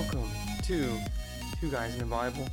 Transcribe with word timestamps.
Welcome 0.00 0.30
to 0.62 0.98
Two 1.60 1.70
Guys 1.70 1.92
in 1.92 1.98
the 1.98 2.06
Bible, 2.06 2.48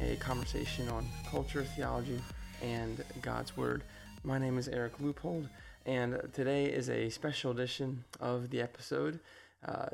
a 0.00 0.14
conversation 0.20 0.88
on 0.88 1.04
culture, 1.28 1.64
theology, 1.64 2.20
and 2.62 3.04
God's 3.20 3.56
Word. 3.56 3.82
My 4.22 4.38
name 4.38 4.56
is 4.56 4.68
Eric 4.68 4.92
Loopold, 5.00 5.48
and 5.84 6.16
today 6.32 6.66
is 6.66 6.88
a 6.88 7.10
special 7.10 7.50
edition 7.50 8.04
of 8.20 8.50
the 8.50 8.60
episode. 8.62 9.18
Uh, 9.66 9.86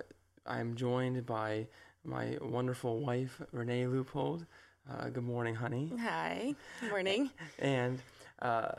I'm 0.44 0.76
joined 0.76 1.24
by 1.24 1.68
my 2.04 2.36
wonderful 2.42 3.00
wife, 3.00 3.40
Renee 3.52 3.86
Loopold. 3.86 4.44
Uh, 4.86 5.08
good 5.08 5.24
morning, 5.24 5.54
honey. 5.54 5.90
Hi. 5.98 6.54
Good 6.82 6.90
Morning. 6.90 7.30
And 7.58 8.00
uh, 8.42 8.72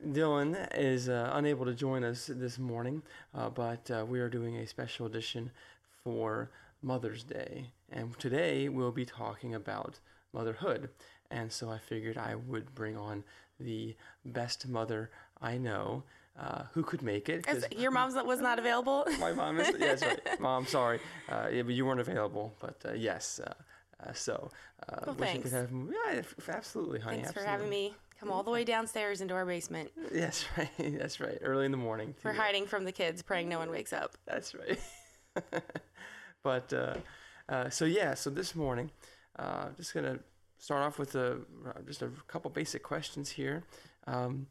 Dylan 0.00 0.68
is 0.76 1.08
uh, 1.08 1.32
unable 1.34 1.64
to 1.64 1.74
join 1.74 2.04
us 2.04 2.30
this 2.32 2.60
morning, 2.60 3.02
uh, 3.34 3.50
but 3.50 3.90
uh, 3.90 4.06
we 4.08 4.20
are 4.20 4.28
doing 4.28 4.58
a 4.58 4.66
special 4.68 5.06
edition 5.06 5.50
for 6.04 6.48
Mother's 6.82 7.24
Day. 7.24 7.66
And 7.90 8.18
today 8.18 8.68
we'll 8.68 8.92
be 8.92 9.04
talking 9.04 9.54
about 9.54 9.98
motherhood. 10.32 10.90
And 11.30 11.50
so 11.52 11.70
I 11.70 11.78
figured 11.78 12.18
I 12.18 12.34
would 12.34 12.74
bring 12.74 12.96
on 12.96 13.24
the 13.58 13.96
best 14.24 14.68
mother 14.68 15.10
I 15.40 15.58
know 15.58 16.02
uh, 16.38 16.64
who 16.72 16.82
could 16.82 17.02
make 17.02 17.28
it. 17.28 17.46
Your 17.76 17.90
mom's 17.90 18.14
was 18.14 18.40
not 18.40 18.58
available. 18.58 19.06
my 19.20 19.32
mom 19.32 19.60
is, 19.60 19.68
yeah, 19.68 19.94
that's 19.94 20.02
right. 20.02 20.20
Mom, 20.40 20.66
sorry. 20.66 21.00
Uh, 21.28 21.48
yeah, 21.52 21.62
but 21.62 21.74
you 21.74 21.84
weren't 21.84 22.00
available. 22.00 22.54
But 22.60 22.82
uh, 22.86 22.92
yes. 22.94 23.40
Uh, 23.42 23.52
uh, 24.02 24.12
so, 24.12 24.50
uh, 24.88 24.96
Well, 25.06 25.14
thanks. 25.14 25.50
could 25.50 25.52
have, 25.52 25.70
yeah, 25.72 26.22
absolutely, 26.48 27.00
honey. 27.00 27.18
Thanks 27.18 27.32
for 27.32 27.44
having 27.44 27.68
me. 27.68 27.94
Come 28.18 28.30
all 28.30 28.42
the 28.42 28.50
way 28.50 28.64
downstairs 28.64 29.20
into 29.20 29.34
our 29.34 29.44
basement. 29.44 29.90
That's 30.12 30.44
right. 30.56 30.70
That's 30.78 31.20
right. 31.20 31.38
Early 31.42 31.66
in 31.66 31.70
the 31.72 31.76
morning. 31.76 32.14
We're 32.22 32.32
hiding 32.32 32.66
from 32.66 32.84
the 32.84 32.92
kids, 32.92 33.20
praying 33.22 33.48
no 33.48 33.58
one 33.58 33.70
wakes 33.70 33.92
up. 33.92 34.16
That's 34.26 34.54
right. 34.54 34.78
But 36.42 36.72
uh, 36.72 36.96
uh, 37.48 37.70
so 37.70 37.84
yeah, 37.84 38.14
so 38.14 38.30
this 38.30 38.54
morning, 38.54 38.90
uh, 39.38 39.68
just 39.76 39.94
gonna 39.94 40.18
start 40.58 40.82
off 40.82 40.98
with 40.98 41.14
a 41.14 41.38
just 41.86 42.02
a 42.02 42.08
couple 42.26 42.50
basic 42.50 42.82
questions 42.82 43.30
here. 43.30 43.64
Um, 44.06 44.46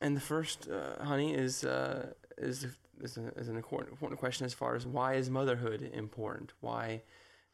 and 0.00 0.16
the 0.16 0.20
first, 0.20 0.68
uh, 0.68 1.02
honey, 1.02 1.34
is 1.34 1.64
uh, 1.64 2.12
is 2.36 2.66
is, 3.00 3.16
a, 3.16 3.28
is 3.36 3.48
an 3.48 3.56
important 3.56 3.92
important 3.92 4.20
question 4.20 4.44
as 4.46 4.54
far 4.54 4.74
as 4.74 4.86
why 4.86 5.14
is 5.14 5.30
motherhood 5.30 5.90
important? 5.94 6.52
Why, 6.60 7.02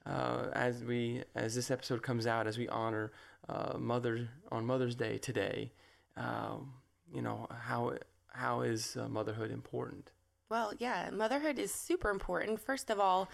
uh, 0.07 0.47
as 0.53 0.83
we 0.83 1.23
as 1.35 1.55
this 1.55 1.71
episode 1.71 2.03
comes 2.03 2.27
out, 2.27 2.47
as 2.47 2.59
we 2.59 2.69
honor 2.69 3.13
uh, 3.49 3.77
mother 3.79 4.29
on 4.51 4.67
Mother's 4.67 4.95
Day 4.95 5.19
today, 5.19 5.73
um, 6.17 6.73
you 7.13 7.23
know 7.23 7.47
how 7.51 7.95
how 8.29 8.63
is 8.63 8.97
uh, 8.97 9.09
motherhood 9.09 9.51
important? 9.51 10.13
Well, 10.49 10.73
yeah, 10.79 11.11
motherhood 11.13 11.59
is 11.59 11.73
super 11.73 12.11
important. 12.11 12.61
First 12.61 12.91
of 12.91 12.99
all, 12.99 13.29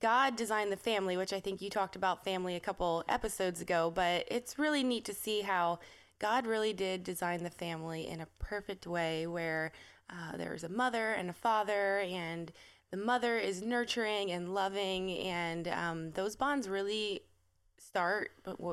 God 0.00 0.36
designed 0.36 0.72
the 0.72 0.76
family, 0.76 1.16
which 1.16 1.32
I 1.32 1.40
think 1.40 1.60
you 1.60 1.68
talked 1.68 1.94
about 1.94 2.24
family 2.24 2.56
a 2.56 2.60
couple 2.60 3.04
episodes 3.08 3.60
ago, 3.60 3.92
but 3.94 4.24
it's 4.30 4.58
really 4.58 4.82
neat 4.82 5.04
to 5.04 5.14
see 5.14 5.42
how 5.42 5.78
God 6.18 6.46
really 6.46 6.72
did 6.72 7.04
design 7.04 7.42
the 7.42 7.50
family 7.50 8.08
in 8.08 8.20
a 8.20 8.28
perfect 8.38 8.86
way 8.86 9.26
where 9.26 9.72
uh, 10.08 10.36
there's 10.36 10.64
a 10.64 10.68
mother 10.68 11.12
and 11.12 11.28
a 11.28 11.34
father, 11.34 12.00
and 12.00 12.50
the 12.90 12.96
mother 12.96 13.38
is 13.38 13.62
nurturing 13.62 14.30
and 14.30 14.54
loving, 14.54 15.18
and 15.18 15.68
um, 15.68 16.10
those 16.12 16.34
bonds 16.34 16.68
really 16.68 17.22
start 17.78 18.30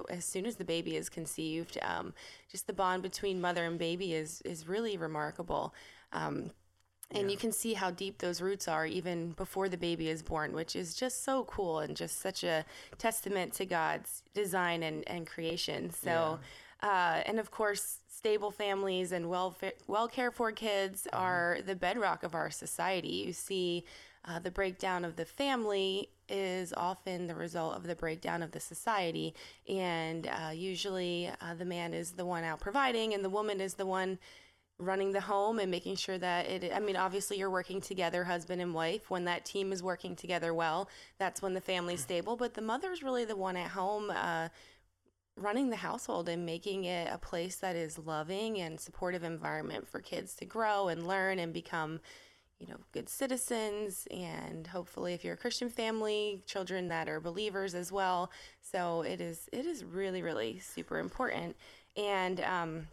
as 0.09 0.25
soon 0.25 0.45
as 0.45 0.57
the 0.57 0.65
baby 0.65 0.95
is 0.95 1.09
conceived 1.09 1.77
um, 1.81 2.13
just 2.51 2.67
the 2.67 2.73
bond 2.73 3.01
between 3.01 3.39
mother 3.39 3.65
and 3.65 3.79
baby 3.79 4.13
is 4.13 4.41
is 4.41 4.67
really 4.67 4.97
remarkable. 4.97 5.73
Um, 6.11 6.51
and 7.11 7.31
you 7.31 7.37
can 7.37 7.51
see 7.51 7.73
how 7.73 7.89
deep 7.89 8.17
those 8.17 8.41
roots 8.41 8.67
are 8.67 8.85
even 8.85 9.31
before 9.31 9.69
the 9.69 9.77
baby 9.77 10.09
is 10.09 10.21
born 10.21 10.53
which 10.53 10.75
is 10.75 10.93
just 10.93 11.23
so 11.23 11.43
cool 11.45 11.79
and 11.79 11.95
just 11.95 12.19
such 12.19 12.43
a 12.43 12.65
testament 12.97 13.53
to 13.53 13.65
god's 13.65 14.23
design 14.33 14.83
and, 14.83 15.07
and 15.07 15.25
creation. 15.27 15.89
So 15.91 16.39
uh, 16.83 17.21
and 17.25 17.39
of 17.39 17.49
course 17.51 17.99
stable 18.07 18.51
families 18.51 19.11
and 19.11 19.29
well 19.29 19.55
well 19.87 20.07
cared 20.07 20.33
for 20.33 20.51
kids 20.51 21.07
are 21.13 21.59
the 21.65 21.75
bedrock 21.75 22.23
of 22.23 22.35
our 22.35 22.51
society. 22.51 23.23
You 23.27 23.33
see 23.33 23.85
uh, 24.25 24.39
the 24.39 24.51
breakdown 24.51 25.05
of 25.05 25.15
the 25.15 25.25
family 25.25 26.09
is 26.29 26.73
often 26.75 27.27
the 27.27 27.35
result 27.35 27.77
of 27.77 27.83
the 27.83 27.95
breakdown 27.95 28.43
of 28.43 28.51
the 28.51 28.59
society. 28.59 29.33
And 29.69 30.27
uh, 30.27 30.51
usually 30.51 31.31
uh, 31.39 31.53
the 31.53 31.65
man 31.65 31.93
is 31.93 32.11
the 32.11 32.25
one 32.25 32.43
out 32.43 32.59
providing 32.59 33.13
and 33.13 33.23
the 33.23 33.29
woman 33.29 33.61
is 33.61 33.75
the 33.75 33.85
one 33.85 34.19
running 34.79 35.11
the 35.11 35.21
home 35.21 35.57
and 35.57 35.71
making 35.71 35.95
sure 35.95 36.17
that 36.19 36.45
it 36.45 36.71
i 36.71 36.79
mean 36.79 36.95
obviously 36.95 37.37
you're 37.37 37.49
working 37.49 37.81
together 37.81 38.23
husband 38.23 38.61
and 38.61 38.73
wife. 38.73 39.09
When 39.09 39.25
that 39.25 39.43
team 39.43 39.71
is 39.71 39.81
working 39.81 40.15
together 40.15 40.53
well 40.53 40.89
that's 41.17 41.41
when 41.41 41.53
the 41.53 41.61
family's 41.61 42.01
stable. 42.01 42.35
But 42.35 42.53
the 42.53 42.61
mother's 42.61 43.01
really 43.01 43.25
the 43.25 43.35
one 43.35 43.57
at 43.57 43.71
home 43.71 44.11
uh, 44.11 44.49
running 45.35 45.69
the 45.69 45.77
household 45.77 46.29
and 46.29 46.45
making 46.45 46.85
it 46.85 47.09
a 47.11 47.17
place 47.17 47.57
that 47.57 47.75
is 47.75 47.97
loving 47.99 48.59
and 48.59 48.79
supportive 48.79 49.23
environment 49.23 49.87
for 49.87 49.99
kids 49.99 50.35
to 50.35 50.45
grow 50.45 50.87
and 50.87 51.07
learn 51.07 51.39
and 51.39 51.53
become 51.53 51.99
you 52.59 52.67
know 52.67 52.77
good 52.91 53.09
citizens. 53.09 54.07
And 54.11 54.67
hopefully 54.67 55.13
if 55.13 55.23
you're 55.23 55.35
a 55.35 55.37
christian 55.37 55.69
family 55.69 56.43
children 56.45 56.87
that 56.89 57.09
are 57.09 57.19
believers 57.19 57.73
as 57.73 57.91
well. 57.91 58.31
So 58.61 59.01
it 59.01 59.21
is 59.21 59.49
it 59.51 59.65
is 59.65 59.83
really 59.83 60.21
really 60.21 60.59
super 60.59 60.99
important. 60.99 61.55
And 61.95 62.41
um, 62.41 62.87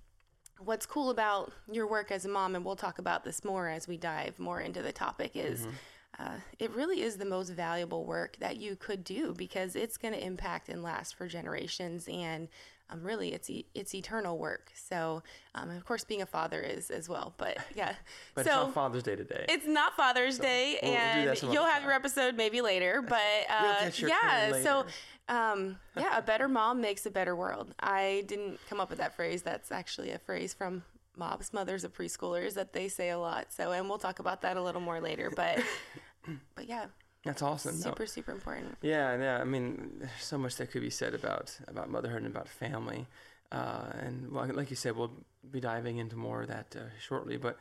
what's 0.58 0.86
cool 0.86 1.10
about 1.10 1.52
your 1.70 1.86
work 1.86 2.10
as 2.10 2.24
a 2.24 2.28
mom, 2.28 2.54
and 2.54 2.64
we'll 2.64 2.76
talk 2.76 2.98
about 2.98 3.24
this 3.24 3.44
more 3.44 3.68
as 3.68 3.88
we 3.88 3.96
dive 3.96 4.38
more 4.38 4.60
into 4.60 4.82
the 4.82 4.92
topic, 4.92 5.32
is 5.34 5.62
mm-hmm. 5.62 5.70
Uh, 6.18 6.36
it 6.58 6.70
really 6.72 7.00
is 7.02 7.16
the 7.16 7.24
most 7.24 7.50
valuable 7.50 8.04
work 8.04 8.36
that 8.40 8.56
you 8.56 8.76
could 8.76 9.04
do 9.04 9.34
because 9.36 9.74
it's 9.76 9.96
going 9.96 10.14
to 10.14 10.24
impact 10.24 10.68
and 10.68 10.82
last 10.82 11.14
for 11.16 11.26
generations, 11.26 12.06
and 12.10 12.48
um, 12.90 13.02
really 13.02 13.32
it's 13.32 13.48
e- 13.50 13.66
it's 13.74 13.94
eternal 13.94 14.38
work. 14.38 14.70
So, 14.74 15.22
um, 15.54 15.70
of 15.70 15.84
course, 15.84 16.04
being 16.04 16.22
a 16.22 16.26
father 16.26 16.60
is 16.60 16.90
as 16.90 17.08
well. 17.08 17.34
But 17.36 17.58
yeah, 17.74 17.94
But 18.34 18.44
so 18.44 18.50
it's 18.50 18.66
not 18.66 18.74
Father's 18.74 19.02
Day 19.02 19.16
today. 19.16 19.44
it's 19.48 19.66
not 19.66 19.96
Father's 19.96 20.38
Day, 20.38 20.78
we'll 20.82 20.92
and 20.92 21.38
some 21.38 21.52
you'll 21.52 21.64
have 21.66 21.82
your 21.82 21.92
episode 21.92 22.36
maybe 22.36 22.60
later. 22.60 23.02
But 23.08 23.20
uh, 23.48 23.90
yeah, 23.98 24.52
so 24.62 24.84
um, 25.28 25.78
yeah, 25.96 26.18
a 26.18 26.22
better 26.22 26.46
mom 26.48 26.80
makes 26.80 27.06
a 27.06 27.10
better 27.10 27.34
world. 27.34 27.74
I 27.80 28.24
didn't 28.26 28.60
come 28.68 28.80
up 28.80 28.90
with 28.90 28.98
that 28.98 29.14
phrase. 29.16 29.42
That's 29.42 29.72
actually 29.72 30.10
a 30.10 30.18
phrase 30.18 30.52
from 30.54 30.82
moms, 31.16 31.52
mothers 31.52 31.84
of 31.84 31.92
preschoolers 31.92 32.54
that 32.54 32.72
they 32.72 32.88
say 32.88 33.10
a 33.10 33.18
lot. 33.18 33.52
So, 33.52 33.72
and 33.72 33.88
we'll 33.88 33.98
talk 33.98 34.18
about 34.18 34.42
that 34.42 34.56
a 34.56 34.62
little 34.62 34.80
more 34.80 35.00
later. 35.00 35.30
But 35.34 35.62
but 36.54 36.68
yeah, 36.68 36.86
That's 37.24 37.42
awesome. 37.42 37.76
No. 37.76 37.82
super 37.82 38.06
super 38.06 38.32
important. 38.32 38.76
Yeah, 38.82 39.16
yeah. 39.18 39.38
I 39.40 39.44
mean, 39.44 39.92
there's 39.98 40.10
so 40.20 40.38
much 40.38 40.56
that 40.56 40.70
could 40.70 40.82
be 40.82 40.90
said 40.90 41.14
about 41.14 41.56
about 41.68 41.90
motherhood 41.90 42.22
and 42.22 42.26
about 42.34 42.48
family. 42.48 43.06
Uh, 43.52 43.86
and 44.00 44.32
like 44.32 44.70
you 44.70 44.76
said, 44.76 44.96
we'll 44.96 45.12
be 45.50 45.60
diving 45.60 45.98
into 45.98 46.16
more 46.16 46.42
of 46.42 46.48
that 46.48 46.74
uh, 46.76 46.80
shortly. 46.98 47.36
But 47.36 47.56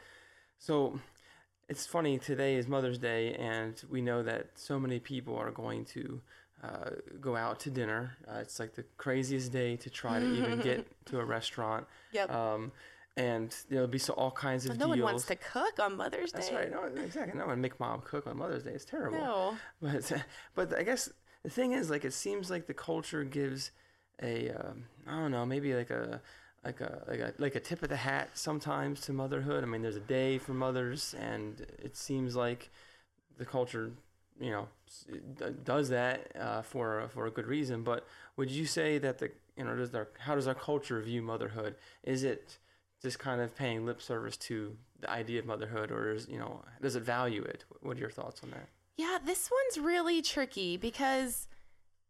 so 0.58 1.00
it's 1.70 1.86
funny. 1.86 2.18
Today 2.18 2.56
is 2.56 2.68
Mother's 2.68 2.98
Day, 2.98 3.36
and 3.36 3.82
we 3.90 4.02
know 4.02 4.24
that 4.24 4.48
so 4.56 4.80
many 4.80 5.00
people 5.00 5.36
are 5.38 5.52
going 5.52 5.86
to 5.86 6.22
uh, 6.64 6.90
go 7.20 7.36
out 7.36 7.60
to 7.62 7.70
dinner. 7.70 8.18
Uh, 8.28 8.40
it's 8.40 8.60
like 8.60 8.74
the 8.74 8.86
craziest 8.98 9.52
day 9.52 9.76
to 9.76 9.90
try 9.90 10.20
to 10.20 10.26
even 10.26 10.60
get 10.60 10.88
to 11.06 11.20
a 11.20 11.26
restaurant. 11.26 11.86
Yep. 12.14 12.32
Um, 12.32 12.72
and 13.16 13.56
there'll 13.70 13.88
be 13.88 14.00
so 14.00 14.14
all 14.14 14.32
kinds 14.32 14.66
of 14.66 14.78
no 14.78 14.88
deals. 14.88 14.90
one 14.90 15.02
wants 15.02 15.26
to 15.26 15.36
cook 15.36 15.80
on 15.80 15.96
Mother's 15.98 16.32
Day. 16.32 16.40
That's 16.40 16.52
right. 16.52 16.72
No, 16.72 16.84
exactly. 17.04 17.38
No 17.38 17.48
one 17.48 17.62
make 17.62 17.80
mom 17.80 18.02
cook 18.02 18.26
on 18.28 18.38
Mother's 18.38 18.64
Day. 18.64 18.72
It's 18.72 18.86
terrible. 18.86 19.20
No. 19.20 19.58
But 19.82 20.12
but 20.56 20.78
I 20.78 20.84
guess 20.84 21.10
the 21.44 21.50
thing 21.50 21.74
is, 21.74 21.90
like, 21.90 22.06
it 22.06 22.14
seems 22.14 22.50
like 22.50 22.68
the 22.68 22.74
culture 22.74 23.24
gives 23.24 23.72
a 24.22 24.50
um, 24.50 24.86
I 25.08 25.20
don't 25.20 25.32
know, 25.32 25.46
maybe 25.46 25.74
like 25.74 25.90
a 25.90 26.22
like 26.64 26.82
a 26.82 27.04
like 27.08 27.20
a 27.20 27.34
like 27.38 27.56
a 27.56 27.60
tip 27.60 27.84
of 27.84 27.90
the 27.90 27.98
hat 27.98 28.30
sometimes 28.34 29.02
to 29.02 29.14
motherhood. 29.14 29.64
I 29.64 29.68
mean, 29.68 29.82
there's 29.82 29.96
a 29.96 30.02
day 30.02 30.38
for 30.38 30.54
mothers, 30.54 31.14
and 31.20 31.60
it 31.80 31.96
seems 31.96 32.36
like 32.36 32.72
the 33.38 33.46
culture, 33.46 33.92
you 34.40 34.52
know, 34.52 34.68
does 35.64 35.90
that 35.90 36.32
uh, 36.40 36.62
for 36.62 37.08
for 37.10 37.28
a 37.28 37.32
good 37.32 37.48
reason. 37.48 37.84
But 37.84 38.08
would 38.38 38.50
you 38.50 38.66
say 38.66 38.98
that 39.00 39.20
the 39.20 39.32
you 39.58 39.66
know 39.66 39.76
does 39.76 39.94
our 39.94 40.08
how 40.20 40.36
does 40.36 40.48
our 40.48 40.56
culture 40.56 41.02
view 41.02 41.22
motherhood? 41.22 41.76
Is 42.04 42.24
it 42.24 42.58
just 43.04 43.20
kind 43.20 43.42
of 43.42 43.56
paying 43.56 43.86
lip 43.86 44.02
service 44.02 44.38
to 44.38 44.76
the 45.02 45.10
idea 45.10 45.40
of 45.40 45.46
motherhood, 45.46 45.92
or 45.92 46.12
is 46.12 46.28
you 46.28 46.40
know 46.40 46.64
does 46.82 46.96
it 46.96 47.04
value 47.04 47.44
it? 47.44 47.66
What 47.82 47.98
are 47.98 48.00
your 48.00 48.10
thoughts 48.10 48.42
on 48.44 48.52
that? 48.52 48.68
Yeah, 48.98 49.18
this 49.24 49.50
one's 49.52 49.86
really 49.86 50.22
tricky 50.22 50.78
because 50.78 51.48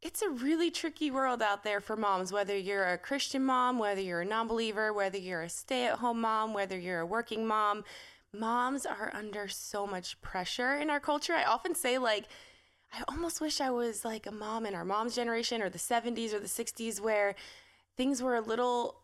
it's 0.02 0.22
a 0.22 0.30
really 0.30 0.70
tricky 0.70 1.10
world 1.10 1.42
out 1.42 1.64
there 1.64 1.80
for 1.80 1.96
moms, 1.96 2.32
whether 2.32 2.58
you're 2.58 2.86
a 2.86 2.98
Christian 2.98 3.44
mom, 3.44 3.80
whether 3.80 4.02
you're 4.02 4.22
a 4.22 4.26
non 4.26 4.48
believer, 4.48 4.94
whether 4.94 5.18
you're 5.18 5.44
a 5.44 5.50
stay 5.50 5.88
at 5.88 6.00
home 6.00 6.22
mom, 6.22 6.54
whether 6.54 6.78
you're 6.78 7.00
a 7.00 7.06
working 7.06 7.48
mom. 7.48 7.84
Moms 8.36 8.86
are 8.86 9.12
under 9.14 9.48
so 9.48 9.86
much 9.86 10.20
pressure 10.22 10.74
in 10.76 10.90
our 10.90 11.00
culture. 11.00 11.34
I 11.34 11.44
often 11.44 11.76
say, 11.76 12.00
like, 12.00 12.26
I 12.92 13.04
almost 13.08 13.40
wish 13.42 13.62
I 13.62 13.70
was 13.70 14.04
like 14.04 14.26
a 14.26 14.32
mom 14.32 14.66
in 14.66 14.76
our 14.76 14.84
mom's 14.84 15.16
generation 15.16 15.62
or 15.62 15.70
the 15.70 15.80
70s 15.80 16.34
or 16.34 16.40
the 16.40 16.48
60s 16.48 17.00
where 17.00 17.36
things 17.96 18.22
were 18.22 18.36
a 18.36 18.42
little 18.42 19.03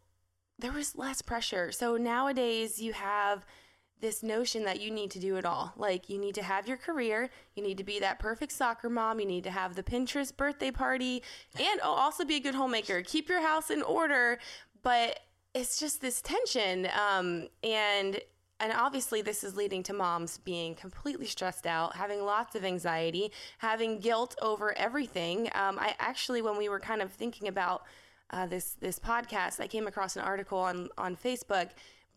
there 0.59 0.71
was 0.71 0.95
less 0.95 1.21
pressure. 1.21 1.71
So 1.71 1.97
nowadays 1.97 2.79
you 2.79 2.93
have 2.93 3.45
this 4.01 4.23
notion 4.23 4.63
that 4.63 4.79
you 4.79 4.91
need 4.91 5.11
to 5.11 5.19
do 5.19 5.35
it 5.35 5.45
all. 5.45 5.73
Like 5.75 6.09
you 6.09 6.17
need 6.17 6.35
to 6.35 6.43
have 6.43 6.67
your 6.67 6.77
career, 6.77 7.29
you 7.55 7.63
need 7.63 7.77
to 7.77 7.83
be 7.83 7.99
that 7.99 8.19
perfect 8.19 8.51
soccer 8.51 8.89
mom, 8.89 9.19
you 9.19 9.25
need 9.25 9.43
to 9.43 9.51
have 9.51 9.75
the 9.75 9.83
Pinterest 9.83 10.35
birthday 10.35 10.71
party, 10.71 11.21
and 11.59 11.81
also 11.81 12.23
be 12.23 12.35
a 12.35 12.39
good 12.39 12.55
homemaker. 12.55 13.01
Keep 13.01 13.27
your 13.27 13.41
house 13.41 13.69
in 13.69 13.81
order, 13.81 14.39
but 14.83 15.19
it's 15.53 15.79
just 15.79 15.99
this 15.99 16.21
tension, 16.21 16.87
um, 16.97 17.47
and 17.63 18.21
and 18.61 18.73
obviously 18.73 19.21
this 19.21 19.43
is 19.43 19.55
leading 19.55 19.81
to 19.83 19.93
moms 19.93 20.37
being 20.39 20.75
completely 20.75 21.25
stressed 21.25 21.65
out 21.65 21.95
having 21.95 22.21
lots 22.25 22.55
of 22.55 22.65
anxiety 22.65 23.31
having 23.59 23.99
guilt 23.99 24.35
over 24.41 24.77
everything 24.77 25.49
um, 25.55 25.79
i 25.79 25.95
actually 25.97 26.41
when 26.41 26.57
we 26.57 26.67
were 26.67 26.79
kind 26.79 27.01
of 27.01 27.09
thinking 27.09 27.47
about 27.47 27.83
uh, 28.31 28.45
this 28.45 28.75
this 28.79 28.99
podcast 28.99 29.59
i 29.59 29.67
came 29.67 29.87
across 29.87 30.15
an 30.15 30.21
article 30.21 30.57
on 30.57 30.89
on 30.97 31.15
facebook 31.15 31.69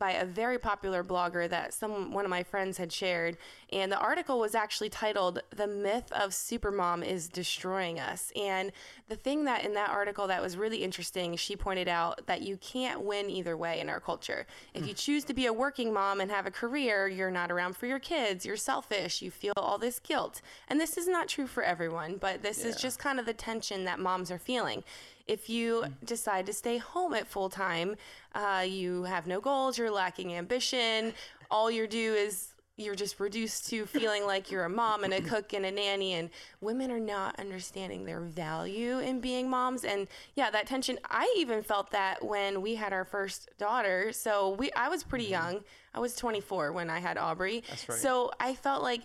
by 0.02 0.10
a 0.10 0.24
very 0.24 0.58
popular 0.58 1.04
blogger 1.04 1.48
that 1.48 1.72
some 1.72 2.10
one 2.10 2.24
of 2.24 2.28
my 2.28 2.42
friends 2.42 2.76
had 2.76 2.92
shared. 2.92 3.36
And 3.72 3.92
the 3.92 4.00
article 4.00 4.40
was 4.40 4.52
actually 4.52 4.88
titled 4.88 5.40
the 5.54 5.68
myth 5.68 6.10
of 6.10 6.30
supermom 6.30 7.06
is 7.06 7.28
destroying 7.28 8.00
us. 8.00 8.32
And 8.34 8.72
the 9.08 9.14
thing 9.14 9.44
that 9.44 9.64
in 9.64 9.74
that 9.74 9.90
article 9.90 10.26
that 10.26 10.42
was 10.42 10.56
really 10.56 10.78
interesting 10.78 11.36
she 11.36 11.54
pointed 11.54 11.86
out 11.86 12.26
that 12.26 12.42
you 12.42 12.56
can't 12.56 13.02
win 13.02 13.30
either 13.30 13.56
way 13.56 13.78
in 13.78 13.88
our 13.88 14.00
culture. 14.00 14.44
If 14.74 14.88
you 14.88 14.92
choose 14.92 15.22
to 15.22 15.34
be 15.34 15.46
a 15.46 15.52
working 15.52 15.92
mom 15.92 16.20
and 16.20 16.32
have 16.32 16.46
a 16.46 16.50
career 16.50 17.06
you're 17.06 17.30
not 17.30 17.52
around 17.52 17.76
for 17.76 17.86
your 17.86 18.00
kids 18.00 18.44
you're 18.44 18.56
selfish 18.56 19.22
you 19.22 19.30
feel 19.30 19.54
all 19.56 19.78
this 19.78 20.00
guilt. 20.00 20.42
And 20.66 20.80
this 20.80 20.96
is 20.96 21.06
not 21.06 21.28
true 21.28 21.46
for 21.46 21.62
everyone 21.62 22.16
but 22.16 22.42
this 22.42 22.64
is 22.64 22.74
just 22.74 22.98
kind 22.98 23.20
of 23.20 23.26
the 23.26 23.34
tension 23.34 23.84
that 23.84 24.00
moms 24.00 24.32
are 24.32 24.38
feeling 24.38 24.82
if 25.26 25.48
you 25.48 25.84
decide 26.04 26.46
to 26.46 26.52
stay 26.52 26.78
home 26.78 27.14
at 27.14 27.26
full 27.26 27.48
time, 27.48 27.96
uh, 28.34 28.64
you 28.66 29.04
have 29.04 29.26
no 29.26 29.40
goals, 29.40 29.78
you're 29.78 29.90
lacking 29.90 30.34
ambition, 30.34 31.14
all 31.50 31.70
you 31.70 31.86
do 31.86 32.14
is 32.14 32.48
you're 32.76 32.94
just 32.94 33.20
reduced 33.20 33.68
to 33.68 33.84
feeling 33.86 34.24
like 34.26 34.50
you're 34.50 34.64
a 34.64 34.68
mom 34.68 35.04
and 35.04 35.12
a 35.12 35.20
cook 35.30 35.52
and 35.52 35.66
a 35.66 35.70
nanny, 35.70 36.14
and 36.14 36.30
women 36.60 36.90
are 36.90 37.00
not 37.00 37.38
understanding 37.38 38.04
their 38.04 38.20
value 38.20 38.98
in 38.98 39.20
being 39.20 39.48
moms. 39.48 39.84
And 39.84 40.08
yeah, 40.34 40.50
that 40.50 40.66
tension, 40.66 40.98
I 41.08 41.32
even 41.38 41.62
felt 41.62 41.90
that 41.90 42.24
when 42.24 42.62
we 42.62 42.74
had 42.74 42.92
our 42.92 43.04
first 43.04 43.50
daughter. 43.58 44.12
So 44.12 44.50
we, 44.50 44.72
I 44.72 44.88
was 44.88 45.04
pretty 45.04 45.26
young. 45.26 45.60
I 45.94 46.00
was 46.00 46.16
24 46.16 46.72
when 46.72 46.88
I 46.88 46.98
had 46.98 47.18
Aubrey. 47.18 47.62
That's 47.68 47.88
right. 47.88 47.98
So 47.98 48.30
I 48.40 48.54
felt 48.54 48.82
like 48.82 49.02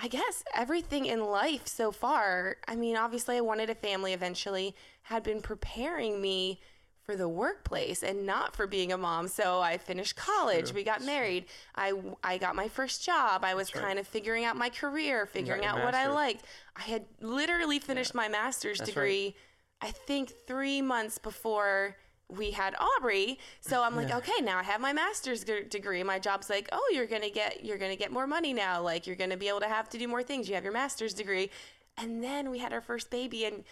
I 0.00 0.08
guess 0.08 0.44
everything 0.54 1.06
in 1.06 1.24
life 1.24 1.66
so 1.66 1.90
far, 1.90 2.56
I 2.68 2.76
mean, 2.76 2.96
obviously, 2.96 3.36
I 3.36 3.40
wanted 3.40 3.68
a 3.68 3.74
family 3.74 4.12
eventually, 4.12 4.76
had 5.02 5.24
been 5.24 5.40
preparing 5.40 6.20
me 6.20 6.60
for 7.02 7.16
the 7.16 7.28
workplace 7.28 8.02
and 8.02 8.26
not 8.26 8.54
for 8.54 8.66
being 8.66 8.92
a 8.92 8.98
mom. 8.98 9.28
So 9.28 9.60
I 9.60 9.78
finished 9.78 10.14
college, 10.14 10.66
True. 10.66 10.76
we 10.76 10.84
got 10.84 11.02
married, 11.02 11.46
I, 11.74 11.94
I 12.22 12.38
got 12.38 12.54
my 12.54 12.68
first 12.68 13.04
job, 13.04 13.44
I 13.44 13.54
was 13.54 13.74
right. 13.74 13.82
kind 13.82 13.98
of 13.98 14.06
figuring 14.06 14.44
out 14.44 14.56
my 14.56 14.68
career, 14.68 15.26
figuring 15.26 15.64
out 15.64 15.82
what 15.82 15.94
I 15.94 16.08
liked. 16.08 16.44
I 16.76 16.82
had 16.82 17.06
literally 17.20 17.78
finished 17.78 18.14
my 18.14 18.28
master's 18.28 18.78
That's 18.78 18.90
right. 18.90 18.94
degree, 18.94 19.36
I 19.80 19.90
think 19.90 20.32
three 20.46 20.82
months 20.82 21.18
before 21.18 21.96
we 22.28 22.50
had 22.50 22.74
Aubrey. 22.78 23.38
So 23.60 23.82
I'm 23.82 23.96
like, 23.96 24.08
Yeah. 24.10 24.18
okay, 24.18 24.40
now 24.42 24.58
I 24.58 24.62
have 24.62 24.80
my 24.80 24.92
master's 24.92 25.44
g- 25.44 25.62
degree. 25.68 26.02
My 26.02 26.18
job's 26.18 26.50
like, 26.50 26.68
oh, 26.72 26.90
you're 26.92 27.06
gonna 27.06 27.30
get 27.30 27.64
you're 27.64 27.78
gonna 27.78 27.96
get 27.96 28.12
more 28.12 28.26
money 28.26 28.52
now. 28.52 28.82
Like 28.82 29.06
you're 29.06 29.16
gonna 29.16 29.36
be 29.36 29.48
able 29.48 29.60
to 29.60 29.68
have 29.68 29.88
to 29.90 29.98
do 29.98 30.06
more 30.08 30.22
things. 30.22 30.48
You 30.48 30.54
have 30.54 30.64
your 30.64 30.72
master's 30.72 31.14
degree, 31.14 31.50
and 31.96 32.22
then 32.22 32.50
we 32.50 32.58
had 32.58 32.72
our 32.72 32.80
first 32.82 33.10
baby, 33.10 33.44
and 33.46 33.64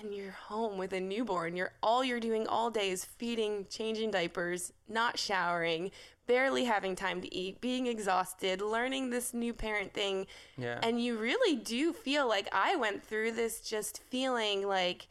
and 0.00 0.12
you're 0.12 0.32
home 0.32 0.76
with 0.78 0.92
a 0.92 1.00
newborn. 1.00 1.56
You're 1.56 1.72
all 1.82 2.02
you're 2.02 2.18
doing 2.20 2.46
all 2.48 2.70
day 2.70 2.90
is 2.90 3.04
feeding, 3.04 3.66
changing 3.70 4.10
diapers, 4.10 4.72
not 4.88 5.18
showering, 5.18 5.92
barely 6.26 6.64
having 6.64 6.96
time 6.96 7.20
to 7.20 7.32
eat, 7.32 7.60
being 7.60 7.86
exhausted, 7.86 8.60
learning 8.60 9.10
this 9.10 9.32
new 9.32 9.52
parent 9.54 9.92
thing. 9.94 10.26
Yeah. 10.56 10.80
And 10.82 11.00
you 11.00 11.16
really 11.16 11.54
do 11.54 11.92
feel 11.92 12.26
like 12.28 12.48
I 12.50 12.74
went 12.76 13.04
through 13.04 13.32
this 13.32 13.60
just 13.60 14.02
feeling 14.10 14.66
like 14.66 15.06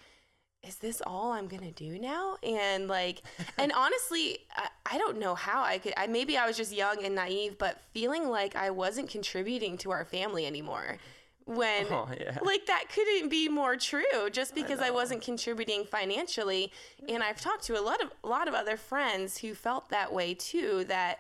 is 0.65 0.77
this 0.77 1.01
all 1.05 1.33
I'm 1.33 1.47
gonna 1.47 1.71
do 1.71 1.99
now? 1.99 2.37
And 2.41 2.87
like, 2.87 3.21
and 3.57 3.71
honestly, 3.75 4.39
I, 4.55 4.67
I 4.93 4.97
don't 4.97 5.19
know 5.19 5.35
how 5.35 5.61
I 5.63 5.77
could. 5.77 5.93
I 5.97 6.07
maybe 6.07 6.37
I 6.37 6.47
was 6.47 6.57
just 6.57 6.71
young 6.73 7.03
and 7.03 7.15
naive, 7.15 7.57
but 7.57 7.81
feeling 7.93 8.29
like 8.29 8.55
I 8.55 8.69
wasn't 8.69 9.09
contributing 9.09 9.77
to 9.79 9.91
our 9.91 10.05
family 10.05 10.45
anymore. 10.45 10.97
When 11.45 11.87
Oh, 11.91 12.07
yeah. 12.17 12.37
like 12.41 12.67
that 12.67 12.85
couldn't 12.93 13.27
be 13.27 13.49
more 13.49 13.75
true. 13.75 14.29
Just 14.31 14.55
because 14.55 14.79
I, 14.79 14.87
know. 14.87 14.93
wasn't 14.93 15.21
contributing 15.21 15.83
financially, 15.83 16.71
and 17.09 17.21
I've 17.21 17.41
talked 17.41 17.65
to 17.65 17.77
a 17.77 17.81
lot 17.83 18.01
of 18.01 18.11
a 18.23 18.27
lot 18.29 18.47
of 18.47 18.53
other 18.53 18.77
friends 18.77 19.39
who 19.39 19.53
felt 19.53 19.89
that 19.89 20.13
way 20.13 20.33
too. 20.33 20.85
That 20.85 21.19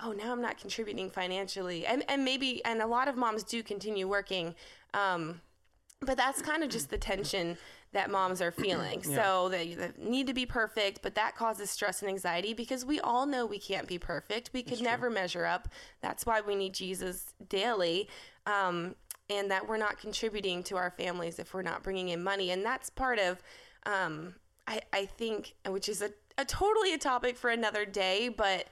oh 0.00 0.12
now 0.12 0.32
I'm 0.32 0.42
not 0.42 0.58
contributing 0.58 1.08
financially, 1.08 1.86
and 1.86 2.04
and 2.08 2.22
maybe 2.22 2.62
and 2.66 2.82
a 2.82 2.86
lot 2.86 3.08
of 3.08 3.16
moms 3.16 3.42
do 3.44 3.62
continue 3.62 4.06
working. 4.06 4.54
Um, 4.92 5.40
but 6.02 6.18
that's 6.18 6.42
kind 6.42 6.62
of 6.62 6.68
just 6.68 6.90
the 6.90 6.98
tension 6.98 7.56
that 7.92 8.10
moms 8.10 8.40
are 8.40 8.50
feeling. 8.50 9.02
So 9.12 9.48
they, 9.48 9.74
they 9.74 9.90
need 9.98 10.26
to 10.28 10.34
be 10.34 10.46
perfect, 10.46 11.00
but 11.02 11.14
that 11.16 11.36
causes 11.36 11.70
stress 11.70 12.00
and 12.02 12.08
anxiety 12.08 12.54
because 12.54 12.84
we 12.84 12.98
all 13.00 13.26
know 13.26 13.44
we 13.44 13.58
can't 13.58 13.86
be 13.86 13.98
perfect. 13.98 14.50
We 14.52 14.62
could 14.62 14.80
never 14.80 15.10
measure 15.10 15.44
up. 15.44 15.68
That's 16.00 16.24
why 16.24 16.40
we 16.40 16.54
need 16.54 16.72
Jesus 16.72 17.34
daily. 17.48 18.08
Um, 18.46 18.94
and 19.28 19.50
that 19.50 19.68
we're 19.68 19.76
not 19.76 19.98
contributing 19.98 20.62
to 20.64 20.76
our 20.76 20.90
families 20.90 21.38
if 21.38 21.54
we're 21.54 21.62
not 21.62 21.82
bringing 21.82 22.08
in 22.08 22.22
money. 22.22 22.50
And 22.50 22.64
that's 22.64 22.90
part 22.90 23.18
of, 23.18 23.42
um, 23.86 24.34
I, 24.66 24.80
I 24.92 25.06
think, 25.06 25.54
which 25.68 25.88
is 25.88 26.02
a, 26.02 26.10
a 26.38 26.44
totally 26.44 26.94
a 26.94 26.98
topic 26.98 27.36
for 27.36 27.50
another 27.50 27.84
day, 27.84 28.28
but 28.28 28.68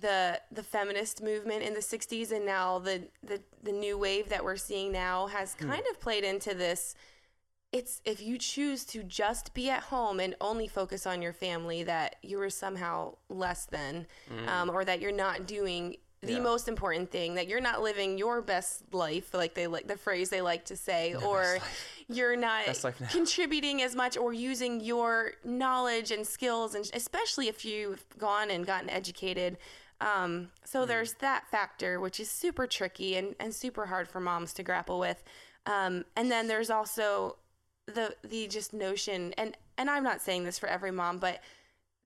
the 0.00 0.40
the 0.52 0.62
feminist 0.62 1.22
movement 1.22 1.62
in 1.62 1.74
the 1.74 1.80
60s 1.80 2.30
and 2.30 2.46
now 2.46 2.78
the 2.78 3.08
the, 3.24 3.40
the 3.64 3.72
new 3.72 3.98
wave 3.98 4.28
that 4.28 4.44
we're 4.44 4.56
seeing 4.56 4.92
now 4.92 5.26
has 5.26 5.54
kind 5.54 5.82
of 5.90 6.00
played 6.00 6.22
into 6.22 6.54
this 6.54 6.94
it's 7.72 8.00
if 8.04 8.22
you 8.22 8.38
choose 8.38 8.84
to 8.86 9.02
just 9.02 9.52
be 9.54 9.68
at 9.68 9.82
home 9.84 10.20
and 10.20 10.34
only 10.40 10.66
focus 10.66 11.06
on 11.06 11.20
your 11.20 11.32
family 11.34 11.82
that 11.82 12.16
you 12.22 12.40
are 12.40 12.50
somehow 12.50 13.14
less 13.28 13.66
than 13.66 14.06
um, 14.46 14.70
or 14.70 14.84
that 14.84 15.00
you're 15.00 15.12
not 15.12 15.46
doing 15.46 15.96
the 16.22 16.32
Yeah. 16.32 16.38
most 16.40 16.66
important 16.66 17.12
thing 17.12 17.34
that 17.34 17.46
you're 17.46 17.60
not 17.60 17.80
living 17.80 18.18
your 18.18 18.40
best 18.42 18.82
life 18.92 19.32
like 19.34 19.54
they 19.54 19.66
like 19.68 19.86
the 19.86 19.96
phrase 19.96 20.30
they 20.30 20.40
like 20.40 20.64
to 20.64 20.76
say 20.76 21.14
or 21.14 21.58
you're 22.08 22.34
not 22.36 22.66
Best 22.66 22.82
life 22.84 23.00
now. 23.00 23.06
contributing 23.08 23.82
as 23.82 23.94
much 23.94 24.16
or 24.16 24.32
using 24.32 24.80
your 24.80 25.32
knowledge 25.44 26.10
and 26.10 26.26
skills 26.26 26.74
and 26.74 26.90
especially 26.94 27.46
if 27.48 27.64
you've 27.64 28.04
gone 28.18 28.50
and 28.50 28.66
gotten 28.66 28.90
educated 28.90 29.58
um, 30.00 30.48
so 30.64 30.80
Mm-hmm. 30.80 30.88
there's 30.88 31.12
that 31.14 31.46
factor 31.50 32.00
which 32.00 32.18
is 32.18 32.30
super 32.30 32.66
tricky 32.66 33.14
and, 33.16 33.34
and 33.38 33.54
super 33.54 33.86
hard 33.86 34.08
for 34.08 34.18
moms 34.20 34.52
to 34.54 34.62
grapple 34.64 34.98
with 34.98 35.22
um, 35.66 36.04
and 36.16 36.30
then 36.30 36.48
there's 36.48 36.70
also 36.70 37.36
the 37.94 38.14
the 38.22 38.46
just 38.46 38.72
notion 38.72 39.32
and 39.38 39.56
and 39.76 39.88
i'm 39.90 40.04
not 40.04 40.20
saying 40.20 40.44
this 40.44 40.58
for 40.58 40.68
every 40.68 40.90
mom 40.90 41.18
but 41.18 41.40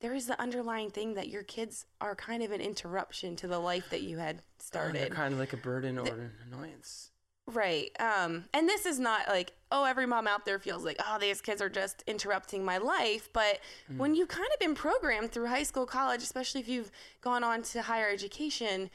there 0.03 0.15
is 0.15 0.27
the 0.27 0.39
underlying 0.41 0.91
thing 0.91 1.15
that 1.15 1.29
your 1.29 1.45
kids 1.45 1.87
are 2.01 2.15
kind 2.17 2.43
of 2.43 2.51
an 2.51 2.61
interruption 2.61 3.37
to 3.37 3.47
the 3.47 3.59
life 3.59 3.89
that 3.91 4.03
you 4.03 4.19
had 4.19 4.39
They're 4.39 4.45
started 4.59 5.13
kind 5.13 5.33
of 5.33 5.39
like 5.39 5.53
a 5.53 5.57
burden 5.57 5.97
or 5.97 6.07
an 6.07 6.31
annoyance. 6.53 7.11
Right. 7.47 7.91
Um, 7.99 8.45
and 8.53 8.69
this 8.69 8.87
is 8.87 8.99
not 8.99 9.29
like, 9.29 9.53
oh, 9.71 9.85
every 9.85 10.07
mom 10.07 10.27
out 10.27 10.45
there 10.45 10.59
feels 10.59 10.85
like, 10.85 10.97
oh, 11.05 11.19
these 11.21 11.41
kids 11.41 11.61
are 11.61 11.69
just 11.69 12.03
interrupting 12.07 12.65
my 12.65 12.79
life. 12.79 13.29
But 13.33 13.61
when 13.97 14.15
you've 14.15 14.29
kind 14.29 14.49
of 14.53 14.61
been 14.61 14.75
programmed 14.75 15.33
through 15.33 15.49
high 15.49 15.65
school, 15.65 15.87
college, 15.87 16.23
especially 16.23 16.61
if 16.61 16.69
you've 16.69 16.91
gone 17.21 17.43
on 17.43 17.63
to 17.63 17.83
higher 17.83 18.09
education 18.09 18.91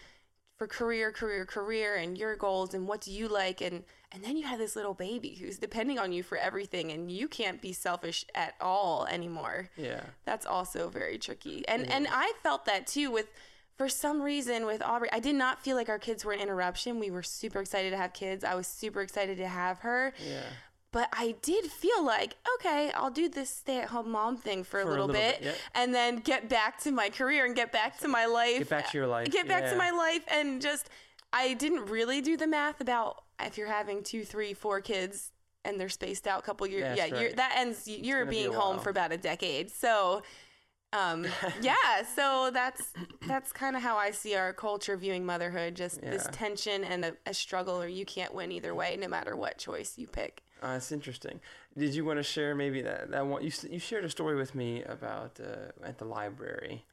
for 0.57 0.65
career, 0.65 1.11
career, 1.11 1.45
career, 1.45 1.95
and 1.95 2.17
your 2.17 2.35
goals 2.35 2.73
and 2.73 2.87
what 2.87 3.01
do 3.01 3.11
you 3.11 3.27
like, 3.27 3.61
and 3.61 3.83
and 4.11 4.23
then 4.23 4.37
you 4.37 4.45
have 4.47 4.59
this 4.59 4.75
little 4.75 4.93
baby 4.93 5.35
who's 5.39 5.57
depending 5.57 5.99
on 5.99 6.11
you 6.11 6.23
for 6.23 6.37
everything, 6.37 6.91
and 6.91 7.11
you 7.11 7.27
can't 7.27 7.61
be 7.61 7.73
selfish 7.73 8.25
at 8.35 8.55
all 8.61 9.05
anymore 9.07 9.69
Yeah. 9.75 10.01
that's 10.25 10.45
also 10.45 10.89
very 10.89 11.17
tricky. 11.17 11.67
And 11.67 11.89
and 11.91 12.07
I 12.09 12.33
felt 12.43 12.65
that 12.65 12.87
too 12.87 13.11
with 13.11 13.27
for 13.77 13.89
some 13.89 14.21
reason 14.23 14.65
with 14.65 14.81
Aubrey, 14.81 15.07
I 15.11 15.19
did 15.19 15.35
not 15.35 15.61
feel 15.63 15.75
like 15.75 15.87
our 15.87 15.99
kids 15.99 16.25
were 16.25 16.31
an 16.33 16.39
interruption. 16.39 16.99
We 16.99 17.11
were 17.11 17.21
super 17.21 17.59
excited 17.61 17.91
to 17.91 17.97
have 17.97 18.11
kids. 18.13 18.43
I 18.43 18.55
was 18.55 18.65
super 18.65 19.01
excited 19.01 19.37
to 19.37 19.47
have 19.47 19.79
her. 19.79 20.13
Yeah. 20.25 20.41
But 20.91 21.09
I 21.13 21.35
did 21.43 21.65
feel 21.65 22.03
like, 22.03 22.37
okay, 22.55 22.91
I'll 22.95 23.11
do 23.11 23.29
this 23.29 23.51
stay 23.51 23.77
at 23.81 23.89
home 23.89 24.09
mom 24.09 24.37
thing 24.37 24.63
for, 24.63 24.79
a 24.79 24.83
For 24.83 24.87
a 24.87 24.91
little, 24.91 25.07
little 25.07 25.21
bit, 25.21 25.41
bit, 25.41 25.45
yeah. 25.49 25.79
and 25.79 25.93
then 25.93 26.15
get 26.19 26.49
back 26.49 26.79
to 26.83 26.91
my 26.91 27.09
career 27.09 27.45
and 27.45 27.55
get 27.55 27.71
back 27.71 27.99
to 27.99 28.07
my 28.07 28.25
life. 28.25 28.59
Get 28.59 28.69
back 28.69 28.89
to 28.91 28.97
your 28.97 29.05
life. 29.05 29.29
Get 29.29 29.47
back 29.47 29.69
to 29.69 29.75
my 29.75 29.91
life 29.91 30.23
and 30.31 30.59
just 30.59 30.89
I 31.33 31.53
didn't 31.53 31.85
really 31.85 32.21
do 32.21 32.37
the 32.37 32.47
math 32.47 32.81
about 32.81 33.23
if 33.41 33.57
you're 33.57 33.67
having 33.67 34.03
two, 34.03 34.23
three, 34.23 34.53
four 34.53 34.81
kids 34.81 35.31
and 35.67 35.79
they're 35.79 35.89
spaced 35.89 36.27
out 36.27 36.39
a 36.39 36.41
couple 36.41 36.65
years. 36.67 36.83
That's 36.83 37.11
yeah, 37.11 37.19
you're, 37.19 37.33
that 37.33 37.55
ends. 37.57 37.87
You're 37.87 38.19
gonna 38.19 38.31
be 38.31 38.37
being 38.37 38.53
home 38.53 38.79
for 38.79 38.89
about 38.89 39.11
a 39.11 39.17
decade. 39.17 39.69
So, 39.69 40.23
um, 40.93 41.25
yeah. 41.61 41.75
So 42.15 42.49
that's 42.53 42.93
that's 43.27 43.51
kind 43.51 43.75
of 43.75 43.81
how 43.81 43.97
I 43.97 44.11
see 44.11 44.35
our 44.35 44.53
culture 44.53 44.95
viewing 44.95 45.25
motherhood. 45.25 45.75
Just 45.75 46.01
this 46.01 46.27
tension 46.31 46.83
and 46.83 47.05
a, 47.05 47.13
a 47.25 47.33
struggle, 47.33 47.81
or 47.81 47.87
you 47.87 48.05
can't 48.05 48.33
win 48.33 48.51
either 48.51 48.73
way, 48.73 48.97
no 48.99 49.07
matter 49.07 49.35
what 49.35 49.57
choice 49.57 49.97
you 49.97 50.07
pick. 50.07 50.41
Uh, 50.63 50.73
that's 50.73 50.91
interesting. 50.91 51.39
Did 51.77 51.93
you 51.93 52.03
want 52.03 52.17
to 52.17 52.23
share 52.23 52.55
maybe 52.55 52.81
that 52.81 53.11
that 53.11 53.27
one? 53.27 53.43
You 53.43 53.51
you 53.69 53.79
shared 53.79 54.05
a 54.05 54.09
story 54.09 54.35
with 54.35 54.55
me 54.55 54.83
about 54.83 55.39
uh, 55.39 55.85
at 55.85 55.97
the 55.97 56.05
library, 56.05 56.85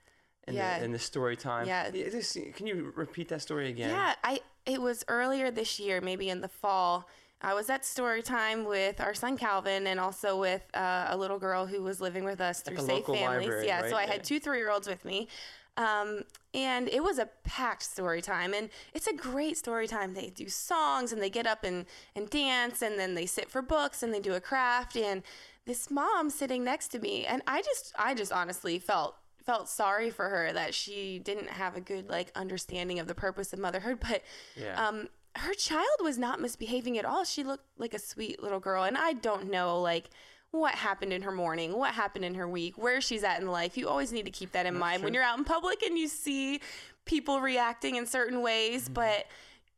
in, 0.46 0.54
Yeah. 0.54 0.78
the, 0.78 0.84
in 0.84 0.92
the 0.92 0.98
story 0.98 1.36
time. 1.36 1.66
Yeah. 1.66 1.90
this- 1.90 2.36
can 2.54 2.66
you 2.66 2.92
repeat 2.96 3.28
that 3.28 3.42
story 3.42 3.68
again? 3.70 3.90
Yeah, 3.90 4.14
I 4.22 4.40
it 4.66 4.80
was 4.80 5.04
earlier 5.08 5.50
this 5.50 5.78
year, 5.78 6.00
maybe 6.00 6.30
in 6.30 6.40
the 6.40 6.48
fall. 6.48 7.08
I 7.42 7.52
was 7.52 7.68
at 7.68 7.84
story 7.84 8.22
time 8.22 8.64
with 8.64 9.00
our 9.00 9.12
son 9.12 9.36
Calvin 9.36 9.86
and 9.86 10.00
also 10.00 10.40
with 10.40 10.62
uh, 10.74 11.08
a 11.10 11.16
little 11.16 11.38
girl 11.38 11.66
who 11.66 11.82
was 11.82 12.00
living 12.00 12.24
with 12.24 12.40
us 12.40 12.62
through 12.62 12.78
a 12.78 12.80
Safe 12.80 13.04
Families. 13.04 13.20
library, 13.48 13.66
yeah, 13.66 13.86
so? 13.88 13.96
I 13.96 14.06
had 14.06 14.24
two 14.24 14.40
three 14.40 14.58
year 14.58 14.70
olds 14.70 14.88
with 14.88 15.04
me. 15.04 15.28
Um, 15.76 16.22
and 16.54 16.88
it 16.88 17.02
was 17.02 17.18
a 17.18 17.28
packed 17.42 17.82
story 17.82 18.22
time 18.22 18.54
and 18.54 18.70
it's 18.94 19.08
a 19.08 19.12
great 19.12 19.56
story 19.58 19.88
time 19.88 20.14
they 20.14 20.30
do 20.30 20.48
songs 20.48 21.12
and 21.12 21.20
they 21.20 21.28
get 21.28 21.48
up 21.48 21.64
and, 21.64 21.84
and 22.14 22.30
dance 22.30 22.80
and 22.80 22.96
then 22.96 23.16
they 23.16 23.26
sit 23.26 23.50
for 23.50 23.60
books 23.60 24.00
and 24.04 24.14
they 24.14 24.20
do 24.20 24.34
a 24.34 24.40
craft 24.40 24.96
and 24.96 25.24
this 25.66 25.90
mom 25.90 26.30
sitting 26.30 26.62
next 26.62 26.88
to 26.88 27.00
me 27.00 27.26
and 27.26 27.42
i 27.48 27.60
just 27.60 27.92
i 27.98 28.14
just 28.14 28.30
honestly 28.30 28.78
felt 28.78 29.16
felt 29.44 29.68
sorry 29.68 30.10
for 30.10 30.28
her 30.28 30.52
that 30.52 30.74
she 30.74 31.18
didn't 31.18 31.48
have 31.50 31.76
a 31.76 31.80
good 31.80 32.08
like 32.08 32.30
understanding 32.34 32.98
of 32.98 33.06
the 33.06 33.14
purpose 33.14 33.52
of 33.52 33.58
motherhood 33.58 33.98
but 34.00 34.22
Yeah. 34.56 34.88
um 34.88 35.08
her 35.36 35.52
child 35.54 35.84
was 36.02 36.16
not 36.16 36.40
misbehaving 36.40 36.96
at 36.98 37.04
all 37.04 37.24
she 37.24 37.42
looked 37.44 37.66
like 37.76 37.92
a 37.94 37.98
sweet 37.98 38.42
little 38.42 38.60
girl 38.60 38.84
and 38.84 38.96
i 38.96 39.12
don't 39.12 39.50
know 39.50 39.80
like 39.80 40.08
what 40.52 40.74
happened 40.76 41.12
in 41.12 41.22
her 41.22 41.32
morning 41.32 41.76
what 41.76 41.92
happened 41.94 42.24
in 42.24 42.34
her 42.36 42.48
week 42.48 42.78
where 42.78 43.00
she's 43.00 43.24
at 43.24 43.40
in 43.40 43.48
life 43.48 43.76
you 43.76 43.88
always 43.88 44.12
need 44.12 44.24
to 44.24 44.30
keep 44.30 44.52
that 44.52 44.64
in 44.66 44.78
mind 44.78 45.02
when 45.02 45.12
you're 45.12 45.22
out 45.24 45.36
in 45.36 45.44
public 45.44 45.82
and 45.82 45.98
you 45.98 46.06
see 46.08 46.60
people 47.04 47.40
reacting 47.40 47.96
in 47.96 48.06
certain 48.06 48.40
ways 48.42 48.84
Mm-hmm. 48.84 48.94
but 48.94 49.26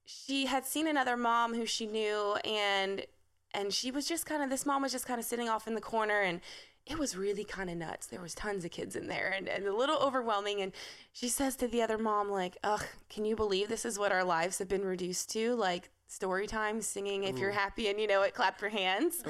she 0.05 0.47
had 0.47 0.65
seen 0.65 0.87
another 0.87 1.17
mom 1.17 1.55
who 1.55 1.67
she 1.67 1.87
knew 1.87 2.35
and 2.45 3.05
and 3.55 3.73
she 3.73 3.91
was 3.91 4.07
just 4.07 4.27
kind 4.27 4.43
of 4.43 4.51
this 4.51 4.67
mom 4.67 4.83
was 4.83 4.93
just 4.93 5.07
kind 5.07 5.19
of 5.19 5.25
sitting 5.25 5.49
off 5.49 5.67
in 5.67 5.75
the 5.75 5.81
corner 5.81 6.21
and 6.21 6.41
it 6.87 6.99
was 6.99 7.17
really 7.17 7.45
kind 7.45 7.69
of 7.69 7.77
nuts. 7.77 8.07
There 8.07 8.21
was 8.21 8.35
tons 8.35 8.65
of 8.65 8.71
kids 8.71 8.95
in 8.95 9.09
there 9.09 9.35
and, 9.37 9.49
and 9.49 9.67
a 9.67 9.75
little 9.75 9.99
overwhelming 9.99 10.61
and 10.61 10.73
she 11.13 11.29
says 11.29 11.57
to 11.57 11.69
the 11.69 11.83
other 11.83 11.99
mom 11.99 12.31
like 12.31 12.57
ugh 12.63 12.85
can 13.11 13.25
you 13.25 13.35
believe 13.35 13.69
this 13.69 13.85
is 13.85 13.99
what 13.99 14.13
our 14.13 14.25
lives 14.25 14.59
have 14.59 14.69
been 14.69 14.85
reduced 14.85 15.31
to? 15.31 15.55
Like 15.55 15.91
story 16.09 16.47
time 16.47 16.81
singing 16.81 17.25
if 17.25 17.39
you're 17.39 17.51
happy 17.51 17.89
and 17.89 18.01
you 18.01 18.07
know 18.07 18.23
it 18.23 18.35
clap 18.35 18.61
your 18.61 18.71
hands. 18.71 19.23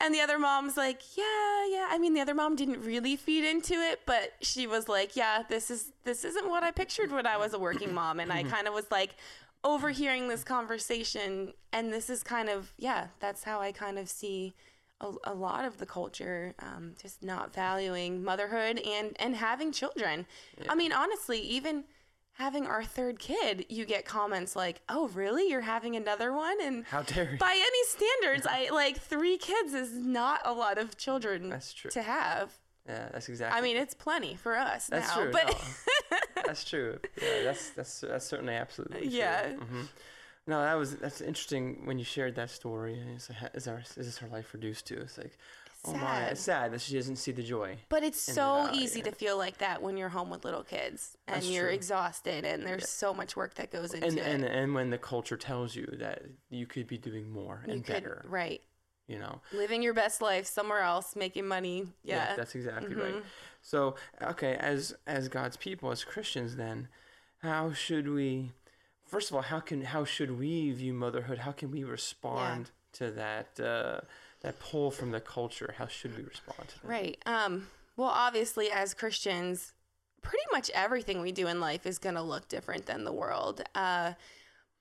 And 0.00 0.14
the 0.14 0.20
other 0.20 0.38
mom's 0.38 0.76
like, 0.76 1.00
yeah, 1.16 1.66
yeah. 1.70 1.88
I 1.90 1.98
mean, 1.98 2.14
the 2.14 2.20
other 2.20 2.34
mom 2.34 2.56
didn't 2.56 2.82
really 2.82 3.16
feed 3.16 3.44
into 3.44 3.74
it, 3.74 4.00
but 4.06 4.32
she 4.40 4.66
was 4.66 4.88
like, 4.88 5.16
yeah, 5.16 5.44
this 5.48 5.70
is 5.70 5.92
this 6.04 6.24
isn't 6.24 6.48
what 6.48 6.62
I 6.62 6.72
pictured 6.72 7.12
when 7.12 7.26
I 7.26 7.36
was 7.36 7.54
a 7.54 7.58
working 7.58 7.94
mom, 7.94 8.20
and 8.20 8.32
I 8.32 8.42
mm-hmm. 8.42 8.50
kind 8.50 8.68
of 8.68 8.74
was 8.74 8.90
like 8.90 9.14
overhearing 9.62 10.28
this 10.28 10.42
conversation, 10.42 11.54
and 11.72 11.92
this 11.92 12.10
is 12.10 12.22
kind 12.22 12.48
of 12.48 12.72
yeah, 12.76 13.06
that's 13.20 13.44
how 13.44 13.60
I 13.60 13.72
kind 13.72 13.98
of 13.98 14.08
see 14.08 14.54
a, 15.00 15.10
a 15.24 15.34
lot 15.34 15.64
of 15.64 15.78
the 15.78 15.86
culture 15.86 16.54
um, 16.60 16.94
just 17.00 17.22
not 17.22 17.52
valuing 17.54 18.22
motherhood 18.22 18.78
and 18.80 19.16
and 19.20 19.36
having 19.36 19.72
children. 19.72 20.26
I 20.68 20.74
mean, 20.74 20.92
honestly, 20.92 21.40
even 21.40 21.84
having 22.34 22.66
our 22.66 22.82
third 22.84 23.18
kid, 23.18 23.66
you 23.68 23.84
get 23.84 24.04
comments 24.04 24.56
like, 24.56 24.80
"Oh, 24.88 25.08
really? 25.08 25.48
You're 25.50 25.60
having 25.62 25.96
another 25.96 26.32
one?" 26.32 26.56
And 26.62 26.84
How 26.86 27.02
dare 27.02 27.32
you? 27.32 27.38
by 27.38 27.52
any 27.52 27.84
standards, 27.88 28.46
I 28.46 28.70
like 28.72 28.98
three 28.98 29.36
kids 29.38 29.74
is 29.74 29.92
not 29.92 30.40
a 30.44 30.52
lot 30.52 30.78
of 30.78 30.96
children 30.96 31.48
That's 31.50 31.72
true. 31.72 31.90
to 31.92 32.02
have. 32.02 32.52
Yeah, 32.86 33.08
that's 33.12 33.28
exactly. 33.30 33.58
I 33.58 33.62
mean, 33.62 33.76
it's 33.78 33.94
plenty 33.94 34.34
for 34.36 34.56
us 34.56 34.88
That's 34.88 35.08
now, 35.16 35.22
true. 35.22 35.32
but 35.32 35.46
no. 36.36 36.42
that's 36.44 36.64
true. 36.64 36.98
Yeah, 37.20 37.42
that's 37.44 37.70
that's 37.70 38.00
that's 38.00 38.26
certainly 38.26 38.54
absolutely 38.54 39.00
true. 39.08 39.10
Yeah. 39.10 39.52
hmm 39.52 39.82
No, 40.46 40.60
that 40.60 40.74
was 40.74 40.96
that's 40.96 41.20
interesting 41.20 41.86
when 41.86 41.98
you 41.98 42.04
shared 42.04 42.34
that 42.36 42.50
story. 42.50 43.02
like, 43.42 43.54
is 43.54 43.66
our 43.68 43.78
is 43.78 43.94
this 44.06 44.18
her 44.18 44.28
life 44.28 44.52
reduced 44.52 44.86
to? 44.88 45.00
It's 45.00 45.16
like, 45.16 45.38
oh 45.86 45.92
my, 45.94 45.98
Sad. 46.00 46.32
it's 46.32 46.40
sad 46.42 46.72
that 46.72 46.80
she 46.82 46.94
doesn't 46.94 47.16
see 47.16 47.32
the 47.32 47.42
joy. 47.42 47.78
but 47.88 48.02
it's 48.02 48.20
so 48.20 48.68
easy 48.72 49.00
to 49.02 49.10
feel 49.12 49.38
like 49.38 49.58
that 49.58 49.80
when 49.82 49.96
you're 49.96 50.10
home 50.10 50.28
with 50.30 50.44
little 50.44 50.62
kids 50.62 51.16
and 51.26 51.36
That's 51.36 51.48
you're 51.50 51.66
true. 51.66 51.74
exhausted 51.74 52.44
and 52.44 52.62
there's 52.66 52.88
so 52.90 53.14
much 53.14 53.36
work 53.36 53.54
that 53.54 53.70
goes 53.70 53.94
into 53.94 54.06
And 54.06 54.18
it. 54.18 54.26
and 54.26 54.44
and 54.44 54.74
when 54.74 54.90
the 54.90 54.98
culture 54.98 55.36
tells 55.38 55.74
you 55.74 55.86
that 55.98 56.22
you 56.50 56.66
could 56.66 56.86
be 56.86 56.98
doing 56.98 57.30
more 57.30 57.62
you 57.66 57.72
and 57.74 57.84
could 57.84 57.92
better, 57.94 58.22
right 58.28 58.60
you 59.06 59.18
know. 59.18 59.40
living 59.52 59.82
your 59.82 59.92
best 59.94 60.20
life 60.22 60.46
somewhere 60.46 60.80
else, 60.80 61.14
making 61.16 61.46
money. 61.46 61.86
Yeah, 62.02 62.26
Mm-hmm. 62.28 62.36
that's 62.36 62.54
exactly 62.54 62.94
right. 62.94 63.22
So, 63.62 63.96
okay, 64.22 64.56
as 64.56 64.94
as 65.06 65.28
God's 65.28 65.56
people, 65.56 65.90
as 65.90 66.04
Christians, 66.04 66.56
then, 66.56 66.88
how 67.38 67.72
should 67.72 68.08
we? 68.10 68.52
First 69.14 69.30
of 69.30 69.36
all, 69.36 69.42
how 69.42 69.60
can 69.60 69.82
how 69.82 70.04
should 70.04 70.40
we 70.40 70.72
view 70.72 70.92
motherhood? 70.92 71.38
How 71.38 71.52
can 71.52 71.70
we 71.70 71.84
respond 71.84 72.72
to 72.94 73.12
that 73.12 73.60
uh, 73.60 74.00
that 74.40 74.58
pull 74.58 74.90
from 74.90 75.12
the 75.12 75.20
culture? 75.20 75.72
How 75.78 75.86
should 75.86 76.16
we 76.16 76.24
respond 76.24 76.68
to 76.70 76.80
that? 76.80 76.88
Right. 76.88 77.22
Um, 77.24 77.68
well, 77.96 78.08
obviously, 78.08 78.72
as 78.72 78.92
Christians, 78.92 79.72
pretty 80.20 80.42
much 80.50 80.68
everything 80.74 81.20
we 81.20 81.30
do 81.30 81.46
in 81.46 81.60
life 81.60 81.86
is 81.86 82.00
going 82.00 82.16
to 82.16 82.22
look 82.22 82.48
different 82.48 82.86
than 82.86 83.04
the 83.04 83.12
world. 83.12 83.62
Uh, 83.72 84.14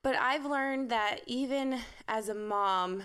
but 0.01 0.15
I've 0.15 0.45
learned 0.45 0.89
that 0.89 1.19
even 1.27 1.81
as 2.07 2.27
a 2.27 2.33
mom, 2.33 3.03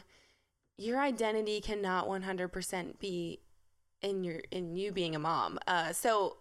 your 0.78 0.98
identity 0.98 1.60
cannot 1.60 2.08
100% 2.08 2.98
be 2.98 3.40
in 4.00 4.24
your 4.24 4.40
in 4.50 4.74
you 4.74 4.92
being 4.92 5.14
a 5.14 5.18
mom. 5.18 5.58
Uh, 5.66 5.92
so, 5.92 6.38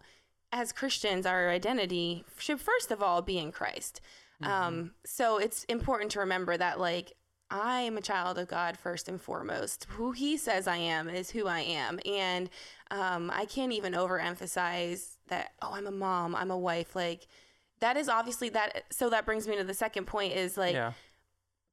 as 0.53 0.71
Christians, 0.71 1.25
our 1.25 1.49
identity 1.49 2.23
should 2.37 2.61
first 2.61 2.89
of 2.89 3.03
all 3.03 3.21
be 3.21 3.37
in 3.37 3.51
Christ. 3.51 3.99
Um, 4.41 4.91
so 5.05 5.37
it's 5.37 5.63
important 5.65 6.11
to 6.11 6.19
remember 6.19 6.57
that, 6.57 6.79
like, 6.79 7.13
I 7.49 7.81
am 7.81 7.97
a 7.97 8.01
child 8.01 8.37
of 8.37 8.47
God 8.47 8.77
first 8.77 9.07
and 9.07 9.21
foremost. 9.21 9.87
Who 9.91 10.11
He 10.11 10.37
says 10.37 10.67
I 10.67 10.77
am 10.77 11.09
is 11.09 11.29
who 11.31 11.47
I 11.47 11.61
am, 11.61 11.99
and 12.05 12.49
um, 12.91 13.31
I 13.33 13.45
can't 13.45 13.71
even 13.71 13.93
overemphasize 13.93 15.15
that. 15.29 15.51
Oh, 15.61 15.71
I'm 15.73 15.87
a 15.87 15.91
mom. 15.91 16.35
I'm 16.35 16.51
a 16.51 16.57
wife. 16.57 16.95
Like, 16.95 17.27
that 17.79 17.97
is 17.97 18.09
obviously 18.09 18.49
that. 18.49 18.83
So 18.91 19.09
that 19.09 19.25
brings 19.25 19.47
me 19.47 19.55
to 19.55 19.63
the 19.63 19.73
second 19.73 20.07
point: 20.07 20.33
is 20.33 20.57
like 20.57 20.73
yeah, 20.73 20.91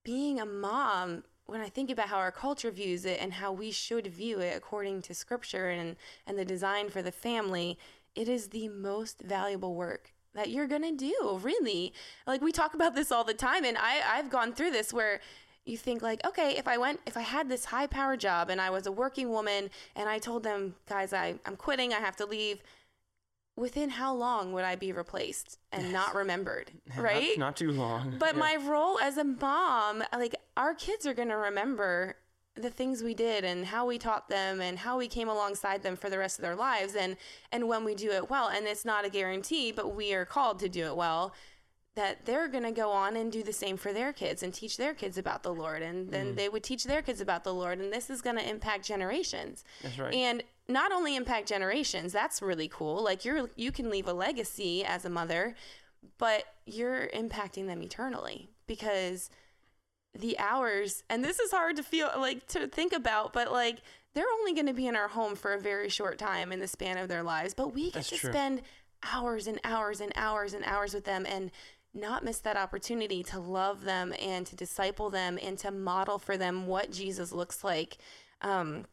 being 0.04 0.40
a 0.40 0.46
mom 0.46 1.24
when 1.46 1.60
i 1.60 1.68
think 1.68 1.90
about 1.90 2.08
how 2.08 2.16
our 2.16 2.32
culture 2.32 2.70
views 2.70 3.04
it 3.04 3.18
and 3.20 3.34
how 3.34 3.52
we 3.52 3.70
should 3.70 4.06
view 4.06 4.38
it 4.38 4.56
according 4.56 5.02
to 5.02 5.14
scripture 5.14 5.68
and 5.68 5.96
and 6.26 6.38
the 6.38 6.44
design 6.44 6.88
for 6.88 7.02
the 7.02 7.12
family 7.12 7.78
it 8.14 8.28
is 8.28 8.48
the 8.48 8.68
most 8.68 9.20
valuable 9.22 9.74
work 9.74 10.13
that 10.34 10.50
you're 10.50 10.66
going 10.66 10.82
to 10.82 10.96
do 10.96 11.38
really 11.42 11.92
like 12.26 12.40
we 12.40 12.52
talk 12.52 12.74
about 12.74 12.94
this 12.94 13.10
all 13.12 13.24
the 13.24 13.34
time 13.34 13.64
and 13.64 13.76
i 13.78 14.00
i've 14.14 14.30
gone 14.30 14.52
through 14.52 14.70
this 14.70 14.92
where 14.92 15.20
you 15.64 15.76
think 15.76 16.02
like 16.02 16.20
okay 16.26 16.56
if 16.56 16.66
i 16.68 16.76
went 16.76 17.00
if 17.06 17.16
i 17.16 17.20
had 17.22 17.48
this 17.48 17.64
high 17.66 17.86
power 17.86 18.16
job 18.16 18.50
and 18.50 18.60
i 18.60 18.68
was 18.70 18.86
a 18.86 18.92
working 18.92 19.30
woman 19.30 19.70
and 19.96 20.08
i 20.08 20.18
told 20.18 20.42
them 20.42 20.74
guys 20.88 21.12
I, 21.12 21.36
i'm 21.46 21.56
quitting 21.56 21.92
i 21.92 21.98
have 22.00 22.16
to 22.16 22.26
leave 22.26 22.62
within 23.56 23.88
how 23.90 24.12
long 24.14 24.52
would 24.52 24.64
i 24.64 24.74
be 24.74 24.92
replaced 24.92 25.58
and 25.72 25.92
not 25.92 26.14
remembered 26.14 26.72
Not- 26.96 26.98
right 27.04 27.38
Not, 27.38 27.56
too 27.56 27.70
long. 27.70 28.16
but 28.18 28.34
Yeah. 28.34 28.40
my 28.40 28.56
role 28.56 28.98
as 28.98 29.16
a 29.16 29.24
mom, 29.24 30.02
like 30.12 30.34
our 30.56 30.74
kids 30.74 31.06
are 31.06 31.14
going 31.14 31.28
to 31.28 31.36
remember 31.36 32.16
the 32.56 32.70
things 32.70 33.02
we 33.02 33.14
did 33.14 33.44
and 33.44 33.66
how 33.66 33.84
we 33.86 33.98
taught 33.98 34.28
them 34.28 34.60
and 34.60 34.78
how 34.78 34.96
we 34.96 35.08
came 35.08 35.28
alongside 35.28 35.82
them 35.82 35.96
for 35.96 36.08
the 36.08 36.18
rest 36.18 36.38
of 36.38 36.42
their 36.42 36.54
lives 36.54 36.94
and 36.94 37.16
and 37.50 37.66
when 37.68 37.82
we 37.84 37.94
do 37.94 38.10
it 38.12 38.30
well. 38.30 38.48
And 38.48 38.66
it's 38.66 38.84
not 38.84 39.04
a 39.04 39.10
guarantee 39.10 39.72
but 39.72 39.94
we 39.94 40.14
are 40.14 40.24
called 40.24 40.58
to 40.60 40.68
do 40.68 40.86
it 40.86 40.96
well 40.96 41.34
that 41.96 42.26
they're 42.26 42.48
going 42.48 42.64
to 42.64 42.72
go 42.72 42.90
on 42.90 43.16
and 43.16 43.30
do 43.30 43.42
the 43.44 43.52
same 43.52 43.76
for 43.76 43.92
their 43.92 44.12
kids 44.12 44.42
and 44.42 44.52
teach 44.52 44.76
their 44.76 44.94
kids 44.94 45.16
about 45.16 45.44
the 45.44 45.54
Lord. 45.54 45.80
And 45.80 46.10
then 46.10 46.32
Mm. 46.32 46.36
they 46.36 46.48
would 46.48 46.64
teach 46.64 46.82
their 46.84 47.02
kids 47.02 47.20
about 47.20 47.44
the 47.44 47.54
Lord. 47.54 47.78
And 47.78 47.92
this 47.92 48.10
is 48.10 48.20
going 48.20 48.34
to 48.36 48.48
impact 48.48 48.84
generations. 48.84 49.62
That's 49.82 49.98
right. 49.98 50.12
and 50.14 50.42
not 50.66 50.90
only 50.92 51.14
impact 51.14 51.46
generations 51.48 52.12
that's 52.12 52.40
really 52.42 52.68
cool. 52.68 53.02
Like 53.02 53.24
you're 53.24 53.50
you 53.56 53.70
can 53.72 53.90
leave 53.90 54.06
a 54.08 54.12
legacy 54.12 54.84
as 54.84 55.04
a 55.04 55.10
mother 55.10 55.54
but 56.18 56.44
you're 56.66 57.08
impacting 57.08 57.66
them 57.66 57.82
eternally 57.82 58.50
because 58.66 59.30
the 60.18 60.38
hours 60.38 61.02
and 61.10 61.24
this 61.24 61.40
is 61.40 61.50
hard 61.50 61.76
to 61.76 61.82
feel 61.82 62.10
like 62.16 62.46
to 62.46 62.68
think 62.68 62.92
about 62.92 63.32
but 63.32 63.50
like 63.50 63.78
they're 64.14 64.24
only 64.38 64.52
going 64.54 64.66
to 64.66 64.72
be 64.72 64.86
in 64.86 64.94
our 64.94 65.08
home 65.08 65.34
for 65.34 65.54
a 65.54 65.58
very 65.58 65.88
short 65.88 66.18
time 66.18 66.52
in 66.52 66.60
the 66.60 66.68
span 66.68 66.98
of 66.98 67.08
their 67.08 67.22
lives 67.22 67.52
but 67.52 67.74
we 67.74 67.84
get 67.86 67.94
That's 67.94 68.10
to 68.10 68.16
true. 68.18 68.30
spend 68.30 68.62
hours 69.12 69.46
and 69.46 69.60
hours 69.64 70.00
and 70.00 70.12
hours 70.16 70.54
and 70.54 70.64
hours 70.64 70.94
with 70.94 71.04
them 71.04 71.26
and 71.28 71.50
not 71.94 72.24
miss 72.24 72.38
that 72.40 72.56
opportunity 72.56 73.22
to 73.22 73.38
love 73.38 73.84
them 73.84 74.12
and 74.20 74.46
to 74.46 74.56
disciple 74.56 75.10
them 75.10 75.38
and 75.42 75.56
to 75.58 75.70
model 75.70 76.18
for 76.18 76.36
them 76.36 76.66
what 76.66 76.90
Jesus 76.90 77.30
looks 77.32 77.62
like. 77.62 77.98
Um, 78.44 78.84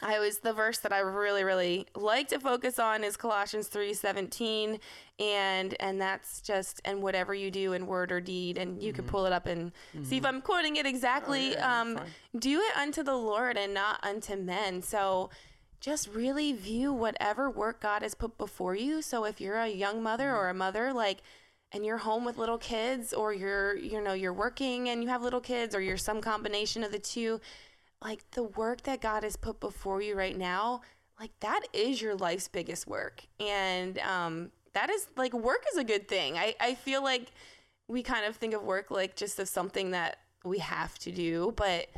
I 0.00 0.16
always 0.16 0.38
the 0.38 0.52
verse 0.52 0.78
that 0.78 0.92
I 0.92 1.00
really 1.00 1.44
really 1.44 1.86
like 1.94 2.28
to 2.28 2.40
focus 2.40 2.78
on 2.78 3.04
is 3.04 3.16
Colossians 3.16 3.68
three 3.68 3.94
seventeen, 3.94 4.80
and 5.20 5.74
and 5.78 6.00
that's 6.00 6.40
just 6.40 6.80
and 6.84 7.02
whatever 7.02 7.34
you 7.34 7.50
do 7.50 7.72
in 7.72 7.86
word 7.86 8.10
or 8.10 8.20
deed, 8.20 8.58
and 8.58 8.82
you 8.82 8.92
can 8.92 9.04
pull 9.04 9.26
it 9.26 9.32
up 9.32 9.46
and 9.46 9.72
see 10.02 10.16
if 10.16 10.24
I'm 10.24 10.40
quoting 10.40 10.76
it 10.76 10.86
exactly. 10.86 11.54
Oh, 11.54 11.58
yeah, 11.58 11.80
um, 11.80 12.00
do 12.38 12.60
it 12.60 12.76
unto 12.76 13.02
the 13.02 13.16
Lord 13.16 13.56
and 13.56 13.74
not 13.74 14.02
unto 14.02 14.36
men. 14.36 14.82
So 14.82 15.30
just 15.80 16.08
really 16.14 16.52
view 16.52 16.92
whatever 16.92 17.50
work 17.50 17.80
God 17.80 18.02
has 18.02 18.14
put 18.14 18.38
before 18.38 18.76
you. 18.76 19.02
So 19.02 19.24
if 19.24 19.40
you're 19.40 19.58
a 19.58 19.68
young 19.68 20.00
mother 20.00 20.34
or 20.34 20.48
a 20.48 20.54
mother, 20.54 20.92
like, 20.92 21.22
and 21.72 21.84
you're 21.84 21.98
home 21.98 22.24
with 22.24 22.38
little 22.38 22.58
kids, 22.58 23.12
or 23.12 23.32
you're, 23.32 23.76
you 23.76 24.00
know, 24.00 24.12
you're 24.12 24.32
working 24.32 24.88
and 24.88 25.02
you 25.02 25.08
have 25.08 25.22
little 25.22 25.40
kids, 25.40 25.74
or 25.74 25.80
you're 25.80 25.96
some 25.96 26.20
combination 26.20 26.84
of 26.84 26.92
the 26.92 27.00
two, 27.00 27.40
like 28.02 28.28
the 28.32 28.42
work 28.42 28.82
that 28.82 29.00
God 29.00 29.22
has 29.22 29.36
put 29.36 29.60
before 29.60 30.02
you 30.02 30.16
right 30.16 30.36
now, 30.36 30.82
like 31.20 31.30
that 31.40 31.60
is 31.72 32.02
your 32.02 32.14
life's 32.14 32.48
biggest 32.48 32.86
work. 32.86 33.24
And 33.38 33.98
um, 34.00 34.50
that 34.74 34.90
is 34.90 35.06
like 35.16 35.32
work 35.32 35.64
is 35.72 35.78
a 35.78 35.84
good 35.84 36.08
thing. 36.08 36.36
I, 36.36 36.54
I 36.60 36.74
feel 36.74 37.02
like 37.02 37.32
we 37.88 38.02
kind 38.02 38.24
of 38.24 38.36
think 38.36 38.54
of 38.54 38.62
work 38.62 38.90
like 38.90 39.16
just 39.16 39.38
as 39.38 39.50
something 39.50 39.92
that 39.92 40.18
we 40.44 40.58
have 40.58 40.98
to 41.00 41.12
do, 41.12 41.52
but 41.56 41.88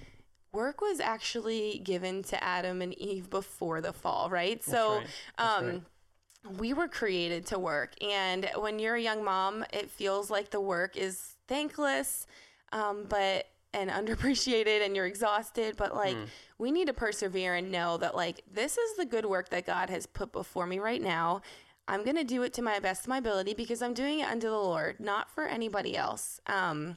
work 0.53 0.81
was 0.81 1.01
actually 1.01 1.81
given 1.83 2.23
to 2.23 2.43
Adam 2.43 2.83
and 2.83 2.95
Eve 2.95 3.31
before 3.31 3.81
the 3.81 3.93
fall, 3.93 4.29
right? 4.31 4.61
That's 4.61 4.71
so 4.71 4.97
right. 4.99 5.07
Um 5.39 5.67
right. 5.67 6.59
we 6.59 6.73
were 6.73 6.89
created 6.89 7.47
to 7.47 7.59
work 7.59 7.95
and 8.03 8.51
when 8.57 8.79
you're 8.79 8.97
a 8.97 9.01
young 9.01 9.25
mom 9.25 9.65
it 9.73 9.91
feels 9.91 10.31
like 10.31 10.51
the 10.51 10.61
work 10.61 10.97
is 10.97 11.37
thankless 11.49 12.27
um, 12.75 13.07
but 13.09 13.47
and 13.75 13.91
underappreciated 13.91 14.85
and 14.85 14.97
you're 14.97 15.07
exhausted 15.07 15.77
but 15.77 15.95
like 15.95 16.17
we 16.59 16.71
need 16.71 16.87
to 16.87 16.95
persevere 16.95 17.55
and 17.55 17.71
know 17.71 17.97
that 17.97 18.15
like 18.15 18.43
this 18.51 18.79
is 18.79 18.97
the 18.97 19.05
good 19.05 19.27
work 19.27 19.49
that 19.51 19.67
god 19.67 19.91
has 19.91 20.07
put 20.07 20.33
before 20.33 20.67
me 20.67 20.79
right 20.79 21.03
now. 21.03 21.43
I'm 21.87 22.03
going 22.03 22.17
to 22.17 22.25
do 22.25 22.43
it 22.45 22.55
to 22.55 22.63
my 22.63 22.79
best 22.79 23.03
of 23.03 23.09
my 23.09 23.19
ability 23.19 23.53
because 23.53 23.83
i'm 23.83 23.93
doing 23.93 24.21
it 24.21 24.29
unto 24.29 24.49
the 24.49 24.57
lord 24.57 25.01
not 25.01 25.31
for 25.31 25.47
anybody 25.47 25.97
else. 25.97 26.41
Um, 26.47 26.97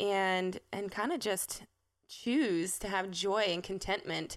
and 0.00 0.58
and 0.72 0.90
kind 0.90 1.12
of 1.12 1.20
just 1.20 1.62
choose 2.08 2.78
to 2.78 2.88
have 2.88 3.10
joy 3.10 3.44
and 3.48 3.62
contentment 3.62 4.36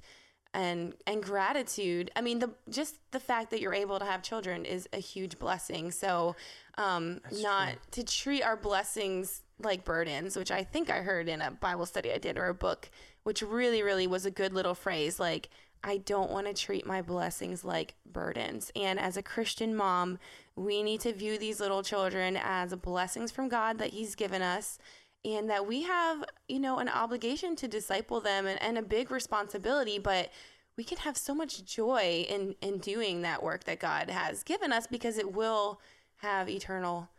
and 0.53 0.93
and 1.05 1.21
gratitude. 1.21 2.11
I 2.15 2.21
mean 2.21 2.39
the 2.39 2.51
just 2.69 2.95
the 3.11 3.19
fact 3.19 3.51
that 3.51 3.61
you're 3.61 3.73
able 3.73 3.99
to 3.99 4.05
have 4.05 4.23
children 4.23 4.65
is 4.65 4.87
a 4.93 4.99
huge 4.99 5.37
blessing. 5.37 5.91
So 5.91 6.35
um 6.77 7.21
not 7.41 7.75
to 7.91 8.03
treat 8.03 8.41
our 8.41 8.57
blessings 8.57 9.41
like 9.61 9.83
burdens 9.83 10.35
which 10.35 10.51
i 10.51 10.63
think 10.63 10.89
i 10.89 10.97
heard 10.97 11.27
in 11.27 11.41
a 11.41 11.51
bible 11.51 11.85
study 11.85 12.11
i 12.11 12.17
did 12.17 12.37
or 12.37 12.47
a 12.47 12.53
book 12.53 12.89
which 13.23 13.41
really 13.41 13.83
really 13.83 14.07
was 14.07 14.25
a 14.25 14.31
good 14.31 14.53
little 14.53 14.75
phrase 14.75 15.19
like 15.19 15.49
i 15.83 15.97
don't 15.97 16.31
want 16.31 16.47
to 16.47 16.53
treat 16.53 16.85
my 16.85 17.01
blessings 17.01 17.63
like 17.63 17.95
burdens. 18.05 18.71
And 18.75 18.99
as 18.99 19.17
a 19.17 19.23
christian 19.23 19.75
mom 19.75 20.19
we 20.55 20.83
need 20.83 21.01
to 21.01 21.13
view 21.13 21.37
these 21.37 21.59
little 21.59 21.83
children 21.83 22.37
as 22.41 22.73
blessings 22.75 23.31
from 23.31 23.49
god 23.49 23.77
that 23.79 23.91
he's 23.91 24.15
given 24.15 24.41
us 24.41 24.77
and 25.25 25.49
that 25.49 25.67
we 25.67 25.83
have 25.83 26.23
you 26.47 26.59
know 26.59 26.79
an 26.79 26.89
obligation 26.89 27.55
to 27.57 27.67
disciple 27.67 28.21
them 28.21 28.45
and, 28.45 28.61
and 28.61 28.77
a 28.77 28.81
big 28.81 29.11
responsibility 29.11 29.99
but 29.99 30.29
we 30.77 30.83
can 30.83 30.99
have 30.99 31.17
so 31.17 31.35
much 31.35 31.65
joy 31.65 32.25
in 32.29 32.55
in 32.61 32.77
doing 32.77 33.21
that 33.21 33.43
work 33.43 33.65
that 33.65 33.79
god 33.79 34.09
has 34.09 34.43
given 34.43 34.71
us 34.71 34.87
because 34.87 35.17
it 35.17 35.33
will 35.33 35.81
have 36.17 36.49
eternal 36.49 37.09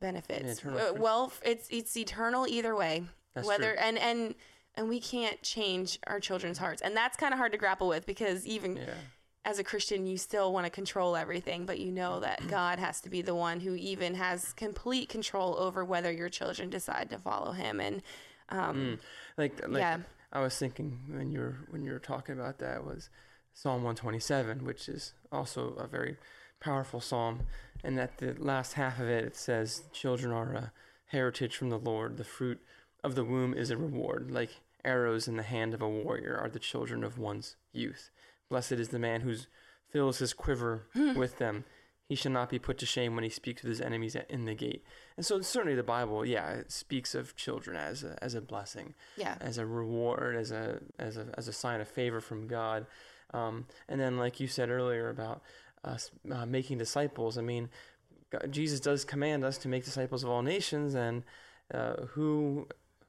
benefits 0.00 0.58
eternal 0.58 0.96
well 0.98 1.32
it's 1.44 1.66
it's 1.70 1.96
eternal 1.96 2.46
either 2.46 2.74
way 2.76 3.04
That's 3.34 3.46
whether 3.46 3.72
true. 3.72 3.80
and 3.80 3.98
and 3.98 4.34
and 4.74 4.88
we 4.88 5.00
can't 5.00 5.40
change 5.42 5.98
our 6.06 6.20
children's 6.20 6.58
hearts 6.58 6.82
and 6.82 6.96
that's 6.96 7.16
kind 7.16 7.32
of 7.32 7.38
hard 7.38 7.52
to 7.52 7.58
grapple 7.58 7.88
with 7.88 8.06
because 8.06 8.44
even 8.46 8.76
Yeah. 8.76 8.94
as 9.44 9.58
a 9.58 9.64
Christian, 9.64 10.06
you 10.06 10.16
still 10.16 10.52
want 10.54 10.64
to 10.64 10.70
control 10.70 11.14
everything, 11.16 11.66
but 11.66 11.78
you 11.78 11.92
know 11.92 12.18
that 12.20 12.40
God 12.48 12.78
has 12.78 13.00
to 13.02 13.10
be 13.10 13.20
the 13.22 13.34
one 13.34 13.60
who 13.60 13.74
even 13.74 14.14
has 14.14 14.52
complete 14.54 15.08
control 15.10 15.54
over 15.58 15.84
whether 15.84 16.10
your 16.10 16.30
children 16.30 16.70
decide 16.70 17.10
to 17.10 17.18
follow 17.18 17.52
Him. 17.52 17.78
And 17.78 18.02
um, 18.48 18.98
Like, 19.36 19.60
like 19.68 19.80
Yeah. 19.80 19.98
I 20.32 20.40
was 20.40 20.56
thinking 20.58 20.98
when 21.08 21.30
you 21.30 21.40
were 21.40 21.56
when 21.70 21.84
you 21.84 21.92
were 21.92 21.98
talking 22.00 22.34
about 22.40 22.58
that 22.58 22.84
was 22.84 23.10
Psalm 23.52 23.84
127, 23.84 24.64
which 24.64 24.88
is 24.88 25.12
also 25.30 25.74
a 25.74 25.86
very 25.86 26.16
powerful 26.58 27.00
psalm. 27.00 27.42
And 27.84 28.00
at 28.00 28.18
the 28.18 28.34
last 28.38 28.72
half 28.72 28.98
of 28.98 29.08
it, 29.08 29.24
it 29.24 29.36
says, 29.36 29.82
"Children 29.92 30.32
are 30.32 30.54
a 30.54 30.72
heritage 31.06 31.56
from 31.56 31.70
the 31.70 31.78
Lord. 31.78 32.16
The 32.16 32.24
fruit 32.24 32.60
of 33.04 33.14
the 33.14 33.24
womb 33.24 33.54
is 33.54 33.70
a 33.70 33.76
reward. 33.76 34.30
Like 34.30 34.60
arrows 34.84 35.28
in 35.28 35.36
the 35.36 35.42
hand 35.42 35.74
of 35.74 35.82
a 35.82 35.88
warrior 35.88 36.36
are 36.36 36.48
the 36.48 36.58
children 36.58 37.04
of 37.04 37.18
one's 37.18 37.56
youth. 37.72 38.10
Blessed 38.48 38.72
is 38.72 38.88
the 38.88 38.98
man 38.98 39.20
who 39.20 39.36
fills 39.88 40.18
his 40.18 40.32
quiver 40.32 40.86
with 40.94 41.38
them." 41.38 41.64
He 42.06 42.16
shall 42.16 42.32
not 42.32 42.50
be 42.50 42.58
put 42.58 42.76
to 42.78 42.86
shame 42.86 43.14
when 43.14 43.24
he 43.24 43.30
speaks 43.30 43.62
with 43.62 43.70
his 43.70 43.80
enemies 43.80 44.14
in 44.28 44.44
the 44.44 44.54
gate. 44.54 44.84
And 45.16 45.24
so, 45.24 45.40
certainly, 45.40 45.74
the 45.74 45.82
Bible, 45.82 46.26
yeah, 46.26 46.50
it 46.50 46.70
speaks 46.70 47.14
of 47.14 47.34
children 47.34 47.78
as 47.78 48.04
a, 48.04 48.18
as 48.22 48.34
a 48.34 48.42
blessing 48.42 48.94
yeah, 49.16 49.36
as 49.40 49.56
a 49.56 49.64
reward, 49.64 50.36
as 50.36 50.50
a 50.50 50.80
as 50.98 51.16
a 51.16 51.32
as 51.38 51.48
a 51.48 51.52
sign 51.52 51.80
of 51.80 51.88
favor 51.88 52.20
from 52.20 52.46
God. 52.46 52.86
Um, 53.32 53.66
and 53.88 53.98
then, 53.98 54.18
like 54.18 54.38
you 54.38 54.48
said 54.48 54.68
earlier 54.68 55.08
about 55.08 55.42
us 55.84 56.10
uh, 56.30 56.46
making 56.46 56.78
disciples, 56.78 57.38
I 57.38 57.42
mean, 57.42 57.68
God, 58.30 58.48
Jesus 58.50 58.80
does 58.80 59.04
command 59.04 59.44
us 59.44 59.58
to 59.58 59.68
make 59.68 59.84
disciples 59.84 60.24
of 60.24 60.30
all 60.30 60.42
nations, 60.42 60.94
and 60.94 61.22
uh, 61.72 62.06
who 62.12 62.66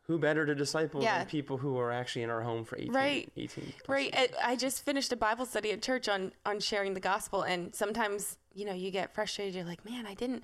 who 0.08 0.20
better 0.20 0.46
to 0.46 0.54
disciple 0.54 1.02
Yeah. 1.02 1.18
than 1.20 1.28
people 1.28 1.58
who 1.58 1.80
are 1.80 1.92
actually 1.92 2.22
in 2.22 2.30
our 2.30 2.42
home 2.42 2.64
for 2.64 2.78
18, 2.78 2.92
Right. 2.94 3.32
18 3.36 3.74
right. 3.88 4.14
years. 4.14 4.30
I 4.40 4.52
I 4.52 4.56
just 4.56 4.86
finished 4.86 5.12
a 5.12 5.16
Bible 5.16 5.48
study 5.48 5.72
at 5.72 5.82
church 5.82 6.08
on 6.08 6.32
on 6.46 6.60
sharing 6.60 6.94
the 6.94 7.00
gospel, 7.00 7.42
and 7.42 7.74
sometimes 7.74 8.38
you 8.54 8.66
know 8.66 8.74
you 8.74 8.92
get 8.92 9.14
frustrated. 9.16 9.56
You're 9.56 9.66
like, 9.66 9.84
man, 9.86 10.06
I 10.06 10.14
didn't. 10.14 10.44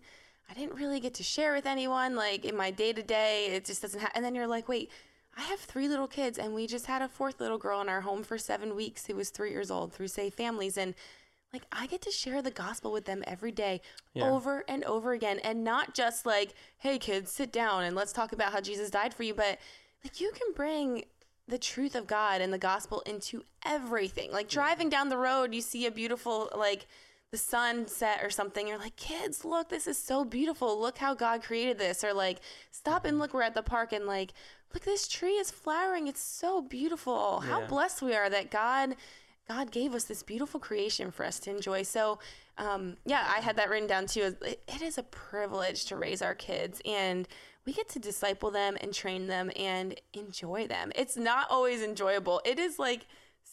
I 0.50 0.54
didn't 0.54 0.76
really 0.76 1.00
get 1.00 1.14
to 1.14 1.24
share 1.24 1.54
with 1.54 1.66
anyone 1.66 2.16
like 2.16 2.44
in 2.44 2.58
my 2.58 2.72
day 2.72 2.92
to 2.92 3.02
day. 3.04 3.46
It 3.56 3.64
just 3.64 3.82
doesn't 3.84 4.00
happen. 4.02 4.16
And 4.18 4.26
then 4.26 4.36
you're 4.36 4.48
like, 4.48 4.68
wait, 4.68 4.92
I 5.38 5.42
have 5.44 5.60
three 5.62 5.88
little 5.88 6.08
kids, 6.08 6.38
and 6.38 6.54
we 6.54 6.68
just 6.68 6.88
had 6.88 7.02
a 7.02 7.08
fourth 7.08 7.40
little 7.40 7.58
girl 7.58 7.80
in 7.80 7.88
our 7.88 8.02
home 8.02 8.24
for 8.24 8.38
seven 8.38 8.76
weeks 8.76 9.06
who 9.06 9.16
was 9.16 9.30
three 9.30 9.52
years 9.52 9.72
old 9.72 9.94
through 9.94 10.10
safe 10.10 10.34
Families. 10.34 10.78
And 10.78 10.94
like, 11.54 11.64
I 11.72 11.86
get 11.88 12.02
to 12.04 12.12
share 12.12 12.42
the 12.42 12.52
gospel 12.52 12.92
with 12.92 13.06
them 13.06 13.24
every 13.28 13.52
day 13.52 13.82
Yeah. 14.14 14.30
over 14.30 14.64
and 14.68 14.84
over 14.86 15.12
again. 15.12 15.40
And 15.40 15.64
not 15.64 15.94
just 15.94 16.26
like, 16.26 16.54
hey, 16.78 16.98
kids, 16.98 17.32
sit 17.32 17.52
down 17.52 17.84
and 17.84 17.96
let's 17.96 18.14
talk 18.14 18.32
about 18.32 18.54
how 18.54 18.62
Jesus 18.62 18.90
died 18.90 19.14
for 19.14 19.24
you, 19.24 19.34
but 19.34 19.60
like, 20.04 20.20
you 20.22 20.32
can 20.32 20.54
bring 20.56 21.06
the 21.48 21.58
truth 21.58 21.96
of 21.96 22.08
God 22.08 22.40
and 22.40 22.54
the 22.54 22.58
gospel 22.58 23.02
into 23.06 23.44
everything. 23.66 24.32
Like, 24.32 24.48
driving 24.48 24.90
down 24.90 25.10
the 25.10 25.18
road, 25.18 25.54
you 25.54 25.62
see 25.62 25.86
a 25.86 25.92
beautiful, 25.92 26.50
like, 26.56 26.88
the 27.32 27.38
sunset 27.38 28.20
or 28.22 28.30
something 28.30 28.68
you're 28.68 28.78
like 28.78 28.98
kids 28.98 29.46
look 29.46 29.70
this 29.70 29.88
is 29.88 29.98
so 29.98 30.26
beautiful 30.26 30.78
look 30.80 30.98
how 30.98 31.14
god 31.14 31.42
created 31.42 31.78
this 31.80 32.04
or 32.04 32.14
like 32.14 32.40
stop 32.72 33.06
and 33.06 33.14
mm-hmm. 33.14 33.22
look 33.22 33.34
we're 33.34 33.42
at 33.42 33.54
the 33.54 33.64
park 33.64 33.94
and 33.94 34.06
like 34.06 34.34
look 34.74 34.84
this 34.84 35.08
tree 35.08 35.36
is 35.36 35.50
flowering 35.50 36.08
it's 36.08 36.20
so 36.22 36.62
beautiful 36.62 37.40
how 37.40 37.62
Yeah. 37.62 37.68
blessed 37.68 38.02
we 38.02 38.14
are 38.14 38.30
that 38.30 38.52
god 38.52 38.98
god 39.52 39.72
gave 39.72 39.94
us 39.94 40.06
this 40.06 40.24
beautiful 40.24 40.60
creation 40.60 41.12
for 41.12 41.26
us 41.26 41.40
to 41.40 41.50
enjoy. 41.50 41.84
So 41.84 42.20
um, 42.58 42.98
yeah 43.06 43.26
i 43.38 43.40
had 43.42 43.56
that 43.58 43.70
written 43.70 43.88
down 43.88 44.06
too. 44.06 44.36
It, 44.42 44.64
it 44.68 44.82
is 44.82 44.98
a 44.98 45.04
privilege 45.04 45.86
to 45.86 45.96
raise 45.96 46.22
our 46.22 46.36
kids 46.36 46.82
and 46.86 47.28
we 47.66 47.74
get 47.74 47.90
to 47.90 48.00
disciple 48.00 48.50
them 48.52 48.76
and 48.82 48.94
train 48.94 49.28
them 49.28 49.52
and 49.56 50.00
enjoy 50.14 50.68
them. 50.68 50.92
It's 50.96 51.16
not 51.16 51.46
always 51.50 51.82
enjoyable. 51.84 52.42
It 52.44 52.58
is 52.58 52.80
like 52.80 53.06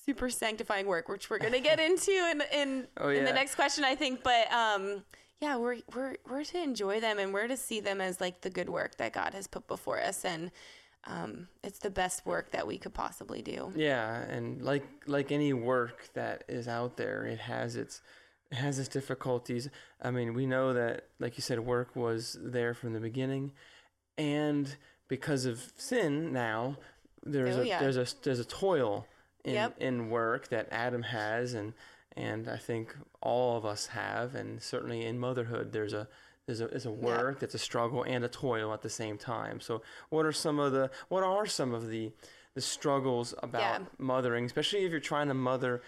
super 0.07 0.31
sanctifying 0.31 0.87
work 0.87 1.09
which 1.09 1.29
we're 1.31 1.39
going 1.39 1.53
to 1.53 1.61
get 1.61 1.79
into 1.89 2.13
in 2.31 2.43
in, 2.61 2.87
Oh, 2.97 3.09
in 3.09 3.25
the 3.25 3.33
next 3.33 3.55
question 3.55 3.85
i 3.85 3.95
think. 3.95 4.23
But 4.23 4.51
um 4.53 5.03
yeah 5.41 5.57
we're 5.57 5.79
we're 5.95 6.17
we're 6.29 6.45
to 6.45 6.63
enjoy 6.63 7.01
them 7.01 7.19
and 7.19 7.33
we're 7.33 7.49
to 7.49 7.57
see 7.57 7.81
them 7.81 8.01
as 8.01 8.21
like 8.21 8.41
the 8.41 8.51
good 8.51 8.69
work 8.69 8.97
that 8.97 9.13
god 9.13 9.35
has 9.35 9.47
put 9.47 9.67
before 9.67 10.01
us. 10.01 10.25
And 10.25 10.51
um 11.09 11.49
it's 11.64 11.79
the 11.81 11.90
best 11.90 12.25
work 12.27 12.51
that 12.53 12.66
we 12.66 12.79
could 12.79 12.94
possibly 12.94 13.42
do 13.42 13.73
Yeah, 13.75 14.21
and 14.23 14.62
like 14.62 14.85
like 15.07 15.33
any 15.33 15.53
work 15.53 16.09
that 16.14 16.44
is 16.49 16.68
out 16.68 16.97
there, 16.97 17.25
it 17.25 17.40
has 17.40 17.75
its 17.77 18.01
it 18.51 18.57
has 18.57 18.79
its 18.79 18.88
difficulties. 18.88 19.68
I 20.01 20.11
mean, 20.11 20.33
we 20.33 20.47
know 20.47 20.73
that, 20.73 21.09
like 21.18 21.37
you 21.37 21.42
said, 21.42 21.61
work 21.61 21.94
was 21.94 22.37
there 22.40 22.73
from 22.75 22.92
the 22.94 23.01
beginning, 23.01 23.53
and 24.16 24.77
because 25.09 25.44
of 25.44 25.73
sin, 25.77 26.33
now 26.33 26.77
there's 27.25 27.57
Oh, 27.57 27.61
a 27.62 27.66
yeah. 27.66 27.81
there's 27.81 27.97
a 27.97 28.07
there's 28.23 28.40
a 28.40 28.44
toil 28.44 29.07
in 29.44 29.55
Yep. 29.55 29.75
in 29.81 30.11
work 30.11 30.49
that 30.49 30.68
Adam 30.71 31.03
has, 31.03 31.55
and 31.55 31.73
and 32.16 32.49
I 32.49 32.57
think 32.57 32.97
all 33.23 33.57
of 33.57 33.64
us 33.64 33.87
have, 33.88 34.35
and 34.35 34.62
certainly 34.62 35.05
in 35.05 35.18
motherhood, 35.18 35.73
there's 35.73 35.92
a 35.92 36.09
there's 36.49 36.61
a, 36.61 36.67
there's 36.67 36.87
a 36.87 36.91
work 36.91 37.39
that's 37.41 37.55
a 37.55 37.59
struggle 37.59 38.03
and 38.03 38.25
a 38.25 38.29
toil 38.29 38.73
at 38.73 38.83
the 38.83 38.89
same 38.91 39.19
time. 39.19 39.61
So, 39.61 39.83
what 40.09 40.25
are 40.27 40.33
some 40.33 40.59
of 40.59 40.73
the 40.73 40.91
what 41.09 41.23
are 41.23 41.47
some 41.47 41.73
of 41.75 41.89
the 41.89 42.11
the 42.55 42.61
struggles 42.61 43.35
about 43.43 43.61
Yeah. 43.61 43.79
mothering, 43.99 44.45
especially 44.47 44.85
if 44.85 44.91
you're 44.91 44.99
trying 44.99 45.29
to 45.29 45.35
mother 45.35 45.83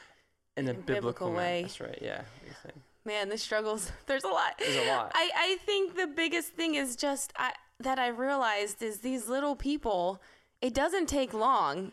in 0.57 0.69
a 0.69 0.75
biblical, 0.75 0.95
biblical 1.29 1.33
way. 1.33 1.63
That's 1.63 1.81
right. 1.81 1.99
Yeah. 2.01 2.19
what 2.19 2.41
do 2.43 2.47
you 2.49 2.55
think? 2.63 2.75
man 3.07 3.31
the 3.31 3.39
struggles 3.39 3.91
there's 4.07 4.25
a 4.25 4.29
lot 4.29 4.53
There's 4.59 4.77
a 4.77 4.89
lot. 4.93 5.11
i 5.15 5.31
i 5.35 5.57
think 5.65 5.97
the 5.97 6.07
biggest 6.07 6.53
thing 6.53 6.75
is 6.75 6.97
just 6.97 7.33
I, 7.35 7.53
that 7.81 7.99
i 7.99 8.09
realized 8.09 8.83
is 8.83 8.99
these 8.99 9.27
little 9.27 9.57
people 9.57 10.21
it 10.61 10.75
doesn't 10.75 11.07
take 11.09 11.33
long 11.33 11.93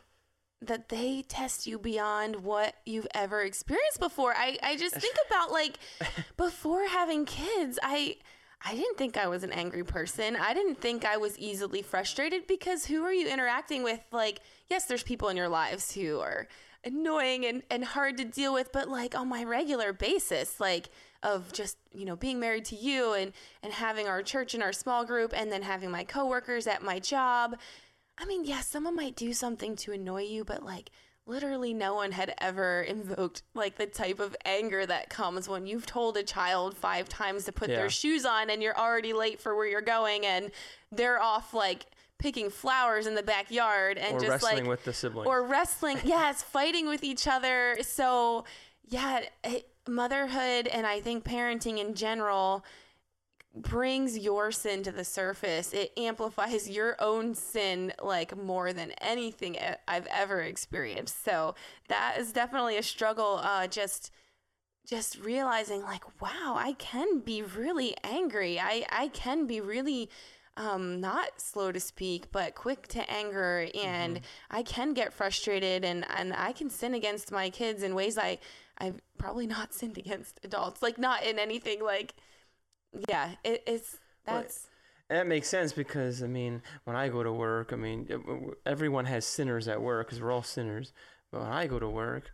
that 0.62 0.90
they 0.90 1.24
test 1.30 1.66
you 1.66 1.80
beyond 1.80 2.44
what 2.44 2.76
you've 2.86 3.08
ever 3.16 3.42
experienced 3.42 4.02
before 4.02 4.34
i 4.36 4.58
i 4.62 4.76
just 4.76 4.96
think 4.96 5.16
about 5.28 5.50
like 5.50 5.80
before 6.38 6.86
having 6.90 7.24
kids 7.24 7.80
i 7.82 8.18
I 8.66 8.76
didn't 8.76 8.98
think 8.98 9.18
I 9.18 9.28
was 9.28 9.44
an 9.44 9.52
angry 9.52 9.84
person. 9.84 10.36
I 10.36 10.54
didn't 10.54 10.82
think 10.82 11.06
I 11.06 11.18
was 11.18 11.38
easily 11.38 11.82
frustrated 11.82 12.48
because 12.48 12.86
who 12.86 13.04
are 13.04 13.14
you 13.14 13.28
interacting 13.28 13.84
with? 13.84 14.00
Like, 14.12 14.40
yes, 14.70 14.86
there's 14.86 15.04
people 15.04 15.30
in 15.30 15.38
your 15.38 15.50
lives 15.50 15.94
who 15.94 16.20
are 16.20 16.48
annoying 16.84 17.46
and, 17.46 17.64
and 17.70 17.84
hard 17.84 18.18
to 18.18 18.26
deal 18.26 18.54
with, 18.54 18.72
but 18.72 18.90
like 18.90 19.16
on 19.16 19.28
my 19.28 19.44
regular 19.44 19.94
basis, 19.94 20.60
like 20.60 20.90
of 21.24 21.52
just, 21.54 21.78
you 21.94 22.06
know, 22.06 22.16
being 22.16 22.40
married 22.40 22.66
to 22.66 22.76
you 22.76 23.14
and, 23.14 23.34
and 23.62 23.74
having 23.74 24.08
our 24.08 24.24
church 24.24 24.54
and 24.54 24.64
our 24.64 24.74
small 24.74 25.06
group 25.06 25.34
and 25.36 25.52
then 25.52 25.62
having 25.62 25.92
my 25.92 26.04
coworkers 26.04 26.68
at 26.68 26.84
my 26.84 27.00
job. 27.00 27.58
I 28.18 28.26
mean, 28.26 28.46
yeah, 28.46 28.62
someone 28.62 28.96
might 28.96 29.16
do 29.16 29.34
something 29.34 29.76
to 29.78 29.92
annoy 29.92 30.24
you, 30.24 30.44
but 30.44 30.64
like 30.64 30.90
literally 31.28 31.74
no 31.74 31.94
one 31.94 32.12
had 32.12 32.34
ever 32.40 32.82
invoked 32.82 33.44
like 33.54 33.76
the 33.78 33.86
type 33.86 34.20
of 34.20 34.36
anger 34.46 34.86
that 34.86 35.10
comes 35.10 35.48
when 35.50 35.68
you've 35.68 35.86
told 35.86 36.16
a 36.18 36.24
child 36.24 36.76
five 36.76 37.08
times 37.10 37.44
to 37.46 37.52
put 37.52 37.70
Yeah. 37.70 37.76
their 37.78 37.90
shoes 37.90 38.26
on 38.26 38.50
and 38.50 38.64
you're 38.64 38.78
already 38.78 39.14
late 39.14 39.42
for 39.42 39.56
where 39.56 39.68
you're 39.68 39.82
going 39.82 40.26
and 40.26 40.52
they're 40.92 41.22
off 41.22 41.54
like 41.54 41.86
picking 42.18 42.50
flowers 42.50 43.06
in 43.06 43.14
the 43.16 43.22
backyard 43.24 43.98
and 43.98 44.16
or 44.16 44.20
just 44.20 44.30
wrestling 44.30 44.64
like 44.64 44.68
with 44.70 44.84
the 44.86 44.94
siblings. 44.94 45.28
or 45.28 45.44
wrestling 45.44 46.00
yes 46.04 46.42
fighting 46.42 46.88
with 46.88 47.04
each 47.04 47.28
other 47.28 47.78
so 47.82 48.46
yeah 48.88 49.22
it, 49.44 49.68
motherhood 49.88 50.68
and 50.68 50.88
i 50.88 51.00
think 51.00 51.24
parenting 51.24 51.78
in 51.78 51.94
general 51.94 52.66
brings 53.62 54.18
your 54.18 54.52
sin 54.52 54.84
to 54.84 54.92
the 54.92 55.04
surface. 55.04 55.74
It 55.74 55.92
amplifies 55.98 56.70
your 56.70 56.96
own 57.00 57.36
sin 57.36 57.94
like 58.02 58.36
more 58.38 58.74
than 58.74 58.92
anything 59.02 59.58
I've 59.88 60.08
ever 60.08 60.42
experienced. 60.42 61.24
So 61.24 61.56
that 61.88 62.16
is 62.18 62.32
definitely 62.32 62.78
a 62.78 62.84
struggle 62.84 63.40
uh 63.44 63.68
just 63.68 64.12
just 64.86 65.20
realizing 65.20 65.82
like 65.82 66.22
wow 66.22 66.56
i 66.58 66.74
can 66.74 67.20
be 67.20 67.42
really 67.42 67.96
angry. 68.04 68.60
I 68.60 68.86
i 68.90 69.10
can 69.10 69.48
be 69.48 69.60
really 69.62 70.10
um 70.56 71.00
not 71.00 71.40
slow 71.40 71.72
to 71.72 71.80
speak 71.80 72.32
but 72.32 72.56
quick 72.56 72.88
to 72.88 73.12
anger 73.12 73.68
and 73.76 74.22
i 74.50 74.64
can 74.64 74.96
get 74.96 75.14
frustrated 75.14 75.86
and 75.86 76.04
and 76.18 76.34
i 76.34 76.52
can 76.52 76.68
sin 76.68 76.96
against 76.96 77.32
my 77.32 77.52
kids 77.52 77.84
in 77.84 77.94
ways 77.94 78.18
i 78.18 78.40
i've 78.80 79.00
probably 79.18 79.48
not 79.48 79.74
sinned 79.74 79.98
against 79.98 80.40
adults. 80.44 80.82
Like 80.82 80.98
not 80.98 81.24
in 81.24 81.40
anything 81.40 81.84
like 81.84 82.16
yeah 83.10 83.32
it, 83.44 83.64
it's 83.68 83.98
that's 84.26 84.68
that 85.10 85.26
makes 85.26 85.48
sense 85.48 85.72
because 85.72 86.22
I 86.22 86.28
mean, 86.28 86.62
when 86.84 86.98
I 86.98 87.08
go 87.08 87.24
to 87.24 87.32
work, 87.32 87.72
I 87.72 87.78
mean, 87.78 88.10
everyone 88.66 89.06
has 89.06 89.26
sinners 89.26 89.70
at 89.70 89.82
work 89.82 90.08
because 90.08 90.22
we're 90.22 90.34
all 90.34 90.44
sinners. 90.44 90.92
But 91.32 91.44
when 91.44 91.52
I 91.52 91.66
go 91.68 91.80
to 91.80 91.88
work, 91.88 92.32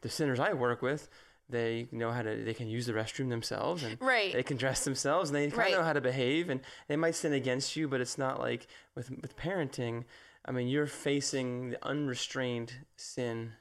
the 0.00 0.08
sinners 0.08 0.40
I 0.40 0.54
work 0.54 0.80
with, 0.80 1.10
they 1.50 1.86
know 1.92 2.12
how 2.12 2.22
to. 2.22 2.42
They 2.42 2.54
can 2.54 2.68
use 2.68 2.86
the 2.86 2.94
restroom 2.94 3.28
themselves, 3.28 3.82
and 3.82 3.98
right 4.00 4.32
they 4.32 4.42
can 4.42 4.56
dress 4.56 4.84
themselves, 4.84 5.28
and 5.28 5.36
they 5.36 5.48
kind 5.48 5.58
Right. 5.58 5.72
of 5.74 5.80
know 5.80 5.84
how 5.84 5.92
to 5.92 6.00
behave. 6.00 6.48
And 6.48 6.60
they 6.88 6.96
might 6.96 7.14
sin 7.14 7.34
against 7.34 7.76
you, 7.76 7.88
but 7.88 8.00
it's 8.00 8.16
not 8.16 8.40
like 8.40 8.68
with 8.94 9.10
with 9.20 9.36
parenting. 9.36 10.04
I 10.46 10.52
mean, 10.52 10.68
you're 10.68 10.86
facing 10.86 11.70
the 11.70 11.86
unrestrained 11.86 12.72
sin 12.96 13.52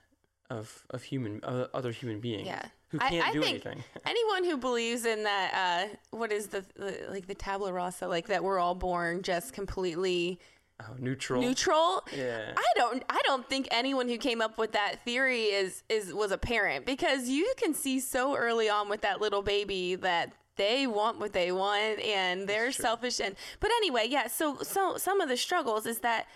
of 0.49 0.85
of 0.89 1.03
human 1.03 1.41
of 1.43 1.69
other 1.73 1.91
human 1.91 2.19
beings 2.21 2.47
yeah 2.47 2.65
who 2.93 2.99
I- 3.01 3.09
can't 3.09 3.27
I 3.27 3.33
do 3.33 3.41
think- 3.41 3.65
anything. 3.65 3.83
anyone 4.05 4.43
who 4.45 4.55
believes 4.57 5.05
in 5.05 5.23
that 5.23 5.89
uh 5.91 5.95
what 6.15 6.31
is 6.31 6.47
the, 6.47 6.63
the 6.75 7.05
like 7.09 7.27
the 7.27 7.35
tabula 7.35 7.73
rasa 7.73 8.07
like 8.07 8.27
that 8.27 8.43
we're 8.43 8.59
all 8.59 8.75
born 8.75 9.21
just 9.21 9.51
completely 9.53 10.39
Oh, 10.81 10.95
neutral. 10.99 11.39
neutral 11.41 12.03
Yeah. 12.17 12.51
I 12.57 12.65
don't 12.75 13.03
I 13.09 13.21
don't 13.25 13.47
think 13.47 13.67
anyone 13.71 14.07
who 14.09 14.17
came 14.17 14.41
up 14.41 14.57
with 14.57 14.71
that 14.73 15.03
theory 15.05 15.43
is 15.43 15.83
is 15.89 16.13
was 16.13 16.31
a 16.31 16.37
parent 16.37 16.85
because 16.85 17.27
you 17.29 17.53
can 17.57 17.73
see 17.73 17.99
so 17.99 18.35
early 18.35 18.69
on 18.69 18.89
with 18.89 19.01
that 19.01 19.21
little 19.21 19.41
baby 19.43 19.95
that 19.95 20.33
they 20.55 20.85
want 20.87 21.19
what 21.19 21.31
they 21.33 21.51
want 21.51 21.99
and 21.99 22.47
they're 22.49 22.71
selfish 22.71 23.19
and 23.19 23.35
but 23.59 23.69
anyway 23.77 24.05
yeah 24.09 24.27
so 24.27 24.57
so 24.61 24.97
some 24.97 25.21
of 25.21 25.29
the 25.29 25.37
struggles 25.37 25.85
is 25.85 25.99
that 25.99 26.27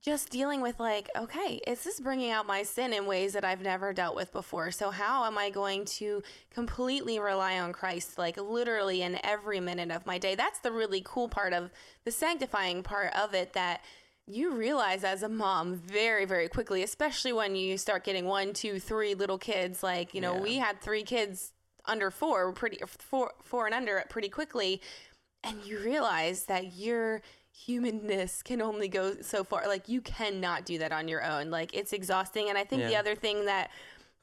just 0.00 0.30
dealing 0.30 0.60
with 0.60 0.78
like 0.78 1.08
okay 1.16 1.60
is 1.66 1.82
this 1.84 1.98
bringing 2.00 2.30
out 2.30 2.46
my 2.46 2.62
sin 2.62 2.92
in 2.92 3.04
ways 3.06 3.32
that 3.32 3.44
i've 3.44 3.60
never 3.62 3.92
dealt 3.92 4.14
with 4.14 4.32
before? 4.32 4.70
So 4.70 4.90
how 4.90 5.24
am 5.24 5.36
i 5.38 5.50
going 5.50 5.84
to 5.86 6.22
completely 6.50 7.18
rely 7.18 7.58
on 7.58 7.72
christ 7.72 8.16
like 8.18 8.36
literally 8.36 9.02
in 9.02 9.18
every 9.24 9.60
minute 9.60 9.90
of 9.90 10.06
my 10.06 10.18
day? 10.18 10.34
That's 10.34 10.60
the 10.60 10.72
really 10.72 11.02
cool 11.04 11.28
part 11.28 11.52
of 11.52 11.70
the 12.04 12.10
sanctifying 12.12 12.82
part 12.82 13.12
of 13.14 13.34
it 13.34 13.52
that 13.54 13.80
you 14.26 14.54
realize 14.54 15.04
as 15.04 15.22
a 15.22 15.28
mom 15.28 15.74
very 15.74 16.24
very 16.26 16.48
quickly 16.48 16.82
especially 16.82 17.32
when 17.32 17.56
you 17.56 17.78
start 17.78 18.04
getting 18.04 18.26
one 18.26 18.52
two 18.52 18.78
three 18.78 19.14
little 19.14 19.38
kids 19.38 19.82
like 19.82 20.14
you 20.14 20.20
know 20.20 20.34
Yeah. 20.34 20.42
we 20.42 20.56
had 20.56 20.80
three 20.80 21.02
kids 21.02 21.52
under 21.86 22.10
four 22.10 22.52
pretty 22.52 22.78
four 22.86 23.32
four 23.42 23.66
and 23.66 23.74
under 23.74 24.04
pretty 24.10 24.28
quickly. 24.28 24.80
And 25.44 25.64
you 25.64 25.78
realize 25.78 26.44
that 26.46 26.74
your 26.76 27.22
humanness 27.66 28.42
can 28.42 28.62
only 28.62 28.88
go 28.88 29.16
so 29.20 29.44
far. 29.44 29.66
Like 29.66 29.88
you 29.88 30.00
cannot 30.00 30.64
do 30.64 30.78
that 30.78 30.92
on 30.92 31.08
your 31.08 31.24
own. 31.24 31.50
Like 31.50 31.74
it's 31.74 31.92
exhausting. 31.92 32.48
And 32.48 32.56
i 32.56 32.64
think 32.64 32.82
the 32.84 32.96
other 32.96 33.14
thing 33.14 33.46
that 33.46 33.70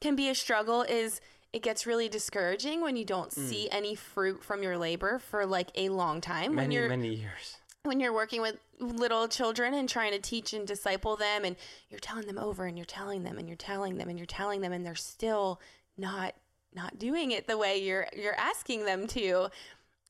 can 0.00 0.16
be 0.16 0.28
a 0.28 0.34
struggle 0.34 0.82
is 0.82 1.20
it 1.52 1.62
gets 1.62 1.86
really 1.86 2.08
discouraging 2.08 2.80
when 2.80 2.96
you 2.96 3.04
don't 3.04 3.30
Mm. 3.30 3.48
see 3.48 3.68
any 3.70 3.94
fruit 3.94 4.42
from 4.42 4.62
your 4.62 4.76
labor 4.76 5.18
for 5.18 5.46
like 5.46 5.70
a 5.74 5.88
long 5.90 6.20
time. 6.20 6.56
When 6.56 6.68
many 6.68 6.88
many 6.88 7.14
years. 7.14 7.56
when 7.84 8.00
you're 8.00 8.12
working 8.12 8.40
with 8.42 8.56
little 8.80 9.28
children 9.28 9.72
and 9.74 9.88
trying 9.88 10.12
to 10.12 10.18
teach 10.18 10.52
and 10.52 10.66
disciple 10.66 11.16
them 11.16 11.44
and 11.44 11.56
you're 11.88 12.00
telling 12.00 12.26
them 12.26 12.38
over 12.38 12.64
and 12.66 12.76
you're 12.76 12.84
telling 12.84 13.22
them 13.22 13.38
and 13.38 13.48
you're 13.48 13.56
telling 13.56 13.96
them 13.96 14.08
and 14.08 14.18
you're 14.18 14.26
telling 14.26 14.60
them 14.60 14.72
and 14.72 14.84
they're 14.84 14.94
still 14.94 15.60
not 15.96 16.34
not 16.74 16.98
doing 16.98 17.30
it 17.30 17.46
the 17.46 17.56
way 17.56 17.78
you're 17.78 18.06
you're 18.14 18.34
asking 18.38 18.84
them 18.84 19.06
to 19.06 19.48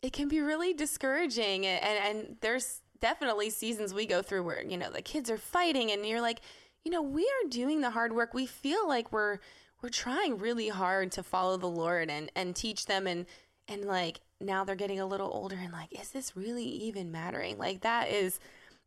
it 0.03 0.13
can 0.13 0.29
be 0.29 0.41
really 0.41 0.73
discouraging. 0.75 1.65
And 1.67 1.99
and 2.09 2.37
there's 2.41 2.81
definitely 3.01 3.51
seasons 3.51 3.93
we 3.93 4.07
go 4.07 4.23
through 4.23 4.43
where 4.43 4.63
you 4.63 4.77
know 4.77 4.91
the 4.91 5.03
kids 5.03 5.31
are 5.31 5.39
fighting 5.39 5.91
and 5.91 6.07
you're 6.07 6.21
like 6.21 6.41
you 6.85 6.91
know 6.91 7.03
we 7.03 7.23
are 7.23 7.49
doing 7.49 7.81
the 7.81 7.91
hard 7.91 8.13
work. 8.13 8.35
We 8.35 8.47
feel 8.47 8.87
like 8.87 9.13
we're 9.13 9.39
we're 9.83 9.89
trying 9.89 10.39
really 10.39 10.69
hard 10.69 11.13
to 11.13 11.23
follow 11.23 11.57
the 11.57 11.67
lord 11.67 12.11
and 12.11 12.31
and 12.35 12.55
teach 12.55 12.87
them 12.87 13.07
and 13.07 13.27
and 13.69 13.85
like 13.85 14.21
now 14.41 14.65
they're 14.65 14.77
getting 14.77 15.01
a 15.01 15.07
little 15.07 15.31
older 15.33 15.57
and 15.57 15.73
like 15.73 15.99
is 16.01 16.11
this 16.11 16.37
really 16.37 16.65
even 16.65 17.11
mattering? 17.11 17.59
Like 17.59 17.81
that 17.83 18.09
is 18.11 18.39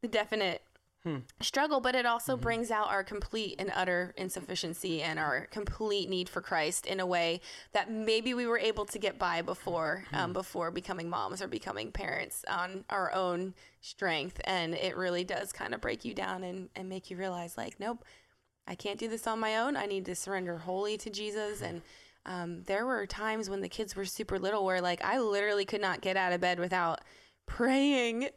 the 0.02 0.08
definite 0.08 0.62
struggle 1.42 1.80
but 1.80 1.96
it 1.96 2.06
also 2.06 2.36
brings 2.36 2.70
out 2.70 2.90
our 2.90 3.04
complete 3.04 3.56
and 3.58 3.72
utter 3.74 4.14
insufficiency 4.18 5.02
and 5.02 5.18
our 5.18 5.48
complete 5.52 6.10
need 6.10 6.28
for 6.28 6.42
christ 6.42 6.86
in 6.86 7.00
a 7.00 7.06
way 7.06 7.40
that 7.72 7.90
maybe 7.90 8.34
we 8.34 8.46
were 8.46 8.60
able 8.60 8.86
to 8.86 9.00
get 9.00 9.18
by 9.18 9.42
before 9.42 10.04
um, 10.12 10.34
before 10.34 10.72
becoming 10.72 11.10
moms 11.10 11.42
or 11.42 11.48
becoming 11.48 11.92
parents 11.92 12.44
on 12.50 12.84
our 12.90 13.14
own 13.14 13.54
strength 13.82 14.42
and 14.44 14.74
it 14.74 14.98
really 14.98 15.24
does 15.24 15.54
kind 15.54 15.74
of 15.74 15.80
break 15.80 16.04
you 16.04 16.14
down 16.14 16.44
and, 16.44 16.70
and 16.76 16.90
make 16.90 17.10
you 17.10 17.16
realize 17.16 17.58
like 17.58 17.80
nope 17.80 18.04
I 18.70 18.76
can't 18.76 19.00
do 19.00 19.08
this 19.08 19.26
on 19.26 19.40
my 19.40 19.58
own. 19.58 19.76
I 19.76 19.88
need 19.88 20.06
to 20.06 20.16
surrender 20.16 20.60
wholly 20.60 20.96
to 21.00 21.10
Jesus. 21.10 21.62
And 21.62 21.82
um, 22.26 22.62
there 22.68 22.86
were 22.86 23.08
times 23.08 23.50
when 23.50 23.62
the 23.62 23.68
kids 23.68 23.96
were 23.96 24.06
super 24.06 24.38
little 24.38 24.64
where, 24.64 24.80
like, 24.80 25.04
I 25.04 25.18
literally 25.20 25.66
could 25.66 25.82
not 25.82 26.02
get 26.02 26.16
out 26.16 26.34
of 26.34 26.40
bed 26.40 26.60
without 26.60 27.02
praying 27.48 28.30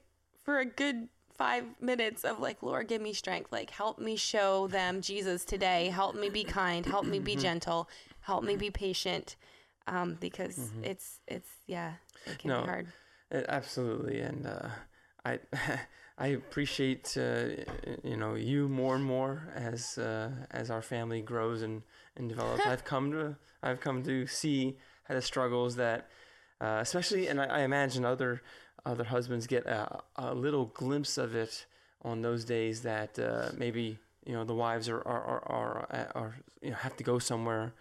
for 0.42 0.58
a 0.58 0.64
good 0.64 1.08
five 1.42 1.64
minutes 1.80 2.24
of, 2.24 2.38
like, 2.38 2.62
Lord, 2.62 2.86
give 2.86 3.02
me 3.02 3.12
strength. 3.12 3.50
Like, 3.50 3.70
help 3.70 3.98
me 3.98 4.14
show 4.16 4.68
them 4.68 5.00
Jesus 5.00 5.44
today. 5.44 5.88
Help 5.88 6.14
me 6.14 6.28
be 6.28 6.44
kind. 6.44 6.86
Help 6.86 7.04
me 7.04 7.18
be 7.18 7.34
gentle. 7.34 7.88
Help 8.20 8.44
me 8.44 8.54
be 8.56 8.70
patient. 8.70 9.34
Um, 9.88 10.16
because 10.20 10.70
it's, 10.84 11.18
it's, 11.26 11.50
yeah, 11.66 11.94
it 12.26 12.38
can 12.38 12.50
No. 12.50 12.60
be 12.60 12.66
hard. 12.68 12.86
Absolutely, 13.48 14.20
and 14.20 14.46
uh, 14.46 14.68
I 15.24 15.40
I 16.18 16.26
appreciate 16.28 17.16
uh, 17.16 17.44
you 18.04 18.16
know 18.16 18.34
you 18.34 18.68
more 18.68 18.94
and 18.94 19.02
more 19.02 19.48
as 19.54 19.96
uh, 19.96 20.30
as 20.50 20.70
our 20.70 20.82
family 20.82 21.22
grows 21.22 21.62
and, 21.62 21.82
and 22.16 22.28
develops. 22.28 22.64
I've 22.66 22.84
come 22.84 23.10
to 23.12 23.36
I've 23.62 23.80
come 23.80 24.02
to 24.02 24.26
see 24.26 24.76
how 25.04 25.14
the 25.14 25.22
struggles 25.22 25.76
that 25.76 26.08
uh, 26.60 26.78
especially, 26.80 27.26
and 27.26 27.40
I, 27.40 27.46
I 27.46 27.60
imagine 27.62 28.04
other 28.04 28.42
other 28.84 29.04
husbands 29.04 29.46
get 29.46 29.66
a, 29.66 30.00
a 30.16 30.34
little 30.34 30.66
glimpse 30.66 31.18
of 31.18 31.34
it 31.34 31.66
on 32.02 32.22
those 32.22 32.44
days 32.44 32.82
that 32.82 33.18
uh, 33.18 33.50
maybe 33.56 33.98
you 34.26 34.32
know 34.32 34.44
the 34.44 34.54
wives 34.54 34.88
are 34.88 35.00
are, 35.06 35.22
are 35.24 35.42
are 35.46 36.08
are 36.14 36.34
you 36.60 36.70
know 36.70 36.76
have 36.76 36.96
to 36.96 37.04
go 37.04 37.18
somewhere, 37.18 37.72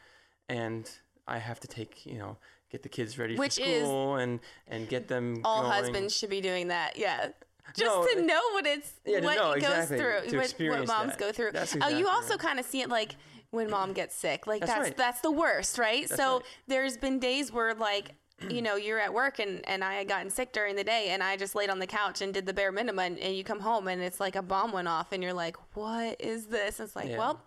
and 0.50 0.90
I 1.28 1.40
have 1.40 1.60
to 1.62 1.68
take 1.68 2.06
you 2.06 2.18
know 2.18 2.38
get 2.72 2.84
the 2.84 2.90
kids 2.90 3.18
ready 3.18 3.36
Which 3.36 3.56
for 3.56 3.64
school 3.64 4.16
and 4.16 4.40
and 4.68 4.88
get 4.88 5.08
them 5.08 5.42
All 5.44 5.62
going. 5.64 5.74
husbands 5.74 6.16
should 6.16 6.30
be 6.30 6.42
doing 6.42 6.70
that. 6.70 6.98
Yeah. 6.98 7.30
Just 7.76 7.86
No, 7.86 8.06
to 8.06 8.22
know 8.26 8.42
what 8.54 8.66
it's 8.66 8.92
yeah, 9.06 9.22
what 9.22 9.38
know, 9.38 9.52
it 9.52 9.62
goes 9.62 9.72
exactly, 9.72 9.98
through, 9.98 10.30
to 10.30 10.38
what, 10.70 10.80
what 10.80 10.88
moms 10.88 11.12
that. 11.12 11.20
go 11.20 11.32
through. 11.32 11.52
That's 11.54 11.78
oh, 11.80 11.88
you 11.88 12.08
also 12.08 12.32
right. 12.32 12.40
kind 12.40 12.60
of 12.60 12.66
see 12.66 12.82
it 12.82 12.90
like 12.90 13.16
when 13.52 13.70
mom 13.70 13.94
gets 13.94 14.16
sick. 14.16 14.46
Like 14.48 14.62
That's 14.62 14.72
that's 14.74 14.84
right. 14.88 14.98
that's 14.98 15.22
the 15.22 15.32
worst, 15.32 15.78
right? 15.78 16.08
That's 16.08 16.22
so 16.22 16.38
right. 16.38 16.46
there's 16.68 16.98
been 16.98 17.20
days 17.20 17.52
where 17.52 17.74
like 17.76 18.16
you 18.49 18.62
know 18.62 18.75
you're 18.75 18.99
at 18.99 19.13
work 19.13 19.39
and 19.39 19.67
and 19.67 19.84
I 19.84 19.95
had 19.95 20.08
gotten 20.08 20.30
sick 20.30 20.51
during 20.54 20.75
the 20.75 20.84
day 20.84 21.10
and 21.10 21.21
I 21.21 21.38
just 21.38 21.54
laid 21.56 21.69
on 21.69 21.80
the 21.80 21.88
couch 21.88 22.21
and 22.21 22.34
did 22.34 22.45
the 22.45 22.54
bare 22.54 22.71
minimum 22.71 22.99
and, 23.06 23.19
and 23.19 23.36
you 23.36 23.43
come 23.43 23.60
home 23.60 23.88
and 23.88 24.01
it's 24.01 24.19
like 24.19 24.36
a 24.36 24.41
bomb 24.41 24.71
went 24.71 24.88
off 24.88 25.12
and 25.12 25.21
you're 25.21 25.34
like, 25.34 25.56
what 25.75 26.19
is 26.19 26.47
this? 26.47 26.80
And 26.80 26.88
It's 26.88 26.95
like, 26.95 27.10
Yeah. 27.10 27.17
well, 27.17 27.41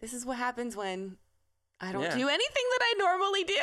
this 0.00 0.12
is 0.12 0.26
what 0.26 0.36
happens 0.36 0.76
when 0.76 1.16
I 1.80 1.92
don't 1.92 2.02
Yeah. 2.02 2.14
do 2.16 2.28
anything 2.28 2.64
that 2.72 2.80
I 2.82 2.94
normally 2.98 3.44
do. 3.44 3.54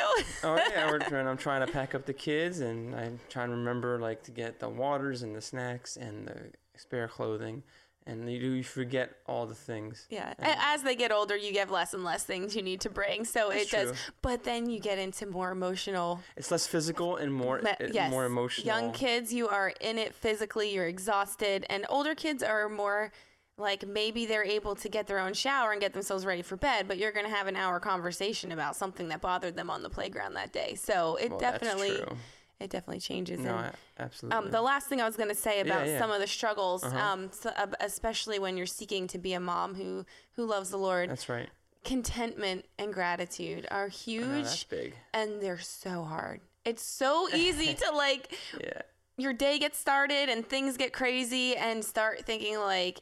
oh 0.44 0.56
yeah, 0.70 0.90
we're 0.90 0.98
trying, 1.08 1.26
I'm 1.26 1.36
trying 1.36 1.66
to 1.66 1.72
pack 1.72 1.94
up 1.94 2.04
the 2.04 2.12
kids, 2.12 2.60
and 2.60 2.94
I'm 2.94 3.18
trying 3.28 3.48
to 3.48 3.54
remember 3.56 3.98
like 3.98 4.22
to 4.24 4.30
get 4.30 4.60
the 4.60 4.68
waters 4.68 5.22
and 5.22 5.34
the 5.34 5.40
snacks 5.40 5.96
and 5.96 6.26
the 6.28 6.52
spare 6.76 7.08
clothing, 7.08 7.62
and 8.06 8.30
you 8.30 8.50
you 8.50 8.64
forget 8.64 9.16
all 9.26 9.46
the 9.46 9.54
things. 9.54 10.06
Yeah. 10.10 10.34
And- 10.38 10.58
As 10.60 10.82
they 10.82 10.94
get 10.94 11.12
older, 11.12 11.36
you 11.36 11.52
get 11.52 11.70
less 11.70 11.94
and 11.94 12.04
less 12.04 12.24
things 12.24 12.54
you 12.56 12.62
need 12.62 12.80
to 12.82 12.90
bring. 12.90 13.24
So 13.24 13.50
it 13.50 13.70
does. 13.70 13.88
true. 13.90 13.96
But 14.22 14.44
then 14.44 14.68
you 14.68 14.80
get 14.80 14.98
into 14.98 15.26
more 15.26 15.50
emotional. 15.50 16.20
It's 16.36 16.50
less 16.50 16.66
physical 16.66 17.16
and 17.16 17.32
more 17.32 17.60
yes. 17.92 18.10
more 18.10 18.24
emotional. 18.24 18.66
Young 18.66 18.92
kids, 18.92 19.32
you 19.32 19.48
are 19.48 19.72
in 19.80 19.98
it 19.98 20.14
physically, 20.14 20.74
you're 20.74 20.88
exhausted. 20.88 21.64
And 21.68 21.86
older 21.88 22.14
kids 22.14 22.42
are 22.42 22.68
more 22.68 23.12
like 23.58 23.86
maybe 23.86 24.26
they're 24.26 24.44
able 24.44 24.74
to 24.74 24.88
get 24.88 25.06
their 25.06 25.18
own 25.18 25.34
shower 25.34 25.72
and 25.72 25.80
get 25.80 25.92
themselves 25.92 26.24
ready 26.24 26.42
for 26.42 26.56
bed, 26.56 26.88
but 26.88 26.98
you're 26.98 27.12
going 27.12 27.26
to 27.26 27.32
have 27.34 27.46
an 27.46 27.56
hour 27.56 27.78
conversation 27.78 28.50
about 28.52 28.74
something 28.76 29.08
that 29.08 29.20
bothered 29.20 29.56
them 29.56 29.70
on 29.70 29.82
the 29.82 29.90
playground 29.90 30.34
that 30.34 30.52
day. 30.52 30.74
So 30.74 31.16
it 31.16 31.30
Well, 31.30 31.38
that's 31.38 31.58
definitely 31.60 31.96
true. 31.98 32.16
It 32.62 32.70
definitely 32.70 33.00
changes. 33.00 33.40
No, 33.40 33.56
and, 33.56 33.74
absolutely. 33.98 34.38
um, 34.38 34.50
the 34.50 34.62
last 34.62 34.86
thing 34.88 35.00
I 35.00 35.06
was 35.06 35.16
going 35.16 35.28
to 35.28 35.34
say 35.34 35.60
about 35.60 35.86
yeah. 35.86 35.98
some 35.98 36.10
of 36.10 36.20
the 36.20 36.26
struggles, 36.26 36.84
Uh-huh. 36.84 36.98
um, 36.98 37.30
so, 37.32 37.50
uh, 37.50 37.66
especially 37.80 38.38
when 38.38 38.56
you're 38.56 38.66
seeking 38.66 39.06
to 39.08 39.18
be 39.18 39.32
a 39.34 39.40
mom 39.40 39.74
who 39.74 40.04
who 40.36 40.44
loves 40.46 40.70
the 40.70 40.78
Lord, 40.78 41.10
that's 41.10 41.28
right. 41.28 41.48
contentment 41.84 42.64
and 42.78 42.92
gratitude 42.92 43.66
are 43.70 43.86
know, 43.86 43.90
huge, 43.90 44.44
that's 44.44 44.64
big. 44.64 44.94
and 45.12 45.40
they're 45.42 45.58
so 45.58 46.04
hard. 46.04 46.40
It's 46.64 46.82
so 46.82 47.28
easy 47.34 47.74
to 47.82 47.90
like 47.92 48.32
Yeah. 48.60 48.82
your 49.18 49.32
day 49.32 49.58
gets 49.58 49.78
started 49.78 50.28
and 50.28 50.46
things 50.46 50.76
get 50.76 50.92
crazy 50.92 51.56
and 51.56 51.84
start 51.84 52.24
thinking 52.24 52.58
like 52.58 53.00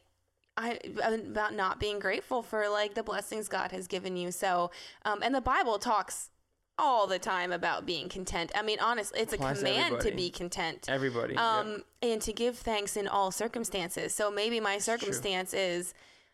I 0.56 0.78
about 1.04 1.54
not 1.54 1.78
being 1.78 1.98
grateful 2.00 2.42
for 2.42 2.68
like 2.68 2.94
the 2.94 3.02
blessings 3.02 3.48
God 3.48 3.70
has 3.72 3.86
given 3.86 4.16
you. 4.16 4.30
So, 4.32 4.70
um, 5.04 5.20
and 5.22 5.34
the 5.34 5.40
Bible 5.40 5.78
talks 5.78 6.30
all 6.80 7.06
the 7.06 7.18
time 7.18 7.52
about 7.52 7.84
being 7.84 8.08
content. 8.08 8.50
I 8.54 8.62
mean, 8.62 8.78
honestly, 8.80 9.20
it's 9.20 9.32
Applies 9.32 9.60
a 9.60 9.64
to 9.64 9.70
command 9.70 9.90
to 9.90 9.96
everybody. 9.98 10.16
be 10.16 10.30
content. 10.30 10.86
Everybody. 10.88 11.34
yep. 11.34 11.42
Um, 11.42 11.84
and 12.02 12.22
to 12.22 12.32
give 12.32 12.56
thanks 12.56 12.96
in 12.96 13.06
all 13.06 13.30
circumstances. 13.30 14.14
So 14.14 14.30
maybe 14.30 14.60
my 14.60 14.78
circumstance 14.78 15.52
is 15.52 15.92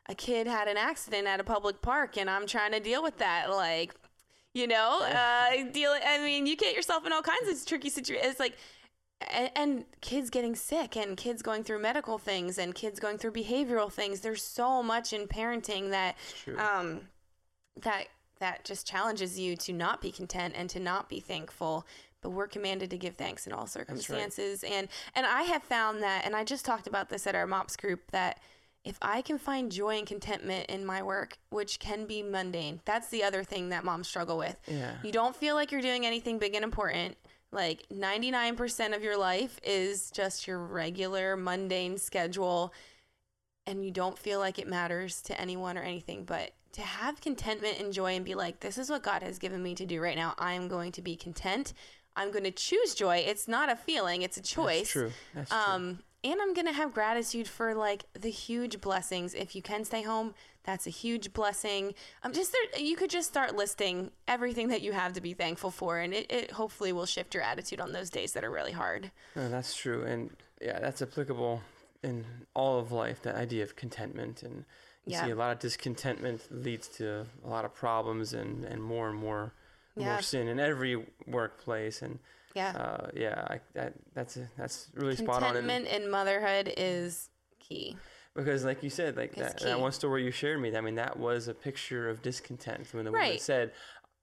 a 0.08 0.14
kid 0.14 0.46
had 0.46 0.68
an 0.68 0.76
accident 0.76 1.26
at 1.26 1.40
a 1.40 1.44
public 1.44 1.82
park 1.82 2.16
and 2.16 2.30
I'm 2.30 2.46
trying 2.46 2.72
to 2.72 2.80
deal 2.80 3.02
with 3.02 3.18
that. 3.18 3.50
Like, 3.50 3.94
you 4.54 4.66
know, 4.66 5.00
uh, 5.02 5.70
deal. 5.72 5.92
I 6.04 6.18
mean, 6.24 6.46
you 6.46 6.56
get 6.56 6.74
yourself 6.76 7.04
in 7.04 7.12
all 7.12 7.22
kinds 7.22 7.48
of 7.48 7.66
tricky 7.66 7.90
situations. 7.90 8.30
It's 8.30 8.40
like, 8.40 8.56
and, 9.32 9.50
and 9.56 9.84
kids 10.00 10.30
getting 10.30 10.54
sick 10.54 10.96
and 10.96 11.16
kids 11.16 11.42
going 11.42 11.64
through 11.64 11.80
medical 11.80 12.18
things 12.18 12.58
and 12.58 12.74
kids 12.74 13.00
going 13.00 13.18
through 13.18 13.32
behavioral 13.32 13.90
things. 13.90 14.20
There's 14.20 14.42
so 14.42 14.82
much 14.82 15.12
in 15.12 15.26
parenting 15.26 15.90
that, 15.90 16.16
um, 16.58 17.00
that 17.82 18.04
that 18.38 18.64
just 18.64 18.86
challenges 18.86 19.38
you 19.38 19.56
to 19.56 19.72
not 19.72 20.00
be 20.00 20.10
content 20.10 20.54
and 20.56 20.68
to 20.70 20.80
not 20.80 21.08
be 21.08 21.20
thankful 21.20 21.86
but 22.22 22.30
we're 22.30 22.48
commanded 22.48 22.90
to 22.90 22.98
give 22.98 23.14
thanks 23.14 23.46
in 23.46 23.52
all 23.52 23.66
circumstances. 23.66 24.64
And 24.64 24.88
and 25.14 25.26
i 25.26 25.42
have 25.42 25.62
found 25.62 26.02
that 26.02 26.24
and 26.24 26.34
i 26.34 26.42
just 26.44 26.64
talked 26.64 26.86
about 26.86 27.08
this 27.08 27.26
at 27.26 27.34
our 27.34 27.46
mops 27.46 27.76
group 27.76 28.10
that 28.10 28.40
if 28.84 28.98
i 29.02 29.22
can 29.22 29.38
find 29.38 29.70
joy 29.70 29.98
and 29.98 30.06
contentment 30.06 30.66
in 30.68 30.84
my 30.84 31.02
work 31.02 31.38
which 31.50 31.78
can 31.78 32.04
be 32.06 32.22
mundane 32.22 32.80
that's 32.84 33.08
the 33.08 33.22
other 33.22 33.44
thing 33.44 33.68
that 33.68 33.84
moms 33.84 34.08
struggle 34.08 34.38
with. 34.38 34.58
Yeah. 34.66 34.94
you 35.04 35.12
don't 35.12 35.36
feel 35.36 35.54
like 35.54 35.70
you're 35.70 35.82
doing 35.82 36.04
anything 36.06 36.38
big 36.38 36.54
and 36.54 36.64
important. 36.64 37.16
Like 37.52 37.84
99% 37.92 38.94
of 38.94 39.02
your 39.02 39.16
life 39.16 39.58
is 39.62 40.10
just 40.10 40.46
your 40.46 40.58
regular 40.58 41.36
mundane 41.36 41.96
schedule 41.96 42.74
and 43.66 43.84
you 43.84 43.90
don't 43.90 44.18
feel 44.18 44.40
like 44.40 44.58
it 44.58 44.66
matters 44.68 45.22
to 45.22 45.40
anyone 45.40 45.78
or 45.78 45.82
anything, 45.82 46.24
but 46.24 46.50
to 46.76 46.82
have 46.82 47.20
contentment 47.20 47.80
and 47.80 47.92
joy 47.92 48.14
and 48.14 48.24
be 48.24 48.34
like, 48.34 48.60
this 48.60 48.78
is 48.78 48.90
what 48.90 49.02
God 49.02 49.22
has 49.22 49.38
given 49.38 49.62
me 49.62 49.74
to 49.74 49.86
do 49.86 50.00
right 50.00 50.16
now. 50.16 50.34
I'm 50.38 50.68
going 50.68 50.92
to 50.92 51.02
be 51.02 51.16
content. 51.16 51.72
I'm 52.14 52.30
going 52.30 52.44
to 52.44 52.50
choose 52.50 52.94
joy. 52.94 53.24
It's 53.26 53.48
not 53.48 53.70
a 53.70 53.76
feeling, 53.76 54.22
it's 54.22 54.36
a 54.36 54.42
choice. 54.42 54.80
That's 54.80 54.92
true. 54.92 55.10
That's 55.34 55.50
true. 55.50 55.58
Um, 55.58 55.98
and 56.24 56.40
I'm 56.40 56.54
gonna 56.54 56.72
have 56.72 56.92
gratitude 56.92 57.46
for 57.46 57.74
like 57.74 58.04
the 58.14 58.30
huge 58.30 58.80
blessings. 58.80 59.32
If 59.34 59.54
you 59.54 59.62
can 59.62 59.84
stay 59.84 60.02
home, 60.02 60.34
that's 60.64 60.86
a 60.86 60.90
huge 60.90 61.32
blessing. 61.32 61.94
I'm 62.22 62.32
just 62.32 62.52
there. 62.52 62.82
You 62.82 62.96
could 62.96 63.10
just 63.10 63.28
start 63.28 63.54
listing 63.54 64.10
everything 64.26 64.68
that 64.68 64.82
you 64.82 64.92
have 64.92 65.12
to 65.12 65.20
be 65.20 65.34
thankful 65.34 65.70
for, 65.70 65.98
and 65.98 66.12
it, 66.12 66.30
it 66.30 66.50
hopefully 66.50 66.92
will 66.92 67.06
shift 67.06 67.32
your 67.34 67.44
attitude 67.44 67.80
on 67.80 67.92
those 67.92 68.10
days 68.10 68.32
that 68.32 68.44
are 68.44 68.50
really 68.50 68.72
hard. 68.72 69.12
No, 69.36 69.48
that's 69.48 69.76
true, 69.76 70.02
and 70.02 70.30
yeah, 70.60 70.80
that's 70.80 71.00
applicable 71.00 71.62
in 72.02 72.24
all 72.54 72.80
of 72.80 72.90
life. 72.90 73.22
That 73.22 73.36
idea 73.36 73.62
of 73.62 73.76
contentment, 73.76 74.42
and 74.42 74.64
you 75.06 75.12
Yeah. 75.12 75.24
see 75.24 75.30
a 75.30 75.34
lot 75.36 75.52
of 75.52 75.58
discontentment 75.60 76.42
leads 76.50 76.88
to 76.88 77.26
a 77.44 77.48
lot 77.48 77.64
of 77.64 77.72
problems 77.74 78.32
and 78.34 78.64
and 78.64 78.82
more 78.82 79.08
and 79.08 79.18
more 79.18 79.52
Yeah. 79.96 80.06
more 80.06 80.22
sin 80.22 80.48
in 80.48 80.58
every 80.60 81.06
workplace. 81.26 82.02
And 82.02 82.18
Yeah. 82.54 82.72
uh, 82.76 83.06
yeah, 83.14 83.46
I, 83.48 83.60
that 83.74 83.94
that's 84.14 84.38
that's 84.58 84.88
really 84.94 85.16
spot 85.16 85.42
on. 85.42 85.56
And 85.56 85.66
Contentment 85.68 86.02
in 86.02 86.10
motherhood 86.10 86.72
is 86.76 87.30
key. 87.60 87.96
because, 88.34 88.64
like 88.64 88.82
you 88.82 88.90
said, 88.90 89.16
like 89.16 89.34
that, 89.36 89.60
that 89.60 89.80
one 89.80 89.92
story 89.92 90.24
you 90.24 90.30
shared 90.30 90.60
me, 90.60 90.76
I 90.76 90.80
mean, 90.80 90.96
that 90.96 91.18
was 91.18 91.48
a 91.48 91.54
picture 91.54 92.08
of 92.10 92.20
discontent 92.22 92.88
when 92.92 93.04
the 93.04 93.12
woman 93.12 93.28
Right. 93.30 93.40
said, 93.40 93.72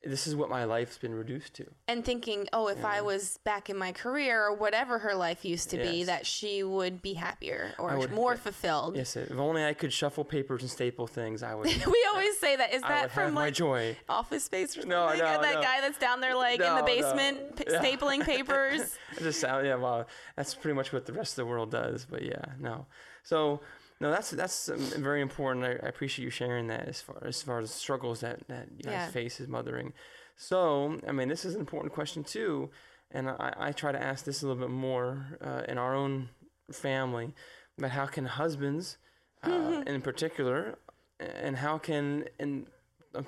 "This 0.04 0.28
is 0.28 0.36
what 0.36 0.50
my 0.50 0.64
life's 0.66 0.98
been 0.98 1.16
reduced 1.16 1.54
to." 1.56 1.66
And 1.88 2.04
thinking, 2.04 2.48
oh, 2.54 2.68
if 2.68 2.84
I 2.84 3.02
was 3.02 3.40
back 3.44 3.70
in 3.70 3.78
my 3.78 3.92
career 3.92 4.44
or 4.44 4.54
whatever 4.54 5.00
her 5.00 5.16
life 5.16 5.46
used 5.46 5.70
to 5.72 5.78
be, 5.78 6.04
that 6.04 6.26
she 6.26 6.64
would 6.64 7.02
be 7.02 7.14
happier 7.14 7.74
or 7.80 7.98
would- 7.98 8.12
more 8.12 8.34
yeah. 8.34 8.40
fulfilled. 8.40 8.96
Yes, 8.96 9.16
if 9.16 9.32
only 9.38 9.66
I 9.66 9.74
could 9.74 9.94
shuffle 9.94 10.24
papers 10.26 10.62
and 10.62 10.70
staple 10.70 11.08
things, 11.08 11.42
I 11.44 11.56
would. 11.56 11.66
we 11.86 12.08
always 12.14 12.38
say 12.40 12.56
that. 12.56 12.74
Is 12.74 12.84
I 12.84 12.90
that 12.90 13.12
from 13.12 13.34
my 13.34 13.46
like 13.46 13.54
joy. 13.54 13.96
Office 14.10 14.44
Space 14.44 14.72
or 14.78 14.82
something? 14.82 14.90
No, 14.90 15.10
no, 15.10 15.18
that 15.18 15.42
no. 15.56 15.62
guy 15.62 15.82
that's 15.82 15.98
down 15.98 16.20
there 16.22 16.36
like 16.36 16.60
in 16.60 16.66
the 16.66 16.76
No, 16.76 16.80
no. 16.82 16.86
basement 16.86 17.56
p- 17.56 17.64
Yeah. 17.70 17.82
stapling 17.82 18.24
papers. 18.26 18.98
Just 19.20 19.40
sound 19.40 19.66
yeah. 19.66 19.76
Well, 19.76 20.08
that's 20.36 20.54
pretty 20.56 20.76
much 20.76 20.92
what 20.92 21.06
the 21.06 21.14
rest 21.14 21.34
of 21.34 21.36
the 21.38 21.46
world 21.46 21.72
does. 21.72 22.06
But 22.10 22.24
yeah, 22.24 22.44
no. 22.60 22.86
So 23.24 23.62
no, 24.00 24.12
that's 24.12 24.32
that's 24.32 24.70
um, 24.70 24.78
very 24.98 25.22
important. 25.22 25.66
I, 25.66 25.72
I 25.86 25.90
appreciate 25.90 26.24
you 26.26 26.30
sharing 26.32 26.68
that 26.68 26.88
as 26.88 27.02
far 27.02 27.18
as 27.26 27.42
far 27.42 27.60
as 27.60 27.72
struggles 27.72 28.20
that 28.22 28.48
that 28.48 28.68
you 28.72 28.84
guys 28.84 28.94
Yeah. 28.94 29.08
face 29.08 29.40
as 29.42 29.48
mothering. 29.48 29.94
So 30.36 31.00
I 31.08 31.12
mean, 31.12 31.30
this 31.30 31.46
is 31.46 31.54
an 31.56 31.60
important 31.62 31.94
question 31.94 32.24
too, 32.24 32.70
and 33.12 33.30
I, 33.30 33.54
I 33.58 33.72
try 33.72 33.92
to 33.92 34.02
ask 34.02 34.26
this 34.26 34.42
a 34.42 34.48
little 34.48 34.62
bit 34.62 34.72
more 34.74 35.38
uh, 35.42 35.62
in 35.68 35.78
our 35.78 35.94
own 35.96 36.30
family, 36.72 37.34
but 37.78 37.92
how 37.92 38.06
can 38.08 38.26
husbands, 38.26 38.98
uh, 39.44 39.84
in 39.86 40.02
particular, 40.02 40.78
and 41.20 41.58
how 41.58 41.78
can 41.78 42.26
and 42.40 42.68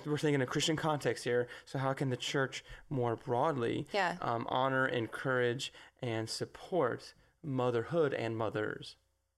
we're 0.03 0.17
thinking 0.17 0.41
a 0.41 0.47
Christian 0.47 0.75
context 0.75 1.23
here. 1.25 1.47
So 1.65 1.77
how 1.77 1.93
can 1.93 2.09
the 2.09 2.17
church 2.17 2.63
more 2.89 3.15
broadly 3.15 3.85
Yeah. 3.93 4.15
um, 4.19 4.47
honor, 4.49 4.87
encourage, 4.87 5.71
and 6.01 6.27
support 6.27 7.13
motherhood 7.43 8.11
and 8.13 8.35
mothers? 8.35 8.95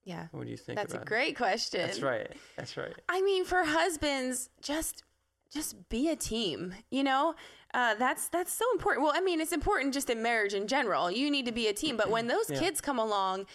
Yeah. 0.07 0.27
What 0.31 0.45
do 0.45 0.49
you 0.51 0.55
think 0.55 0.77
That's 0.77 0.93
a 0.93 0.99
great 0.99 1.35
question. 1.35 1.81
That's 1.81 2.01
right. 2.01 2.31
That's 2.55 2.77
right. 2.77 2.93
I 3.09 3.21
mean, 3.21 3.43
for 3.43 3.63
husbands, 3.65 4.49
just 4.61 5.03
just 5.51 5.89
be 5.89 6.09
a 6.09 6.15
team. 6.15 6.73
You 6.89 7.03
know, 7.03 7.35
uh, 7.73 7.95
that's 7.95 8.29
that's 8.29 8.53
so 8.53 8.63
important. 8.71 9.03
Well, 9.03 9.11
I 9.13 9.19
mean, 9.19 9.41
it's 9.41 9.51
important 9.51 9.93
just 9.93 10.09
in 10.09 10.23
marriage 10.23 10.53
in 10.53 10.65
general. 10.67 11.11
You 11.11 11.29
need 11.29 11.45
to 11.45 11.51
be 11.51 11.67
a 11.67 11.73
team. 11.73 11.97
But 11.97 12.09
when 12.09 12.27
those 12.27 12.49
Yeah. 12.49 12.57
kids 12.59 12.79
come 12.79 12.99
along, 12.99 13.47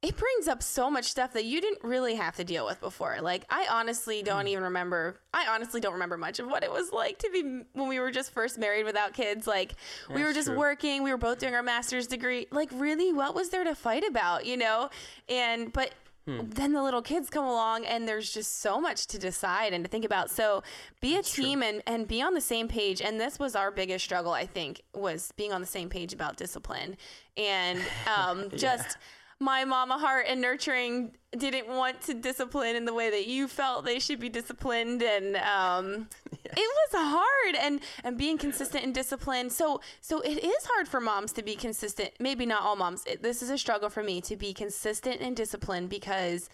it 0.00 0.16
brings 0.16 0.46
up 0.46 0.62
so 0.62 0.88
much 0.88 1.06
stuff 1.06 1.32
that 1.32 1.44
you 1.44 1.60
didn't 1.60 1.82
really 1.82 2.14
have 2.14 2.36
to 2.36 2.44
deal 2.44 2.64
with 2.64 2.80
before. 2.80 3.18
Like, 3.20 3.44
I 3.50 3.66
honestly 3.68 4.22
don't 4.22 4.44
Mm. 4.44 4.50
even 4.50 4.64
remember. 4.64 5.18
I 5.34 5.46
honestly 5.48 5.80
don't 5.80 5.94
remember 5.94 6.16
much 6.16 6.38
of 6.38 6.46
what 6.46 6.62
it 6.62 6.70
was 6.70 6.92
like 6.92 7.18
to 7.18 7.30
be 7.30 7.42
when 7.72 7.88
we 7.88 7.98
were 7.98 8.12
just 8.12 8.30
first 8.32 8.58
married 8.58 8.84
without 8.84 9.12
kids. 9.12 9.46
Like, 9.48 9.74
we 10.14 10.22
were 10.22 10.32
just 10.32 10.46
true. 10.48 10.56
working. 10.56 11.02
We 11.02 11.10
were 11.10 11.16
both 11.16 11.38
doing 11.38 11.54
our 11.56 11.64
master's 11.64 12.06
degree. 12.06 12.46
Like, 12.52 12.68
really, 12.72 13.12
what 13.12 13.34
was 13.34 13.48
there 13.48 13.64
to 13.64 13.74
fight 13.74 14.04
about? 14.08 14.46
You 14.46 14.56
know, 14.56 14.88
and 15.28 15.72
but 15.72 15.92
Hmm. 16.26 16.40
then 16.50 16.74
the 16.74 16.82
little 16.82 17.00
kids 17.00 17.30
come 17.30 17.46
along 17.46 17.86
and 17.86 18.06
there's 18.06 18.30
just 18.30 18.60
so 18.60 18.78
much 18.80 19.06
to 19.06 19.18
decide 19.18 19.72
and 19.72 19.82
to 19.82 19.90
think 19.90 20.04
about 20.04 20.30
so 20.30 20.62
be 21.00 21.16
a 21.16 21.22
team 21.22 21.62
and, 21.62 21.82
and 21.86 22.06
be 22.06 22.20
on 22.20 22.34
the 22.34 22.40
same 22.42 22.68
page 22.68 23.00
and 23.00 23.18
this 23.18 23.38
was 23.38 23.56
our 23.56 23.70
biggest 23.70 24.04
struggle 24.04 24.32
i 24.32 24.44
think 24.44 24.82
was 24.92 25.32
being 25.38 25.54
on 25.54 25.62
the 25.62 25.66
same 25.66 25.88
page 25.88 26.12
about 26.12 26.36
discipline 26.36 26.98
and 27.38 27.80
um, 28.14 28.50
just 28.56 28.98
my 29.40 29.64
mama 29.64 29.98
heart 29.98 30.26
and 30.28 30.40
nurturing 30.40 31.12
didn't 31.36 31.68
want 31.68 32.00
to 32.02 32.14
discipline 32.14 32.74
in 32.74 32.84
the 32.84 32.94
way 32.94 33.10
that 33.10 33.26
you 33.26 33.46
felt 33.46 33.84
they 33.84 33.98
should 33.98 34.18
be 34.18 34.28
disciplined. 34.28 35.02
And 35.02 35.36
um, 35.36 36.08
it 36.32 36.56
was 36.56 36.90
hard 36.92 37.54
and 37.56 37.80
and 38.02 38.18
being 38.18 38.38
consistent 38.38 38.84
and 38.84 38.94
disciplined. 38.94 39.52
So 39.52 39.80
so 40.00 40.20
it 40.20 40.42
is 40.42 40.64
hard 40.64 40.88
for 40.88 41.00
moms 41.00 41.32
to 41.34 41.42
be 41.42 41.54
consistent. 41.54 42.10
Maybe 42.18 42.46
not 42.46 42.62
all 42.62 42.76
moms. 42.76 43.04
It, 43.06 43.22
this 43.22 43.42
is 43.42 43.50
a 43.50 43.58
struggle 43.58 43.90
for 43.90 44.02
me 44.02 44.20
to 44.22 44.36
be 44.36 44.52
consistent 44.52 45.20
and 45.20 45.36
disciplined 45.36 45.88
because 45.88 46.48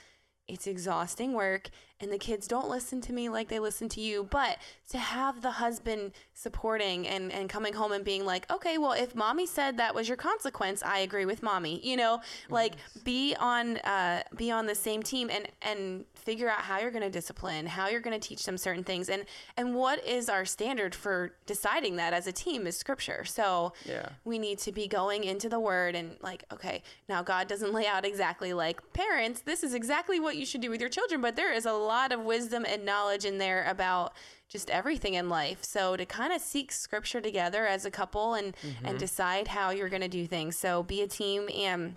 it's 0.47 0.67
exhausting 0.67 1.33
work 1.33 1.71
and 2.01 2.11
the 2.13 2.19
kids 2.19 2.47
don't 2.49 2.69
listen 2.69 3.01
to 3.01 3.13
me 3.13 3.29
like 3.29 3.49
they 3.49 3.59
listen 3.59 3.89
to 3.89 4.01
you 4.01 4.25
but 4.31 4.59
to 4.91 4.99
have 4.99 5.43
the 5.43 5.53
husband 5.53 6.13
supporting 6.33 7.07
and, 7.07 7.33
and 7.33 7.49
coming 7.49 7.73
home 7.73 7.93
and 7.93 8.05
being 8.05 8.25
like 8.27 8.51
okay 8.51 8.77
well 8.79 8.93
if 8.93 9.15
mommy 9.15 9.47
said 9.47 9.77
that 9.77 9.95
was 9.95 10.09
your 10.09 10.17
consequence 10.17 10.83
i 10.83 10.99
agree 10.99 11.25
with 11.25 11.43
mommy 11.43 11.81
you 11.85 11.97
know? 11.97 12.21
Like 12.51 12.75
be 13.05 13.35
on 13.39 13.79
uh, 13.79 14.23
be 14.37 14.51
on 14.51 14.67
the 14.67 14.75
same 14.75 15.03
team 15.03 15.31
and 15.31 15.49
and 15.63 16.05
figure 16.15 16.49
out 16.49 16.61
how 16.61 16.79
you're 16.79 16.91
going 16.91 17.03
to 17.03 17.11
discipline 17.11 17.67
how 17.67 17.89
you're 17.89 18.01
going 18.01 18.19
to 18.19 18.29
teach 18.29 18.45
them 18.45 18.57
certain 18.57 18.83
things 18.85 19.09
and 19.09 19.25
and 19.57 19.75
what 19.75 20.05
is 20.07 20.29
our 20.29 20.45
standard 20.45 20.95
for 20.95 21.33
deciding 21.47 21.97
that 21.97 22.13
as 22.13 22.27
a 22.27 22.33
team 22.33 22.67
is 22.67 22.77
scripture. 22.77 23.25
So 23.25 23.73
Yeah. 23.85 24.09
we 24.25 24.39
need 24.39 24.59
to 24.61 24.73
be 24.73 24.87
going 24.89 25.25
into 25.25 25.49
the 25.49 25.61
word 25.61 25.95
and 25.95 26.17
like 26.23 26.45
okay 26.53 26.83
now 27.09 27.23
god 27.23 27.49
doesn't 27.49 27.73
lay 27.73 27.87
out 27.87 28.05
exactly 28.05 28.53
like 28.53 28.81
parents 28.93 29.41
this 29.43 29.63
is 29.63 29.75
exactly 29.75 30.19
what 30.21 30.37
you 30.37 30.47
should 30.47 30.61
do 30.61 30.71
with 30.71 30.81
your 30.81 30.91
children 30.91 31.21
but 31.21 31.37
there 31.37 31.53
is 31.53 31.67
a 31.67 31.73
lot 31.85 32.13
of 32.13 32.21
wisdom 32.21 32.65
and 32.69 32.85
knowledge 32.85 33.25
in 33.25 33.39
there 33.39 33.65
about 33.69 34.13
just 34.49 34.71
everything 34.71 35.15
in 35.15 35.29
life. 35.29 35.65
So 35.65 35.97
to 35.97 36.07
kind 36.07 36.33
of 36.33 36.41
seek 36.41 36.71
scripture 36.73 37.21
together 37.21 37.67
as 37.67 37.85
a 37.85 37.91
couple 37.91 38.35
and 38.35 38.55
and 38.63 38.87
mm-hmm. 38.87 38.97
decide 38.99 39.49
how 39.49 39.71
you're 39.71 39.89
going 39.89 40.03
to 40.03 40.09
do 40.09 40.27
things. 40.27 40.57
So 40.57 40.83
be 40.83 41.03
a 41.03 41.09
team 41.09 41.49
and 41.55 41.97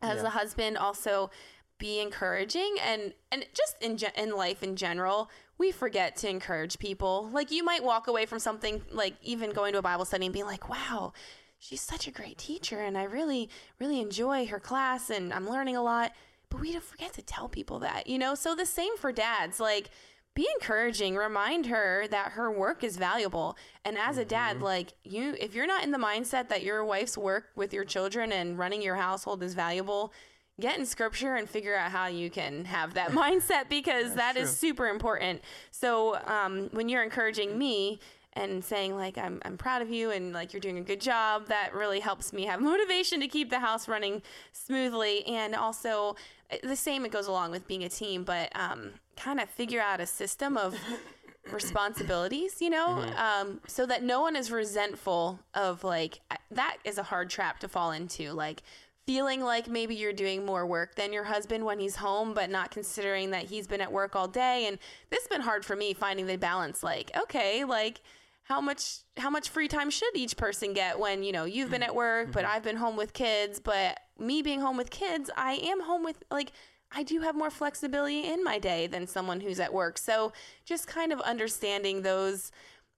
as 0.00 0.20
Yeah. 0.20 0.26
a 0.26 0.30
husband 0.30 0.78
also 0.78 1.30
be 1.78 2.00
encouraging 2.00 2.76
and 2.80 3.12
and 3.30 3.46
just 3.54 3.76
in 3.80 3.96
ge- 3.96 4.16
in 4.16 4.36
life 4.36 4.62
in 4.62 4.76
general 4.76 5.30
we 5.58 5.70
forget 5.70 6.16
to 6.16 6.28
encourage 6.28 6.78
people. 6.78 7.28
Like 7.32 7.50
you 7.50 7.64
might 7.64 7.84
walk 7.84 8.08
away 8.08 8.26
from 8.26 8.38
something 8.40 8.82
like 8.90 9.14
even 9.22 9.50
going 9.50 9.72
to 9.72 9.78
a 9.78 9.82
bible 9.82 10.04
study 10.04 10.26
and 10.26 10.32
being 10.32 10.46
like 10.46 10.68
wow 10.68 11.12
she's 11.58 11.80
such 11.80 12.08
a 12.08 12.10
great 12.10 12.36
teacher 12.38 12.80
and 12.80 12.98
i 12.98 13.04
really 13.04 13.48
really 13.78 14.00
enjoy 14.00 14.44
her 14.46 14.58
class 14.58 15.10
and 15.10 15.32
i'm 15.32 15.48
learning 15.48 15.76
a 15.76 15.82
lot 15.82 16.10
but 16.52 16.60
we 16.60 16.72
don't 16.72 16.84
forget 16.84 17.12
to 17.14 17.22
tell 17.22 17.48
people 17.48 17.78
that 17.80 18.06
you 18.06 18.18
know? 18.18 18.34
So 18.34 18.54
the 18.54 18.66
same 18.66 18.96
for 18.96 19.10
dads 19.10 19.58
like 19.58 19.90
be 20.34 20.48
encouraging 20.54 21.16
remind 21.16 21.66
her 21.66 22.06
that 22.08 22.32
her 22.32 22.50
work 22.50 22.84
is 22.84 22.96
valuable. 22.96 23.56
And 23.84 23.98
as 23.98 24.18
a 24.18 24.24
dad 24.24 24.60
like 24.60 24.92
you 25.02 25.34
if 25.40 25.54
you're 25.54 25.66
not 25.66 25.82
in 25.82 25.90
the 25.90 25.98
mindset 25.98 26.48
that 26.50 26.62
your 26.62 26.84
wife's 26.84 27.18
work 27.18 27.46
with 27.56 27.72
your 27.72 27.84
children 27.84 28.32
and 28.32 28.58
running 28.58 28.82
your 28.82 28.96
household 28.96 29.42
is 29.42 29.54
valuable 29.54 30.12
get 30.60 30.78
in 30.78 30.86
scripture 30.86 31.34
and 31.34 31.48
figure 31.48 31.74
out 31.74 31.90
how 31.90 32.06
you 32.06 32.30
can 32.30 32.64
have 32.64 32.94
that 32.94 33.10
mindset 33.12 33.68
because 33.68 34.14
that 34.14 34.36
is 34.36 34.50
true. 34.50 34.68
super 34.68 34.88
important. 34.88 35.40
So 35.70 36.18
um, 36.26 36.68
when 36.72 36.88
you're 36.88 37.02
encouraging 37.02 37.58
me 37.58 38.00
and 38.34 38.64
saying 38.64 38.96
like 38.96 39.18
I'm, 39.18 39.40
I'm 39.44 39.56
proud 39.58 39.82
of 39.82 39.90
you 39.90 40.10
and 40.10 40.32
like 40.32 40.52
you're 40.52 40.60
doing 40.60 40.78
a 40.78 40.82
good 40.82 41.00
job 41.00 41.48
that 41.48 41.74
really 41.74 42.00
helps 42.00 42.32
me 42.32 42.46
have 42.46 42.60
motivation 42.72 43.20
to 43.20 43.28
keep 43.28 43.50
the 43.50 43.60
house 43.60 43.88
running 43.88 44.22
smoothly. 44.52 45.26
And 45.26 45.54
also 45.54 46.16
uh, 46.50 46.56
the 46.62 46.76
same 46.76 47.04
it 47.04 47.12
goes 47.12 47.26
along 47.26 47.50
with 47.50 47.66
being 47.66 47.84
a 47.84 47.88
team 47.88 48.24
but 48.24 48.50
um, 48.54 48.92
kind 49.16 49.40
of 49.40 49.48
figure 49.48 49.80
out 49.80 50.00
a 50.00 50.06
system 50.06 50.56
of 50.56 50.76
responsibilities 51.52 52.60
you 52.60 52.70
know? 52.70 53.04
Um, 53.16 53.60
so 53.66 53.84
that 53.86 54.02
no 54.02 54.20
one 54.22 54.36
is 54.36 54.50
resentful 54.50 55.40
of 55.54 55.84
like 55.84 56.20
that 56.50 56.78
is 56.84 56.98
a 56.98 57.02
hard 57.02 57.30
trap 57.30 57.60
to 57.60 57.68
fall 57.68 57.92
into 57.92 58.32
like 58.32 58.62
feeling 59.04 59.42
like 59.42 59.66
maybe 59.66 59.96
you're 59.96 60.12
doing 60.12 60.46
more 60.46 60.64
work 60.64 60.94
than 60.94 61.12
your 61.12 61.24
husband 61.24 61.64
when 61.64 61.80
he's 61.80 61.96
home 61.96 62.32
but 62.34 62.48
not 62.48 62.70
considering 62.70 63.32
that 63.32 63.46
he's 63.46 63.66
been 63.66 63.80
at 63.80 63.92
work 63.92 64.14
all 64.14 64.28
day. 64.28 64.66
And 64.66 64.78
this 65.10 65.22
has 65.22 65.28
been 65.28 65.40
hard 65.40 65.64
for 65.64 65.74
me 65.76 65.92
finding 65.92 66.26
the 66.26 66.38
balance 66.38 66.82
like 66.82 67.10
okay 67.16 67.64
like 67.64 68.00
how 68.44 68.60
much 68.60 68.98
how 69.16 69.30
much 69.30 69.48
free 69.48 69.68
time 69.68 69.88
should 69.90 70.14
each 70.16 70.36
person 70.36 70.72
get 70.72 70.98
when 70.98 71.22
you 71.22 71.32
know 71.32 71.44
you've 71.44 71.70
been 71.70 71.82
at 71.82 71.94
work 71.94 72.32
but 72.32 72.44
I've 72.44 72.62
been 72.64 72.76
home 72.76 72.96
with 72.96 73.12
kids 73.12 73.60
but 73.60 73.98
me 74.18 74.42
being 74.42 74.60
home 74.60 74.76
with 74.76 74.90
kids 74.90 75.30
I 75.36 75.54
am 75.54 75.80
home 75.82 76.02
with 76.04 76.22
like 76.30 76.52
I 76.94 77.02
do 77.04 77.20
have 77.20 77.34
more 77.34 77.50
flexibility 77.50 78.26
in 78.26 78.44
my 78.44 78.58
day 78.58 78.86
than 78.86 79.06
someone 79.06 79.40
who's 79.40 79.60
at 79.60 79.72
work 79.72 79.96
so 79.98 80.32
just 80.64 80.86
kind 80.86 81.12
of 81.12 81.20
understanding 81.20 82.02
those 82.02 82.50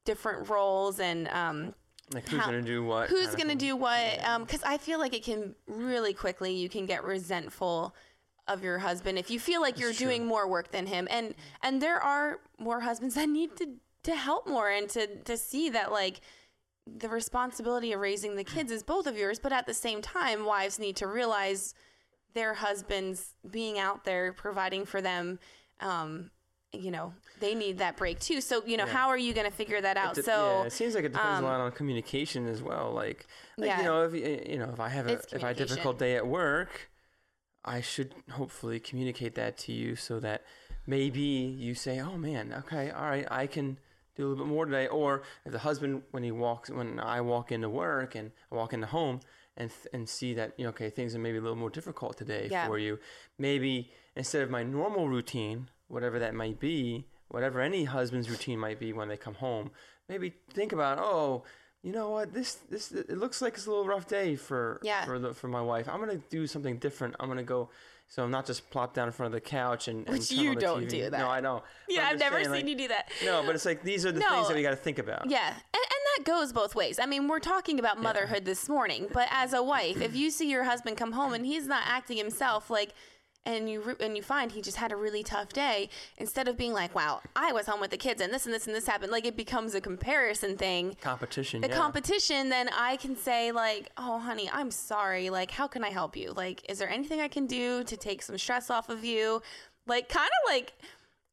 different 0.05 0.49
roles 0.51 0.99
and 1.01 1.29
um, 1.29 1.75
Like 2.13 2.29
who's 2.29 2.41
How- 2.41 2.47
gonna 2.47 2.63
do 2.63 2.83
what? 2.85 3.09
who's 3.11 3.35
going 3.35 3.49
to 3.49 3.55
do 3.55 3.77
what 3.77 4.23
um 4.25 4.43
because 4.45 4.63
i 4.65 4.77
feel 4.79 4.99
like 4.99 5.15
it 5.15 5.25
can 5.25 5.55
really 5.67 6.13
quickly 6.13 6.53
you 6.55 6.69
can 6.69 6.85
get 6.87 7.05
resentful 7.05 7.95
of 8.47 8.63
your 8.63 8.79
husband 8.79 9.19
if 9.19 9.31
you 9.31 9.41
feel 9.41 9.61
like 9.63 9.79
you're 9.79 9.93
true. 9.95 10.07
doing 10.09 10.27
more 10.27 10.47
work 10.49 10.71
than 10.71 10.87
him 10.87 11.07
and 11.11 11.35
and 11.63 11.81
there 11.81 12.03
are 12.03 12.41
more 12.59 12.81
husbands 12.81 13.15
that 13.19 13.29
need 13.29 13.57
to 13.57 13.67
to 14.05 14.15
help 14.15 14.47
more 14.49 14.71
and 14.71 14.89
to 14.91 15.07
to 15.25 15.37
see 15.37 15.69
that 15.71 15.91
like 15.93 16.21
the 16.87 17.09
responsibility 17.09 17.93
of 17.93 18.01
raising 18.01 18.37
the 18.37 18.45
kids 18.45 18.71
is 18.71 18.83
both 18.83 19.07
of 19.07 19.17
yours 19.17 19.39
but 19.39 19.53
at 19.53 19.67
the 19.67 19.75
same 19.75 20.01
time 20.03 20.45
wives 20.45 20.79
need 20.79 20.97
to 20.97 21.07
realize 21.07 21.75
their 22.35 22.55
husbands 22.55 23.35
being 23.51 23.79
out 23.79 24.05
there 24.05 24.33
providing 24.33 24.85
for 24.85 25.01
them 25.01 25.39
um 25.81 26.31
you 26.73 26.91
know 26.91 27.15
they 27.41 27.55
need 27.55 27.79
that 27.79 27.97
break 27.97 28.19
too 28.21 28.41
so 28.41 28.63
you 28.67 28.77
know 28.77 28.85
Yeah. 28.87 28.93
how 28.93 29.09
are 29.09 29.17
you 29.17 29.33
going 29.33 29.47
to 29.49 29.57
figure 29.57 29.81
that 29.81 29.97
out 29.97 30.13
It 30.13 30.17
de- 30.17 30.23
so 30.25 30.61
yeah, 30.61 30.67
it 30.67 30.73
seems 30.73 30.95
like 30.95 31.05
it 31.05 31.13
depends 31.13 31.39
um, 31.39 31.45
a 31.45 31.49
lot 31.49 31.61
on 31.61 31.71
communication 31.73 32.47
as 32.49 32.63
well. 32.63 32.93
Like, 32.93 33.27
like 33.57 33.69
Yeah. 33.69 33.79
you 33.79 33.85
know, 33.85 34.03
if 34.05 34.15
you 34.51 34.59
know, 34.59 34.71
if 34.73 34.81
I 34.81 34.89
have 34.89 35.07
a 35.07 35.13
if 35.13 35.45
I 35.45 35.49
have 35.49 35.57
a 35.57 35.65
difficult 35.67 35.99
day 36.01 36.17
at 36.17 36.27
work, 36.27 36.91
I 37.65 37.81
should 37.81 38.13
hopefully 38.33 38.81
communicate 38.81 39.37
that 39.37 39.57
to 39.59 39.73
you 39.73 39.95
so 39.95 40.19
that 40.21 40.43
maybe 40.87 41.21
you 41.21 41.75
say, 41.75 42.01
"Oh 42.01 42.17
man, 42.19 42.53
okay, 42.53 42.91
all 42.91 43.05
right, 43.05 43.27
I 43.31 43.47
can 43.47 43.79
do 44.17 44.27
a 44.27 44.29
little 44.29 44.45
bit 44.45 44.51
more 44.53 44.67
today." 44.67 44.87
Or 44.89 45.23
if 45.45 45.53
the 45.53 45.59
husband, 45.61 46.03
when 46.11 46.23
he 46.23 46.31
walks, 46.33 46.71
when 46.71 46.99
I 47.01 47.21
walk 47.21 47.53
into 47.53 47.69
work 47.69 48.15
and 48.15 48.33
I 48.51 48.55
walk 48.55 48.73
into 48.73 48.87
home 48.87 49.21
and 49.57 49.71
th- 49.71 49.87
and 49.93 50.09
see 50.09 50.35
that 50.35 50.53
you 50.59 50.65
know, 50.65 50.71
okay, 50.71 50.91
things 50.91 51.15
are 51.15 51.19
maybe 51.19 51.39
a 51.39 51.41
little 51.41 51.57
more 51.57 51.71
difficult 51.71 52.17
today 52.19 52.49
Yeah. 52.51 52.67
for 52.67 52.79
you, 52.79 52.99
maybe 53.39 53.91
instead 54.17 54.43
of 54.43 54.51
my 54.51 54.63
normal 54.63 55.09
routine, 55.09 55.69
whatever 55.89 56.19
that 56.19 56.35
might 56.35 56.59
be, 56.59 57.07
whatever 57.29 57.61
any 57.61 57.85
husband's 57.85 58.29
routine 58.31 58.59
might 58.59 58.79
be 58.79 58.93
when 58.93 59.09
they 59.09 59.17
come 59.17 59.35
home, 59.35 59.71
maybe 60.09 60.35
think 60.53 60.73
about, 60.73 60.99
oh, 60.99 61.45
you 61.83 61.93
know 61.93 62.09
what, 62.11 62.33
this 62.33 62.55
this 62.71 62.91
it 62.93 63.11
looks 63.19 63.43
like 63.43 63.55
it's 63.55 63.67
a 63.67 63.71
little 63.71 63.87
rough 63.87 64.07
day 64.09 64.37
for 64.37 64.81
Yeah. 64.83 65.05
for 65.05 65.19
the 65.19 65.35
for 65.35 65.49
my 65.49 65.61
wife. 65.61 65.89
I'm 65.89 66.01
gonna 66.01 66.17
do 66.31 66.47
something 66.47 66.79
different. 66.79 67.15
I'm 67.21 67.29
gonna 67.29 67.43
go. 67.43 67.71
So 68.07 68.23
I'm 68.23 68.31
not 68.31 68.47
just 68.47 68.71
plop 68.71 68.95
down 68.95 69.09
in 69.09 69.13
front 69.13 69.35
of 69.35 69.41
the 69.41 69.41
couch 69.41 69.89
and, 69.89 70.07
and 70.07 70.17
Which 70.19 70.31
you 70.31 70.55
the 70.55 70.61
don't 70.61 70.85
TV. 70.85 70.89
do 70.89 71.11
that. 71.11 71.19
No, 71.19 71.29
I 71.29 71.41
know. 71.41 71.63
Yeah 71.89 72.07
i've 72.09 72.19
never 72.19 72.43
seen 72.43 72.53
like, 72.53 72.67
you 72.67 72.77
do 72.77 72.89
that 72.89 73.09
No, 73.25 73.43
but 73.45 73.55
it's 73.55 73.65
like 73.65 73.83
these 73.83 74.07
are 74.07 74.13
the 74.13 74.21
No. 74.21 74.29
things 74.31 74.49
that 74.49 74.55
we 74.57 74.63
got 74.63 74.71
to 74.71 74.77
think 74.77 74.99
about. 74.99 75.29
Yeah, 75.29 75.49
and, 75.49 75.57
and 75.57 76.25
that 76.25 76.25
goes 76.25 76.53
both 76.53 76.75
ways. 76.77 76.99
I 77.01 77.07
mean, 77.07 77.27
we're 77.29 77.41
talking 77.41 77.79
about 77.81 78.01
motherhood 78.01 78.45
this 78.45 78.69
morning, 78.69 79.09
but 79.13 79.27
as 79.33 79.53
a 79.53 79.63
wife, 79.63 80.01
if 80.01 80.15
you 80.15 80.31
see 80.31 80.49
your 80.51 80.65
husband 80.65 80.97
come 80.97 81.13
home 81.13 81.33
and 81.35 81.45
he's 81.45 81.67
not 81.67 81.83
acting 81.87 82.17
himself, 82.19 82.71
like, 82.71 82.95
and 83.47 83.69
you 83.69 83.81
re- 83.81 83.95
and 84.01 84.17
you 84.17 84.23
find 84.23 84.53
he 84.53 84.63
just 84.63 84.77
had 84.77 84.93
a 84.93 84.97
really 84.97 85.23
tough 85.23 85.51
day, 85.53 85.89
instead 86.19 86.49
of 86.49 86.57
being 86.57 86.73
like, 86.73 86.95
"Wow, 86.95 87.21
I 87.37 87.53
was 87.53 87.67
home 87.67 87.81
with 87.81 87.91
the 87.91 87.97
kids 87.97 88.21
and 88.21 88.33
this 88.33 88.47
and 88.47 88.55
this 88.55 88.67
and 88.67 88.75
this 88.75 88.87
happened," 88.87 89.13
like 89.13 89.27
it 89.27 89.37
becomes 89.37 89.75
a 89.75 89.81
comparison 89.81 90.57
thing. 90.57 90.97
Competition. 91.01 91.61
The 91.61 91.69
yeah. 91.69 91.77
competition, 91.77 92.49
then 92.49 92.69
I 92.71 92.97
can 92.97 93.17
say 93.17 93.53
like, 93.53 93.91
"Oh, 93.97 94.19
honey, 94.19 94.51
I'm 94.53 94.71
sorry. 94.71 95.31
Like, 95.31 95.51
how 95.51 95.67
can 95.67 95.85
I 95.85 95.91
help 95.91 96.17
you? 96.17 96.33
Like, 96.33 96.69
is 96.69 96.79
there 96.79 96.89
anything 96.89 97.21
I 97.21 97.29
can 97.29 97.47
do 97.47 97.85
to 97.85 97.97
take 97.97 98.23
some 98.23 98.39
stress 98.39 98.71
off 98.71 98.89
of 98.89 99.05
you?" 99.05 99.43
Like, 99.87 100.09
kind 100.09 100.31
of 100.45 100.53
like 100.53 100.73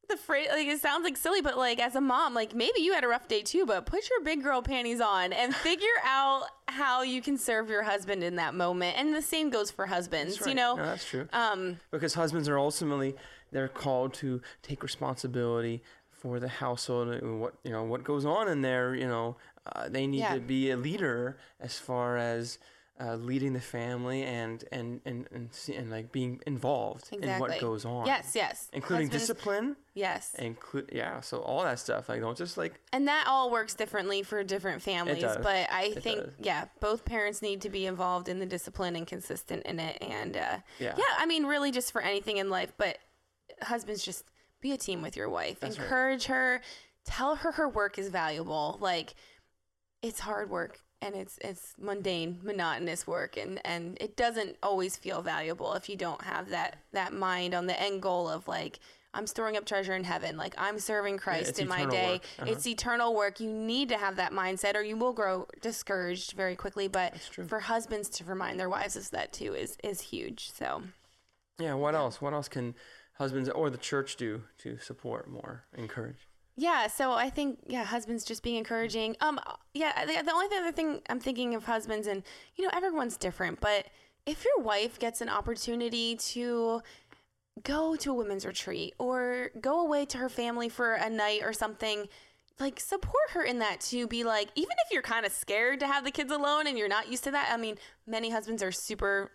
the 0.08 0.16
phrase 0.16 0.48
like 0.50 0.66
it 0.66 0.80
sounds 0.80 1.04
like 1.04 1.16
silly 1.16 1.40
but 1.40 1.56
like 1.56 1.80
as 1.80 1.94
a 1.94 2.00
mom 2.00 2.34
like 2.34 2.54
maybe 2.54 2.80
you 2.80 2.92
had 2.92 3.02
a 3.04 3.08
rough 3.08 3.28
day 3.28 3.40
too 3.40 3.64
but 3.64 3.86
put 3.86 4.08
your 4.10 4.20
big 4.22 4.42
girl 4.42 4.60
panties 4.60 5.00
on 5.00 5.32
and 5.32 5.54
figure 5.68 5.86
out 6.04 6.42
how 6.68 7.02
you 7.02 7.22
can 7.22 7.38
serve 7.38 7.70
your 7.70 7.82
husband 7.82 8.22
in 8.22 8.36
that 8.36 8.54
moment 8.54 8.96
and 8.98 9.14
the 9.14 9.22
same 9.22 9.48
goes 9.48 9.70
for 9.70 9.86
husbands 9.86 10.36
That's 10.36 10.48
you 10.48 10.54
know 10.54 10.74
No, 10.76 10.84
that's 10.84 11.04
true. 11.08 11.28
um 11.32 11.78
because 11.90 12.14
husbands 12.14 12.48
are 12.48 12.58
ultimately 12.58 13.14
they're 13.52 13.68
called 13.68 14.12
to 14.14 14.40
take 14.62 14.82
responsibility 14.82 15.82
for 16.10 16.38
the 16.40 16.48
household 16.48 17.08
and 17.08 17.40
what 17.40 17.54
you 17.64 17.70
know 17.70 17.84
what 17.84 18.04
goes 18.04 18.24
on 18.24 18.48
in 18.48 18.62
there 18.62 18.94
you 18.94 19.06
know 19.08 19.36
uh, 19.74 19.88
they 19.88 20.06
need 20.06 20.18
Yeah. 20.20 20.34
to 20.34 20.40
be 20.40 20.70
a 20.70 20.76
leader 20.76 21.36
as 21.60 21.78
far 21.78 22.16
as 22.16 22.58
uh, 23.02 23.16
leading 23.16 23.52
the 23.52 23.60
family 23.60 24.22
and 24.22 24.64
and 24.70 25.00
and 25.04 25.26
and, 25.32 25.52
see, 25.52 25.74
and 25.74 25.90
like 25.90 26.12
being 26.12 26.40
involved 26.46 27.08
in 27.12 27.28
what 27.40 27.58
goes 27.60 27.84
on. 27.84 28.06
Yes 28.06 28.32
yes. 28.36 28.68
Including 28.72 29.08
Husbands- 29.08 29.26
discipline. 29.26 29.76
Yes. 29.94 30.34
Include 30.38 30.90
yeah 30.92 31.20
so 31.20 31.38
all 31.40 31.62
that 31.64 31.78
stuff 31.80 32.08
like 32.08 32.20
don't 32.20 32.36
just 32.38 32.56
like 32.56 32.80
and 32.92 33.08
that 33.08 33.24
all 33.26 33.50
works 33.50 33.74
differently 33.74 34.22
for 34.22 34.42
different 34.44 34.80
families 34.80 35.22
but 35.42 35.68
i 35.70 35.92
It 35.94 36.02
think 36.02 36.20
does. 36.20 36.32
yeah 36.40 36.64
both 36.80 37.04
parents 37.04 37.42
need 37.42 37.60
to 37.62 37.68
be 37.68 37.84
involved 37.86 38.28
in 38.30 38.38
the 38.38 38.46
discipline 38.46 38.96
and 38.96 39.06
consistent 39.06 39.64
in 39.66 39.78
it 39.80 39.98
and 40.00 40.34
uh 40.36 40.58
Yeah. 40.78 40.94
yeah 40.96 41.04
i 41.18 41.26
mean 41.26 41.44
really 41.44 41.70
just 41.72 41.92
for 41.92 42.00
anything 42.00 42.38
in 42.38 42.48
life 42.48 42.72
but 42.78 42.96
husbands 43.60 44.02
just 44.02 44.24
be 44.62 44.72
a 44.72 44.78
team 44.78 45.02
with 45.02 45.16
your 45.16 45.28
wife. 45.28 45.58
That's 45.60 45.76
right. 45.76 45.84
encourage 45.84 46.24
her. 46.26 46.62
Tell 47.04 47.34
her 47.34 47.50
her 47.52 47.68
work 47.68 47.98
is 47.98 48.08
valuable. 48.08 48.78
Like 48.80 49.14
it's 50.02 50.20
hard 50.20 50.48
work 50.50 50.78
and 51.02 51.14
it's 51.14 51.38
it's 51.42 51.74
mundane 51.78 52.38
monotonous 52.42 53.06
work 53.06 53.36
and 53.36 53.60
and 53.66 53.98
it 54.00 54.16
doesn't 54.16 54.56
always 54.62 54.96
feel 54.96 55.20
valuable 55.20 55.74
if 55.74 55.88
you 55.88 55.96
don't 55.96 56.22
have 56.22 56.48
that 56.50 56.78
that 56.92 57.12
mind 57.12 57.54
on 57.54 57.66
the 57.66 57.78
end 57.78 58.00
goal 58.00 58.28
of 58.28 58.48
like 58.48 58.78
I'm 59.14 59.26
storing 59.26 59.58
up 59.58 59.66
treasure 59.66 59.94
in 59.94 60.04
heaven. 60.04 60.38
Like 60.38 60.54
I'm 60.56 60.78
serving 60.78 61.18
Christ 61.18 61.50
it's 61.50 61.58
in 61.58 61.68
my 61.68 61.84
day. 61.84 62.22
Uh-huh. 62.38 62.50
It's 62.50 62.66
eternal 62.66 63.14
work. 63.14 63.40
You 63.40 63.52
need 63.52 63.90
to 63.90 63.98
have 63.98 64.16
that 64.16 64.32
mindset 64.32 64.74
or 64.74 64.80
you 64.80 64.96
will 64.96 65.12
grow 65.12 65.46
discouraged 65.60 66.32
very 66.32 66.56
quickly. 66.56 66.88
But 66.88 67.18
for 67.46 67.60
husbands 67.60 68.08
to 68.08 68.24
remind 68.24 68.58
their 68.58 68.70
wives 68.70 68.96
of 68.96 69.10
that 69.10 69.34
too 69.34 69.54
is 69.54 69.76
is 69.84 70.00
huge. 70.00 70.50
So 70.52 70.82
yeah 71.58 71.74
what 71.74 71.94
else 71.94 72.22
what 72.22 72.32
else 72.32 72.48
can 72.48 72.74
husbands 73.14 73.48
or 73.48 73.68
the 73.68 73.78
church 73.78 74.16
do 74.16 74.42
to 74.58 74.78
support 74.78 75.30
more 75.30 75.64
encourage 75.76 76.28
Yeah, 76.56 76.86
so 76.86 77.12
I 77.12 77.30
think 77.30 77.60
yeah, 77.66 77.84
husbands 77.84 78.24
just 78.24 78.42
being 78.42 78.56
encouraging. 78.56 79.16
Um, 79.20 79.40
yeah, 79.72 80.04
the, 80.04 80.32
only 80.32 80.54
other 80.54 80.72
thing 80.72 81.00
I'm 81.08 81.18
thinking 81.18 81.54
of 81.54 81.64
husbands, 81.64 82.06
and 82.06 82.22
you 82.56 82.64
know 82.64 82.70
everyone's 82.74 83.16
different, 83.16 83.60
but 83.60 83.86
if 84.26 84.44
your 84.44 84.62
wife 84.62 84.98
gets 84.98 85.20
an 85.20 85.28
opportunity 85.28 86.16
to 86.16 86.82
go 87.62 87.96
to 87.96 88.10
a 88.10 88.14
women's 88.14 88.46
retreat 88.46 88.94
or 88.98 89.50
go 89.60 89.80
away 89.80 90.04
to 90.06 90.18
her 90.18 90.28
family 90.28 90.68
for 90.68 90.94
a 90.94 91.08
night 91.08 91.40
or 91.42 91.52
something, 91.52 92.06
like 92.60 92.78
support 92.80 93.30
her 93.30 93.42
in 93.42 93.58
that 93.58 93.80
to 93.80 94.06
be 94.06 94.24
like, 94.24 94.50
even 94.54 94.72
if 94.84 94.92
you're 94.92 95.02
kind 95.02 95.26
of 95.26 95.32
scared 95.32 95.80
to 95.80 95.86
have 95.86 96.04
the 96.04 96.10
kids 96.10 96.32
alone 96.32 96.66
and 96.66 96.78
you're 96.78 96.88
not 96.88 97.10
used 97.10 97.24
to 97.24 97.30
that. 97.30 97.50
I 97.52 97.56
mean, 97.56 97.76
many 98.06 98.30
husbands 98.30 98.62
are 98.62 98.72
super, 98.72 99.32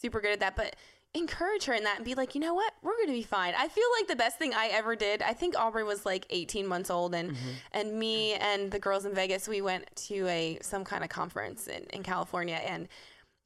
super 0.00 0.20
good 0.20 0.32
at 0.32 0.40
that, 0.40 0.56
but 0.56 0.76
encourage 1.14 1.64
her 1.64 1.74
in 1.74 1.84
that 1.84 1.96
and 1.96 2.04
be 2.04 2.14
like, 2.14 2.34
you 2.34 2.40
know 2.40 2.54
what, 2.54 2.72
we're 2.82 2.96
gonna 2.98 3.12
be 3.12 3.22
fine. 3.22 3.54
I 3.56 3.68
feel 3.68 3.84
like 3.98 4.06
the 4.06 4.16
best 4.16 4.38
thing 4.38 4.54
I 4.54 4.68
ever 4.68 4.94
did. 4.94 5.22
I 5.22 5.32
think 5.32 5.58
Aubrey 5.58 5.82
was 5.82 6.06
like 6.06 6.26
18 6.30 6.66
months 6.66 6.90
old, 6.90 7.14
and 7.14 7.32
mm-hmm. 7.32 7.48
and 7.72 7.98
me 7.98 8.34
and 8.34 8.70
the 8.70 8.78
girls 8.78 9.04
in 9.04 9.14
Vegas, 9.14 9.48
we 9.48 9.60
went 9.60 9.84
to 10.08 10.26
a 10.28 10.58
some 10.62 10.84
kind 10.84 11.02
of 11.02 11.10
conference 11.10 11.66
in, 11.66 11.84
in 11.92 12.02
California, 12.02 12.60
and 12.64 12.88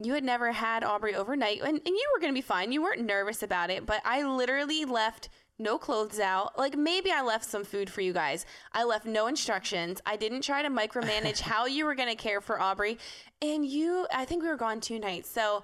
you 0.01 0.13
had 0.15 0.25
never 0.25 0.53
had 0.53 0.85
Aubrey 0.85 1.15
overnight, 1.15 1.61
and, 1.61 1.69
and 1.69 1.87
you 1.87 2.11
were 2.15 2.21
going 2.21 2.33
to 2.33 2.37
be 2.37 2.43
fine. 2.43 2.73
You 2.73 2.83
weren't 2.83 3.05
nervous 3.05 3.43
about 3.43 3.71
it, 3.71 3.87
but 3.87 4.03
I 4.05 4.23
literally 4.23 4.85
left 4.85 5.29
no 5.59 5.79
clothes 5.79 6.19
out. 6.19 6.59
Like 6.59 6.77
maybe 6.77 7.11
I 7.13 7.23
left 7.23 7.45
some 7.45 7.65
food 7.65 7.89
for 7.89 8.01
you 8.01 8.13
guys. 8.13 8.45
I 8.73 8.85
left 8.85 9.07
no 9.07 9.27
instructions. 9.27 10.01
I 10.05 10.17
didn't 10.17 10.43
try 10.43 10.63
to 10.63 10.69
micromanage 10.69 11.41
how 11.43 11.67
you 11.67 11.85
were 11.85 11.95
going 11.95 12.09
to 12.09 12.17
care 12.17 12.41
for 12.41 12.61
Aubrey. 12.61 12.99
And 13.41 13.65
you, 13.65 14.07
I 14.13 14.25
think 14.25 14.43
we 14.43 14.49
were 14.49 14.57
gone 14.57 14.81
two 14.81 14.99
nights. 14.99 15.31
So 15.31 15.63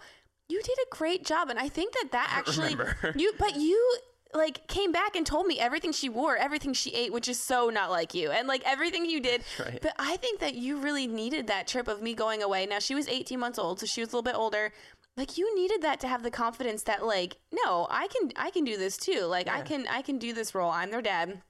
you 0.51 0.63
did 0.63 0.79
a 0.79 0.95
great 0.95 1.25
job. 1.25 1.51
And 1.51 1.59
I 1.59 1.69
think 1.69 1.95
that 1.95 2.09
that 2.13 2.29
actually, 2.33 2.77
you, 3.17 3.33
but 3.39 3.57
you, 3.57 3.99
like 4.33 4.69
came 4.69 4.93
back 4.93 5.17
and 5.17 5.27
told 5.27 5.47
me 5.47 5.59
everything 5.59 5.93
she 5.93 6.09
wore, 6.09 6.37
everything 6.37 6.73
she 6.73 6.91
ate, 6.93 7.13
which 7.13 7.29
is 7.29 7.41
so 7.41 7.69
not 7.69 7.91
like 7.91 8.15
you, 8.15 8.31
and 8.31 8.47
like 8.47 8.63
everything 8.65 9.05
you 9.05 9.21
did. 9.21 9.43
right. 9.59 9.81
But 9.83 9.95
I 9.99 10.17
think 10.19 10.41
that 10.41 10.55
you 10.55 10.77
really 10.79 11.07
needed 11.07 11.49
that 11.49 11.67
trip 11.67 11.89
of 11.89 12.01
me 12.01 12.15
going 12.15 12.43
away. 12.43 12.67
Now 12.67 12.79
she 12.79 12.95
was 12.95 13.09
18 13.09 13.39
months 13.41 13.59
old, 13.59 13.81
so 13.81 13.87
she 13.87 14.01
was 14.01 14.13
a 14.13 14.17
little 14.17 14.23
bit 14.23 14.37
older. 14.37 14.73
Like 15.17 15.37
you 15.37 15.53
needed 15.57 15.83
that 15.83 15.99
to 16.01 16.09
have 16.09 16.23
the 16.23 16.31
confidence 16.31 16.85
that 16.85 17.05
like, 17.05 17.39
no, 17.53 17.89
I 17.91 18.07
can 18.07 18.31
I 18.37 18.51
can 18.51 18.65
do 18.65 18.77
this 18.77 18.97
too. 18.97 19.23
Like 19.23 19.49
I 19.49 19.63
can 19.63 19.87
I 19.89 20.03
can 20.03 20.19
do 20.19 20.33
this 20.33 20.55
role. 20.55 20.71
I'm 20.71 20.91
their 20.93 21.03
dad. 21.03 21.43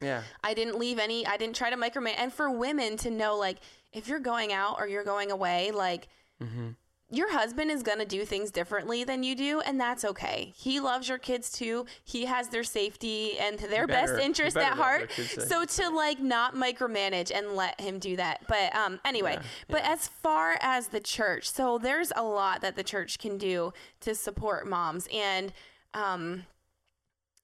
Yeah. 0.00 0.22
I 0.42 0.54
didn't 0.54 0.78
leave 0.78 0.98
any. 0.98 1.24
I 1.26 1.36
didn't 1.36 1.54
try 1.54 1.70
to 1.70 1.76
micromanage. 1.76 2.16
And 2.18 2.32
for 2.32 2.50
women 2.50 2.96
to 2.98 3.10
know, 3.10 3.36
like, 3.36 3.58
if 3.92 4.08
you're 4.08 4.18
going 4.18 4.52
out 4.52 4.76
or 4.78 4.88
you're 4.88 5.04
going 5.04 5.30
away, 5.30 5.70
like, 5.70 6.08
Mm-hmm. 6.42 6.70
Your 7.14 7.32
husband 7.32 7.70
is 7.70 7.82
gonna 7.82 8.04
do 8.04 8.24
things 8.24 8.50
differently 8.50 9.04
than 9.04 9.22
you 9.22 9.34
do, 9.34 9.60
and 9.60 9.80
that's 9.80 10.04
okay. 10.04 10.52
He 10.56 10.80
loves 10.80 11.08
your 11.08 11.18
kids 11.18 11.52
too. 11.52 11.86
He 12.04 12.24
has 12.24 12.48
their 12.48 12.64
safety 12.64 13.38
and 13.38 13.58
their 13.58 13.86
better- 13.86 14.14
best 14.14 14.24
interest 14.24 14.56
at 14.56 14.74
heart. 14.74 15.10
So 15.12 15.64
to 15.64 15.88
like 15.90 16.20
not 16.20 16.54
micromanage 16.54 17.30
and 17.34 17.54
let 17.56 17.80
him 17.80 17.98
do 17.98 18.16
that. 18.16 18.42
But 18.48 18.74
um, 18.74 19.00
anyway. 19.04 19.34
Yeah, 19.34 19.42
But 19.68 19.82
yeah. 19.84 19.92
as 19.92 20.08
far 20.08 20.58
as 20.60 20.88
the 20.88 21.00
church, 21.00 21.50
so 21.50 21.78
there's 21.78 22.12
a 22.16 22.22
lot 22.22 22.60
that 22.62 22.76
the 22.76 22.84
church 22.84 23.18
can 23.18 23.38
do 23.38 23.72
to 24.00 24.14
support 24.14 24.66
moms, 24.66 25.08
and 25.12 25.52
um, 25.94 26.46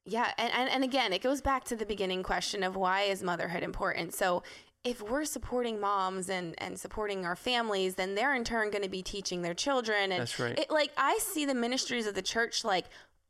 yeah, 0.04 0.32
and, 0.38 0.52
and, 0.52 0.68
and 0.70 0.84
again, 0.84 1.12
it 1.12 1.22
goes 1.22 1.40
back 1.40 1.64
to 1.64 1.76
the 1.76 1.86
beginning 1.86 2.22
question 2.22 2.62
of 2.62 2.74
why 2.74 3.02
is 3.02 3.22
motherhood 3.22 3.62
important? 3.62 4.14
So 4.14 4.42
if 4.84 5.02
we're 5.02 5.24
supporting 5.24 5.78
moms 5.80 6.30
and, 6.30 6.54
and 6.58 6.78
supporting 6.78 7.26
our 7.26 7.36
families, 7.36 7.96
then 7.96 8.14
they're 8.14 8.34
in 8.34 8.44
turn 8.44 8.70
going 8.70 8.82
to 8.82 8.88
be 8.88 9.02
teaching 9.02 9.42
their 9.42 9.54
children. 9.54 10.12
And 10.12 10.20
That's 10.20 10.38
right. 10.38 10.58
It, 10.58 10.70
like 10.70 10.90
I 10.96 11.18
see 11.18 11.44
the 11.44 11.54
ministries 11.54 12.06
of 12.06 12.14
the 12.14 12.22
church 12.22 12.64
like 12.64 12.86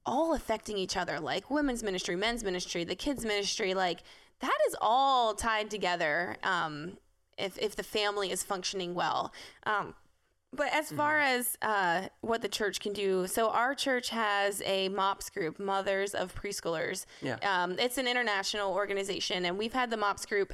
all 0.06 0.34
affecting 0.34 0.78
each 0.78 0.96
other, 0.96 1.18
like 1.18 1.50
women's 1.50 1.82
ministry, 1.82 2.16
men's 2.16 2.44
ministry, 2.44 2.84
the 2.84 2.94
kids 2.94 3.24
ministry, 3.24 3.74
like 3.74 4.00
that 4.40 4.58
is 4.68 4.76
all 4.80 5.34
tied 5.34 5.70
together. 5.70 6.36
Um, 6.42 6.98
if 7.36 7.58
if 7.58 7.74
the 7.74 7.82
family 7.82 8.30
is 8.30 8.42
functioning 8.42 8.94
well. 8.94 9.32
Um, 9.64 9.94
but 10.52 10.72
as 10.72 10.90
far 10.90 11.20
as 11.20 11.56
uh, 11.62 12.08
what 12.22 12.42
the 12.42 12.48
church 12.48 12.80
can 12.80 12.92
do, 12.92 13.28
so 13.28 13.50
our 13.50 13.72
church 13.72 14.10
has 14.10 14.60
a 14.66 14.88
MOPS 14.88 15.30
group, 15.30 15.60
Mothers 15.60 16.12
of 16.12 16.34
Preschoolers. 16.34 17.06
Yeah. 17.22 17.36
Um, 17.42 17.78
it's 17.78 17.98
an 17.98 18.08
international 18.08 18.74
organization, 18.74 19.44
and 19.44 19.56
we've 19.56 19.72
had 19.72 19.90
the 19.90 19.96
MOPS 19.96 20.26
group. 20.26 20.52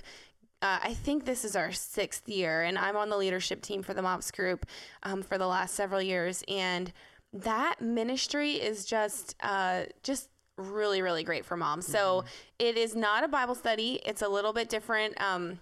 Uh, 0.62 0.78
I 0.82 0.94
think 0.94 1.24
this 1.24 1.44
is 1.44 1.54
our 1.54 1.70
sixth 1.70 2.28
year, 2.28 2.62
and 2.62 2.78
I'm 2.78 2.96
on 2.96 3.10
the 3.10 3.16
leadership 3.16 3.60
team 3.60 3.82
for 3.82 3.94
the 3.94 4.02
MOPS 4.02 4.30
group 4.30 4.66
um, 5.02 5.22
for 5.22 5.36
the 5.38 5.46
last 5.46 5.74
several 5.74 6.00
years. 6.00 6.42
And 6.48 6.92
that 7.32 7.80
ministry 7.80 8.52
is 8.52 8.86
just, 8.86 9.36
uh, 9.40 9.84
just 10.02 10.30
really, 10.56 11.02
really 11.02 11.24
great 11.24 11.44
for 11.44 11.56
moms. 11.56 11.86
So 11.86 12.24
it 12.58 12.78
is 12.78 12.96
not 12.96 13.22
a 13.22 13.28
Bible 13.28 13.54
study. 13.54 14.00
It's 14.06 14.22
a 14.22 14.28
little 14.28 14.54
bit 14.54 14.70
different. 14.70 15.20
Um, 15.20 15.60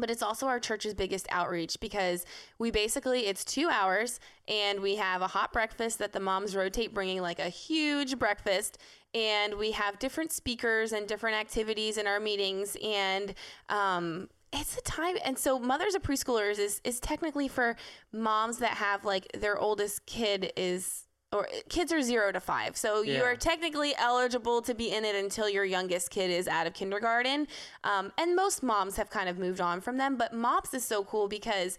but 0.00 0.10
it's 0.10 0.22
also 0.22 0.46
our 0.46 0.60
church's 0.60 0.94
biggest 0.94 1.26
outreach 1.30 1.78
because 1.80 2.24
we 2.58 2.70
basically 2.70 3.26
it's 3.26 3.44
two 3.44 3.68
hours 3.68 4.20
and 4.46 4.80
we 4.80 4.96
have 4.96 5.22
a 5.22 5.26
hot 5.26 5.52
breakfast 5.52 5.98
that 5.98 6.12
the 6.12 6.20
moms 6.20 6.56
rotate 6.56 6.94
bringing 6.94 7.20
like 7.20 7.38
a 7.38 7.48
huge 7.48 8.18
breakfast. 8.18 8.78
And 9.14 9.54
we 9.54 9.72
have 9.72 9.98
different 9.98 10.32
speakers 10.32 10.92
and 10.92 11.06
different 11.06 11.36
activities 11.36 11.96
in 11.96 12.06
our 12.06 12.20
meetings. 12.20 12.76
And 12.82 13.34
um, 13.68 14.28
it's 14.52 14.76
a 14.76 14.82
time 14.82 15.16
and 15.24 15.38
so 15.38 15.58
mothers 15.58 15.94
of 15.94 16.02
preschoolers 16.02 16.58
is 16.58 16.80
is 16.84 17.00
technically 17.00 17.48
for 17.48 17.76
moms 18.12 18.58
that 18.58 18.72
have 18.72 19.04
like 19.04 19.26
their 19.32 19.58
oldest 19.58 20.06
kid 20.06 20.52
is 20.56 21.07
or 21.32 21.48
kids 21.68 21.92
are 21.92 22.00
zero 22.00 22.32
to 22.32 22.40
five. 22.40 22.76
So 22.76 23.02
you 23.02 23.22
are 23.22 23.36
technically 23.36 23.94
eligible 23.98 24.62
to 24.62 24.74
be 24.74 24.92
in 24.92 25.04
it 25.04 25.14
until 25.14 25.48
your 25.48 25.64
youngest 25.64 26.10
kid 26.10 26.30
is 26.30 26.48
out 26.48 26.66
of 26.66 26.72
kindergarten. 26.72 27.46
Um, 27.84 28.12
and 28.16 28.34
most 28.34 28.62
moms 28.62 28.96
have 28.96 29.10
kind 29.10 29.28
of 29.28 29.38
moved 29.38 29.60
on 29.60 29.80
from 29.80 29.98
them. 29.98 30.16
But 30.16 30.32
MOPS 30.32 30.72
is 30.74 30.84
so 30.84 31.04
cool 31.04 31.28
because 31.28 31.76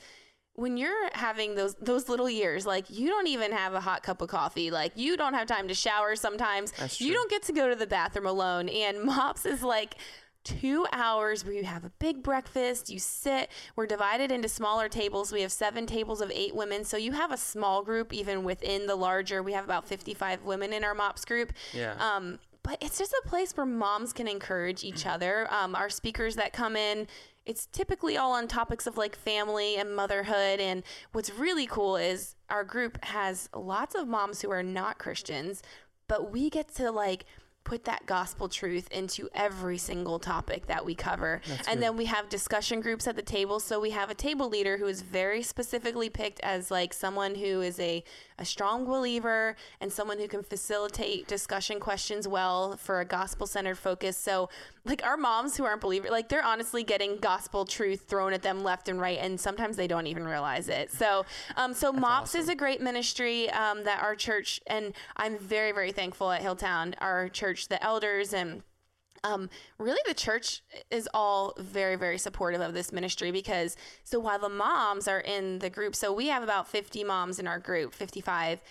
when 0.54 0.78
you're 0.78 1.10
having 1.14 1.56
those 1.56 1.76
those 1.76 2.10
little 2.10 2.30
years, 2.30 2.66
like 2.66 2.90
you 2.90 3.08
don't 3.08 3.28
even 3.28 3.52
have 3.52 3.74
a 3.74 3.80
hot 3.80 4.04
cup 4.04 4.22
of 4.22 4.30
coffee. 4.30 4.70
Like 4.70 4.92
you 4.96 5.18
don't 5.18 5.34
have 5.34 5.48
time 5.48 5.68
to 5.68 5.74
shower 5.74 6.16
sometimes. 6.16 6.72
You 7.00 7.14
don't 7.14 7.30
get 7.30 7.44
to 7.44 7.54
go 7.54 7.70
to 7.70 7.76
the 7.76 7.88
bathroom 7.88 8.28
alone. 8.28 8.70
And 8.70 9.02
MOPS 9.04 9.46
is 9.46 9.64
like 9.64 9.96
two 10.44 10.86
hours 10.92 11.44
where 11.44 11.54
you 11.54 11.64
have 11.64 11.84
a 11.84 11.92
big 12.00 12.24
breakfast, 12.24 12.90
you 12.90 13.00
sit, 13.00 13.50
we're 13.76 13.86
divided 13.86 14.32
into 14.32 14.48
smaller 14.48 14.90
tables. 14.90 15.32
We 15.32 15.42
have 15.42 15.52
seven 15.52 15.86
tables 15.86 16.22
of 16.22 16.32
eight 16.34 16.56
women. 16.56 16.84
So 16.84 16.98
you 16.98 17.12
have 17.12 17.32
a 17.32 17.38
small 17.38 17.84
group 17.84 18.14
even 18.14 18.44
within 18.44 18.88
the 18.88 18.96
larger. 18.96 19.44
We 19.44 19.54
have 19.54 19.66
about 19.66 19.88
55 19.88 20.44
women 20.44 20.74
in 20.74 20.84
our 20.84 20.94
MOPS 20.94 21.26
group. 21.26 21.54
Yeah. 21.74 21.96
Um, 22.00 22.40
but 22.64 22.78
it's 22.82 22.98
just 22.98 23.14
a 23.14 23.28
place 23.28 23.56
where 23.56 23.66
moms 23.66 24.14
can 24.14 24.28
encourage 24.28 24.84
each 24.84 25.06
other. 25.06 25.52
Um, 25.52 25.76
our 25.76 25.90
speakers 25.90 26.36
that 26.36 26.54
come 26.54 26.76
in, 26.76 27.08
it's 27.46 27.66
typically 27.68 28.18
all 28.18 28.34
on 28.34 28.48
topics 28.48 28.86
of 28.86 28.98
like 28.98 29.16
family 29.16 29.78
and 29.78 29.96
motherhood. 29.96 30.60
And 30.60 30.84
what's 31.12 31.34
really 31.34 31.66
cool 31.66 31.96
is 31.96 32.36
our 32.50 32.64
group 32.64 33.04
has 33.06 33.50
lots 33.56 33.96
of 33.96 34.08
moms 34.08 34.42
who 34.42 34.52
are 34.52 34.64
not 34.64 35.00
Christians, 35.00 35.64
but 36.08 36.32
we 36.32 36.50
get 36.50 36.74
to 36.76 36.92
like 36.92 37.26
put 37.64 37.84
that 37.86 38.06
gospel 38.06 38.50
truth 38.50 38.88
into 38.92 39.30
every 39.36 39.78
single 39.78 40.18
topic 40.18 40.66
that 40.68 40.86
we 40.86 40.96
cover. 40.96 41.42
and 41.68 41.82
then 41.82 41.96
we 41.98 42.06
have 42.06 42.28
discussion 42.30 42.82
groups 42.82 43.08
at 43.08 43.16
the 43.16 43.22
table. 43.22 43.60
So 43.60 43.80
we 43.80 43.92
have 43.92 44.10
a 44.10 44.16
table 44.16 44.50
leader 44.50 44.78
who 44.78 44.88
is 44.88 45.02
very 45.02 45.44
specifically 45.44 46.10
picked 46.10 46.40
as 46.40 46.72
like 46.72 46.94
someone 46.94 47.36
who 47.36 47.62
is 47.62 47.80
a, 47.80 48.04
a 48.40 48.46
strong 48.46 48.86
believer 48.86 49.56
and 49.82 49.92
someone 49.92 50.18
who 50.18 50.28
can 50.28 50.42
facilitate 50.42 51.28
discussion 51.28 51.80
questions 51.80 52.28
well 52.28 52.78
for 52.78 53.02
a 53.02 53.06
gospel 53.06 53.46
centered 53.46 53.78
focus. 53.78 54.18
So 54.18 54.50
like 54.86 55.04
our 55.06 55.18
moms 55.18 55.58
who 55.58 55.66
aren't 55.66 55.82
believers, 55.82 56.10
like 56.10 56.30
they're 56.30 56.44
honestly 56.44 56.84
getting 56.84 57.18
gospel 57.18 57.66
truth 57.66 58.06
thrown 58.08 58.34
at 58.34 58.42
them 58.42 58.64
left 58.64 58.88
and 58.88 59.00
right. 59.00 59.20
And 59.20 59.40
sometimes 59.40 59.76
they 59.76 59.88
don't 59.88 60.08
even 60.08 60.26
realize 60.26 60.70
it. 60.70 60.92
So, 60.92 61.26
um, 61.58 61.74
so 61.74 61.92
MOPS 61.92 62.36
is 62.36 62.50
a 62.50 62.56
great 62.56 62.82
ministry 62.82 63.50
um, 63.52 63.84
that 63.84 64.02
our 64.02 64.16
church, 64.16 64.62
and 64.68 64.94
I'm 65.18 65.38
very, 65.38 65.72
very 65.72 65.92
thankful 65.92 66.32
at 66.32 66.42
Hilltown, 66.42 66.96
our 67.00 67.30
church, 67.30 67.68
the 67.68 67.84
elders 67.84 68.34
and 68.34 68.64
um, 69.24 69.50
really 69.78 70.02
the 70.08 70.14
church 70.14 70.62
is 70.92 71.08
all 71.14 71.54
very 71.58 71.96
very 71.96 72.18
supportive 72.18 72.62
of 72.62 72.74
this 72.74 72.92
ministry 72.92 73.32
because 73.32 73.76
so 74.04 74.20
while 74.20 74.40
the 74.40 74.50
moms 74.50 75.08
are 75.08 75.22
in 75.22 75.60
the 75.60 75.70
group 75.70 75.96
so 75.96 76.14
we 76.14 76.28
have 76.28 76.44
about 76.44 76.68
50 76.68 77.04
moms 77.04 77.40
in 77.40 77.48
our 77.48 77.60
group 77.60 77.94
55 77.94 78.62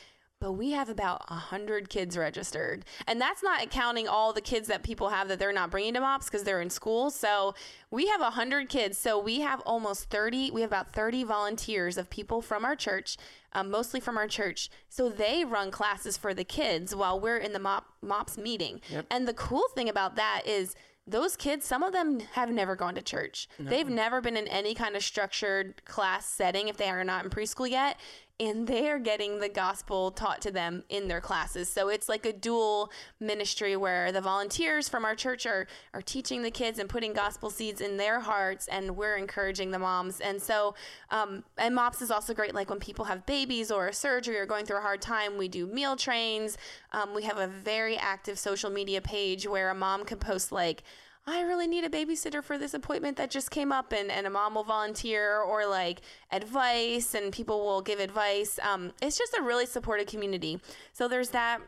but 0.40 0.52
we 0.52 0.70
have 0.70 0.88
about 0.88 1.28
100 1.30 1.88
kids 1.88 2.16
registered 2.16 2.84
and 3.06 3.20
that's 3.20 3.42
not 3.42 3.70
counting 3.70 4.06
all 4.06 4.32
the 4.32 4.40
kids 4.40 4.68
that 4.68 4.82
people 4.82 5.08
have 5.08 5.28
that 5.28 5.38
they're 5.38 5.52
not 5.52 5.70
bringing 5.70 5.94
to 5.94 6.00
mops 6.00 6.26
because 6.26 6.44
they're 6.44 6.60
in 6.60 6.70
school 6.70 7.10
so 7.10 7.54
we 7.90 8.06
have 8.08 8.20
100 8.20 8.68
kids 8.68 8.96
so 8.96 9.18
we 9.18 9.40
have 9.40 9.60
almost 9.62 10.04
30 10.10 10.50
we 10.50 10.60
have 10.60 10.70
about 10.70 10.92
30 10.92 11.24
volunteers 11.24 11.98
of 11.98 12.08
people 12.10 12.40
from 12.40 12.64
our 12.64 12.76
church 12.76 13.16
um, 13.52 13.70
mostly 13.70 13.98
from 14.00 14.16
our 14.16 14.28
church 14.28 14.70
so 14.88 15.08
they 15.08 15.44
run 15.44 15.70
classes 15.70 16.16
for 16.16 16.32
the 16.32 16.44
kids 16.44 16.94
while 16.94 17.18
we're 17.18 17.38
in 17.38 17.52
the 17.52 17.58
mop 17.58 17.86
mops 18.02 18.38
meeting 18.38 18.80
Yep. 18.90 19.06
and 19.10 19.26
the 19.26 19.34
cool 19.34 19.64
thing 19.74 19.88
about 19.88 20.16
that 20.16 20.42
is 20.46 20.74
those 21.10 21.36
kids, 21.38 21.64
some 21.64 21.82
of 21.82 21.94
them 21.94 22.20
have 22.32 22.50
never 22.50 22.76
gone 22.76 22.94
to 22.94 23.00
church. 23.00 23.48
They've 23.58 23.88
never 23.88 24.20
been 24.20 24.36
in 24.36 24.46
any 24.46 24.74
kind 24.74 24.94
of 24.94 25.02
structured 25.02 25.82
class 25.86 26.26
setting 26.26 26.68
if 26.68 26.76
they 26.76 26.90
are 26.90 27.02
not 27.02 27.24
in 27.24 27.30
preschool 27.30 27.66
yet. 27.66 27.98
And 28.40 28.68
they 28.68 28.88
are 28.88 29.00
getting 29.00 29.40
the 29.40 29.48
gospel 29.48 30.12
taught 30.12 30.40
to 30.42 30.52
them 30.52 30.84
in 30.88 31.08
their 31.08 31.20
classes. 31.20 31.68
So 31.68 31.88
it's 31.88 32.08
like 32.08 32.24
a 32.24 32.32
dual 32.32 32.92
ministry 33.18 33.76
where 33.76 34.12
the 34.12 34.20
volunteers 34.20 34.88
from 34.88 35.04
our 35.04 35.16
church 35.16 35.44
are, 35.44 35.66
are 35.92 36.02
teaching 36.02 36.42
the 36.42 36.50
kids 36.52 36.78
and 36.78 36.88
putting 36.88 37.12
gospel 37.12 37.50
seeds 37.50 37.80
in 37.80 37.96
their 37.96 38.20
hearts, 38.20 38.68
and 38.68 38.96
we're 38.96 39.16
encouraging 39.16 39.72
the 39.72 39.78
moms. 39.80 40.20
And 40.20 40.40
so, 40.40 40.76
um, 41.10 41.42
and 41.56 41.74
MOPS 41.74 42.00
is 42.00 42.12
also 42.12 42.32
great. 42.32 42.54
Like 42.54 42.70
when 42.70 42.78
people 42.78 43.06
have 43.06 43.26
babies 43.26 43.72
or 43.72 43.88
a 43.88 43.92
surgery 43.92 44.38
or 44.38 44.46
going 44.46 44.66
through 44.66 44.78
a 44.78 44.82
hard 44.82 45.02
time, 45.02 45.36
we 45.36 45.48
do 45.48 45.66
meal 45.66 45.96
trains. 45.96 46.56
Um, 46.92 47.16
we 47.16 47.24
have 47.24 47.38
a 47.38 47.48
very 47.48 47.96
active 47.96 48.38
social 48.38 48.70
media 48.70 49.00
page 49.00 49.48
where 49.48 49.68
a 49.70 49.74
mom 49.74 50.04
can 50.04 50.18
post 50.18 50.52
like, 50.52 50.84
I 51.28 51.42
really 51.42 51.66
need 51.66 51.84
a 51.84 51.90
babysitter 51.90 52.42
for 52.42 52.56
this 52.56 52.72
appointment 52.72 53.18
that 53.18 53.30
just 53.30 53.50
came 53.50 53.70
up, 53.70 53.92
and, 53.92 54.10
and 54.10 54.26
a 54.26 54.30
mom 54.30 54.54
will 54.54 54.64
volunteer 54.64 55.40
or 55.40 55.66
like 55.66 56.00
advice, 56.32 57.14
and 57.14 57.32
people 57.32 57.64
will 57.64 57.82
give 57.82 58.00
advice. 58.00 58.58
Um, 58.62 58.92
it's 59.02 59.18
just 59.18 59.34
a 59.34 59.42
really 59.42 59.66
supportive 59.66 60.06
community. 60.06 60.60
So 60.92 61.06
there's 61.06 61.30
that. 61.30 61.60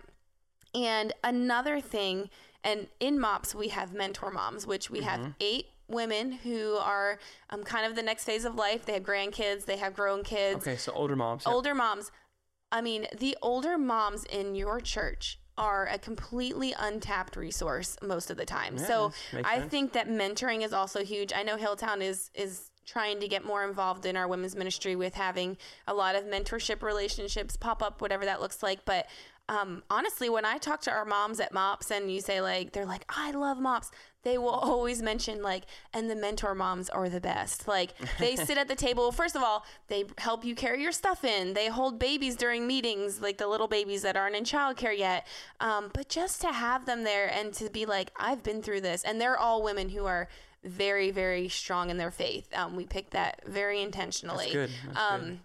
And 0.74 1.12
another 1.22 1.80
thing, 1.80 2.30
and 2.64 2.86
in 3.00 3.20
MOPS, 3.20 3.54
we 3.54 3.68
have 3.68 3.92
mentor 3.92 4.30
moms, 4.30 4.66
which 4.66 4.88
we 4.88 5.00
have 5.00 5.34
eight 5.40 5.66
women 5.88 6.32
who 6.32 6.76
are 6.76 7.18
um, 7.50 7.62
kind 7.64 7.84
of 7.84 7.96
the 7.96 8.02
next 8.02 8.24
phase 8.24 8.44
of 8.44 8.54
life. 8.54 8.86
They 8.86 8.94
have 8.94 9.02
grandkids, 9.02 9.66
they 9.66 9.76
have 9.76 9.94
grown 9.94 10.22
kids 10.22 10.66
Okay, 10.66 10.76
so 10.76 10.92
older 10.92 11.16
moms. 11.16 11.46
older 11.46 11.74
moms 11.74 12.10
I 12.72 12.80
mean, 12.80 13.06
the 13.16 13.36
older 13.42 13.76
moms 13.76 14.24
in 14.24 14.54
your 14.54 14.80
church 14.80 15.39
are 15.60 15.86
a 15.92 15.98
completely 15.98 16.74
untapped 16.78 17.36
resource 17.36 17.98
most 18.02 18.30
of 18.30 18.38
the 18.38 18.46
time. 18.46 18.76
Yeah, 18.78 18.86
so 18.86 19.12
I 19.44 19.60
think 19.60 19.92
that 19.92 20.08
mentoring 20.08 20.64
is 20.64 20.72
also 20.72 21.04
huge. 21.04 21.32
I 21.34 21.42
know 21.42 21.56
Hilltown 21.56 22.00
is 22.00 22.30
is 22.34 22.70
trying 22.86 23.20
to 23.20 23.28
get 23.28 23.44
more 23.44 23.62
involved 23.62 24.06
in 24.06 24.16
our 24.16 24.26
women's 24.26 24.56
ministry 24.56 24.96
with 24.96 25.14
having 25.14 25.56
a 25.86 25.94
lot 25.94 26.16
of 26.16 26.24
mentorship 26.24 26.82
relationships 26.82 27.56
pop 27.56 27.82
up, 27.82 28.00
whatever 28.00 28.24
that 28.24 28.40
looks 28.40 28.62
like. 28.62 28.84
But 28.84 29.06
um, 29.50 29.82
honestly, 29.90 30.28
when 30.30 30.44
I 30.44 30.58
talk 30.58 30.80
to 30.82 30.90
our 30.90 31.04
moms 31.04 31.40
at 31.40 31.52
MOPS 31.52 31.90
and 31.90 32.10
you 32.10 32.20
say 32.20 32.40
like 32.40 32.72
they're 32.72 32.86
like, 32.86 33.04
I 33.08 33.32
love 33.32 33.60
MOPS, 33.60 33.90
they 34.22 34.38
will 34.38 34.48
always 34.50 35.02
mention 35.02 35.42
like, 35.42 35.64
and 35.92 36.10
the 36.10 36.16
mentor 36.16 36.54
moms 36.54 36.88
are 36.88 37.08
the 37.08 37.20
best. 37.20 37.66
Like 37.66 37.94
they 38.18 38.36
sit 38.36 38.58
at 38.58 38.68
the 38.68 38.74
table. 38.86 39.12
First 39.12 39.36
of 39.36 39.42
all, 39.42 39.64
they 39.88 40.04
help 40.18 40.44
you 40.44 40.54
carry 40.54 40.82
your 40.82 40.92
stuff 40.92 41.24
in. 41.24 41.54
They 41.54 41.68
hold 41.68 41.98
babies 41.98 42.36
during 42.36 42.66
meetings, 42.66 43.20
like 43.20 43.38
the 43.38 43.46
little 43.48 43.68
babies 43.68 44.02
that 44.02 44.16
aren't 44.16 44.36
in 44.36 44.44
childcare 44.44 44.96
yet. 44.96 45.26
Um, 45.60 45.90
but 45.92 46.08
just 46.08 46.40
to 46.42 46.52
have 46.52 46.86
them 46.86 47.04
there 47.04 47.28
and 47.32 47.52
to 47.54 47.70
be 47.70 47.86
like, 47.86 48.10
I've 48.16 48.42
been 48.42 48.62
through 48.62 48.82
this, 48.82 49.04
and 49.04 49.20
they're 49.20 49.38
all 49.38 49.62
women 49.62 49.90
who 49.90 50.06
are 50.06 50.28
very, 50.62 51.10
very 51.10 51.48
strong 51.48 51.88
in 51.88 51.96
their 51.96 52.10
faith. 52.10 52.48
Um, 52.54 52.76
we 52.76 52.84
picked 52.84 53.12
that 53.12 53.40
very 53.46 53.80
intentionally. 53.80 54.52
That's 54.52 54.52
good. 54.52 54.70
That's 54.86 54.98
Um, 54.98 55.40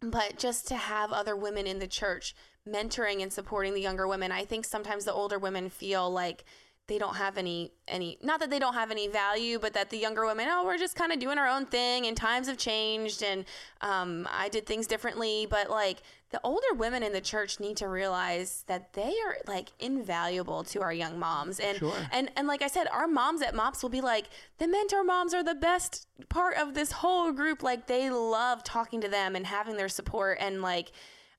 but 0.00 0.38
just 0.38 0.68
to 0.68 0.76
have 0.76 1.12
other 1.12 1.36
women 1.36 1.66
in 1.66 1.78
the 1.78 1.86
church 1.86 2.34
mentoring 2.68 3.22
and 3.22 3.32
supporting 3.32 3.74
the 3.74 3.80
younger 3.80 4.06
women 4.06 4.30
i 4.30 4.44
think 4.44 4.64
sometimes 4.64 5.04
the 5.04 5.12
older 5.12 5.36
women 5.38 5.68
feel 5.68 6.08
like 6.08 6.44
they 6.88 6.98
don't 6.98 7.16
have 7.16 7.38
any 7.38 7.72
any 7.88 8.18
not 8.22 8.40
that 8.40 8.50
they 8.50 8.58
don't 8.58 8.74
have 8.74 8.90
any 8.90 9.06
value 9.08 9.58
but 9.58 9.72
that 9.72 9.90
the 9.90 9.96
younger 9.96 10.26
women 10.26 10.46
oh 10.50 10.64
we're 10.64 10.78
just 10.78 10.96
kind 10.96 11.12
of 11.12 11.18
doing 11.18 11.38
our 11.38 11.48
own 11.48 11.64
thing 11.66 12.06
and 12.06 12.16
times 12.16 12.48
have 12.48 12.58
changed 12.58 13.22
and 13.22 13.44
um, 13.80 14.28
i 14.32 14.48
did 14.48 14.66
things 14.66 14.86
differently 14.86 15.46
but 15.48 15.70
like 15.70 16.02
the 16.30 16.40
older 16.44 16.72
women 16.74 17.02
in 17.02 17.12
the 17.12 17.20
church 17.20 17.60
need 17.60 17.76
to 17.76 17.86
realize 17.88 18.64
that 18.66 18.94
they 18.94 19.12
are 19.26 19.36
like 19.46 19.68
invaluable 19.78 20.64
to 20.64 20.80
our 20.80 20.92
young 20.92 21.18
moms 21.18 21.60
and 21.60 21.76
Sure. 21.78 21.94
and 22.10 22.30
and 22.36 22.48
like 22.48 22.62
I 22.62 22.68
said, 22.68 22.86
our 22.90 23.06
moms 23.06 23.42
at 23.42 23.54
MOPS 23.54 23.82
will 23.82 23.90
be 23.90 24.00
like, 24.00 24.28
the 24.56 24.66
mentor 24.66 25.04
moms 25.04 25.34
are 25.34 25.42
the 25.44 25.54
best 25.54 26.06
part 26.30 26.56
of 26.56 26.72
this 26.72 26.90
whole 26.92 27.32
group. 27.32 27.62
Like 27.62 27.86
they 27.86 28.08
love 28.08 28.64
talking 28.64 29.02
to 29.02 29.08
them 29.08 29.36
and 29.36 29.46
having 29.46 29.76
their 29.76 29.90
support 29.90 30.38
and 30.40 30.62
like 30.62 30.92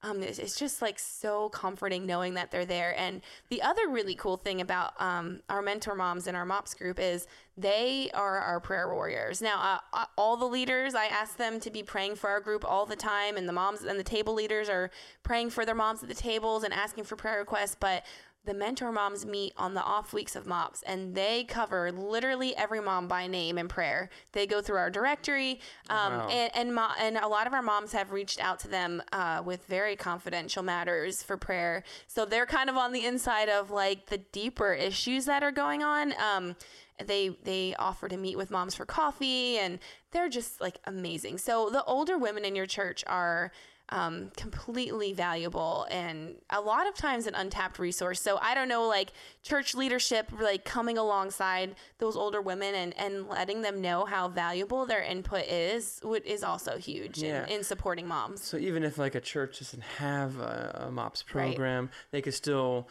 um, 0.04 0.22
it's, 0.22 0.38
it's 0.38 0.58
just 0.60 0.82
like 0.82 1.00
so 1.00 1.50
comforting 1.50 2.06
knowing 2.06 2.34
that 2.34 2.52
they're 2.52 2.66
there. 2.66 2.94
And 2.98 3.22
the 3.50 3.62
other 3.62 3.88
really 3.88 4.16
cool 4.16 4.36
thing 4.36 4.60
about 4.60 4.94
um, 5.02 5.40
our 5.50 5.62
mentor 5.62 5.96
moms 5.96 6.28
in 6.28 6.36
our 6.36 6.46
MOPS 6.46 6.74
group 6.74 7.00
is 7.00 7.26
they 7.58 8.10
are 8.14 8.38
our 8.40 8.60
prayer 8.60 8.94
warriors. 8.94 9.42
Now, 9.42 9.60
uh, 9.62 9.80
uh, 9.94 10.06
all 10.18 10.36
the 10.36 10.46
leaders, 10.46 10.94
I 10.94 11.06
ask 11.06 11.38
them 11.38 11.60
to 11.62 11.72
be 11.72 11.84
praying 11.84 12.16
for 12.16 12.30
our 12.30 12.42
group 12.42 12.66
all 12.66 12.86
the 12.86 12.96
time, 12.96 13.38
and 13.38 13.48
the 13.48 13.54
moms 13.54 13.84
and 13.84 13.98
the 13.98 14.04
table 14.04 14.34
leaders 14.34 14.68
are 14.70 14.92
praying 15.24 15.52
for 15.52 15.66
their 15.66 15.76
moms 15.76 16.04
at 16.04 16.10
the 16.10 16.16
tables 16.16 16.64
and 16.64 16.74
asking 16.74 17.06
for 17.06 17.16
prayer 17.16 17.40
requests. 17.40 17.78
But 17.80 18.04
the 18.46 18.54
mentor 18.54 18.92
moms 18.92 19.26
meet 19.26 19.54
on 19.56 19.74
the 19.74 19.82
off 19.84 20.12
weeks 20.14 20.36
of 20.36 20.46
MOPS 20.46 20.82
and 20.84 21.16
they 21.16 21.46
cover 21.46 21.92
literally 21.92 22.56
every 22.58 22.82
mom 22.82 23.08
by 23.08 23.26
name 23.26 23.58
in 23.58 23.68
prayer. 23.70 24.10
They 24.34 24.46
go 24.46 24.62
through 24.62 24.78
our 24.78 24.90
directory, 24.90 25.62
um, 25.90 26.14
Wow. 26.18 26.28
and 26.30 26.52
and, 26.56 26.76
mo- 26.76 26.92
and 27.00 27.18
a 27.18 27.28
lot 27.28 27.48
of 27.48 27.54
our 27.54 27.62
moms 27.62 27.94
have 27.94 28.12
reached 28.12 28.40
out 28.42 28.60
to 28.60 28.68
them 28.68 29.02
uh, 29.14 29.42
with 29.46 29.66
very 29.66 29.96
confidential 29.96 30.62
matters 30.64 31.24
for 31.24 31.38
prayer. 31.38 31.84
So 32.08 32.26
they're 32.26 32.46
kind 32.46 32.70
of 32.70 32.76
on 32.76 32.92
the 32.92 33.06
inside 33.06 33.48
of 33.50 33.72
like 33.72 34.08
the 34.08 34.18
deeper 34.18 34.74
issues 34.74 35.26
that 35.26 35.42
are 35.44 35.52
going 35.52 35.82
on. 35.82 36.14
Um, 36.22 36.56
they 37.04 37.30
they 37.44 37.76
offer 37.80 38.08
to 38.08 38.18
meet 38.18 38.38
with 38.38 38.52
moms 38.52 38.76
for 38.76 38.86
coffee, 38.86 39.58
and 39.58 39.80
they're 40.12 40.30
just 40.30 40.62
like 40.62 40.80
amazing. 40.86 41.38
So 41.40 41.70
the 41.70 41.84
older 41.86 42.18
women 42.18 42.46
in 42.46 42.56
your 42.56 42.68
church 42.68 43.04
are 43.08 43.52
um, 43.94 44.32
completely 44.36 45.14
valuable 45.14 45.86
and 45.92 46.36
a 46.50 46.60
lot 46.60 46.88
of 46.88 46.96
times 46.96 47.28
an 47.28 47.36
untapped 47.36 47.78
resource. 47.78 48.20
So 48.20 48.40
I 48.42 48.56
don't 48.56 48.68
know, 48.68 48.88
like 48.88 49.14
church 49.44 49.76
leadership, 49.76 50.32
like 50.42 50.66
coming 50.66 50.98
alongside 50.98 51.76
those 52.00 52.16
older 52.18 52.42
women 52.42 52.74
and, 52.74 52.98
and 52.98 53.30
letting 53.30 53.62
them 53.62 53.82
know 53.82 54.06
how 54.06 54.28
valuable 54.30 54.88
their 54.88 55.04
input 55.04 55.46
is, 55.46 56.00
would, 56.04 56.26
is 56.26 56.44
also 56.44 56.78
huge 56.78 57.20
Yeah. 57.20 57.44
in, 57.46 57.58
in 57.60 57.64
supporting 57.64 58.08
moms. 58.08 58.42
So 58.44 58.58
even 58.58 58.84
if 58.84 58.98
like 58.98 59.14
a 59.14 59.22
church 59.22 59.60
doesn't 59.60 59.84
have 59.84 60.40
a, 60.40 60.86
a 60.88 60.92
MOPS 60.92 61.24
Right. 61.34 61.56
program, 61.56 61.92
they 62.10 62.22
could 62.24 62.34
still 62.34 62.90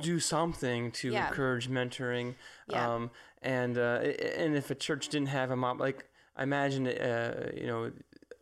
do 0.00 0.18
something 0.18 0.90
to 0.92 1.10
Yeah. 1.12 1.28
encourage 1.28 1.70
mentoring. 1.70 2.34
Yeah. 2.68 2.94
Um, 2.94 3.10
and 3.42 3.78
uh, 3.78 4.00
and 4.36 4.56
if 4.56 4.70
a 4.70 4.74
church 4.74 5.08
didn't 5.08 5.28
have 5.28 5.50
a 5.52 5.56
MOP, 5.56 5.78
like 5.78 6.08
I 6.36 6.42
imagine, 6.44 6.86
uh, 6.88 7.50
you 7.54 7.66
know, 7.66 7.92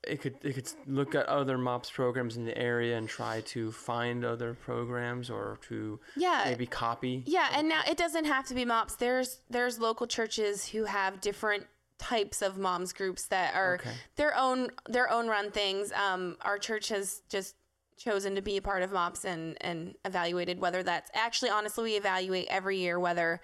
it 0.09 0.21
could 0.21 0.37
it 0.43 0.55
could 0.55 0.69
look 0.87 1.15
at 1.15 1.27
other 1.27 1.59
MOPS 1.59 1.91
programs 1.91 2.37
in 2.37 2.45
the 2.45 2.57
area 2.57 2.97
and 2.97 3.09
try 3.09 3.43
to 3.43 3.71
find 3.71 4.25
other 4.25 4.55
programs 4.55 5.29
or 5.31 5.59
to 5.69 6.01
Yeah. 6.17 6.43
maybe 6.47 6.67
copy. 6.67 7.23
Yeah, 7.27 7.49
and 7.53 7.69
now 7.69 7.83
it 7.89 7.97
doesn't 7.99 8.25
have 8.25 8.47
to 8.49 8.55
be 8.55 8.65
MOPS. 8.65 8.97
There's 8.97 9.41
there's 9.51 9.79
local 9.79 10.07
churches 10.07 10.69
who 10.69 10.85
have 10.85 11.21
different 11.21 11.67
types 11.99 12.41
of 12.41 12.57
moms 12.57 12.95
groups 12.95 13.27
that 13.27 13.55
are 13.55 13.75
Okay. 13.75 13.93
their 14.17 14.35
own 14.37 14.71
their 14.89 15.11
own 15.11 15.29
run 15.29 15.51
things. 15.51 15.93
Um, 15.93 16.39
our 16.41 16.59
church 16.59 16.89
has 16.89 17.21
just 17.29 17.57
chosen 17.99 18.35
to 18.35 18.41
be 18.41 18.57
a 18.57 18.63
part 18.63 18.83
of 18.83 18.93
MOPS 18.93 19.27
and 19.27 19.59
and 19.61 19.95
evaluated 20.07 20.59
whether 20.61 20.83
that's 20.83 21.11
actually 21.13 21.51
honestly 21.51 21.85
we 21.85 21.97
evaluate 21.97 22.47
every 22.49 22.79
year 22.79 22.99
whether 22.99 23.43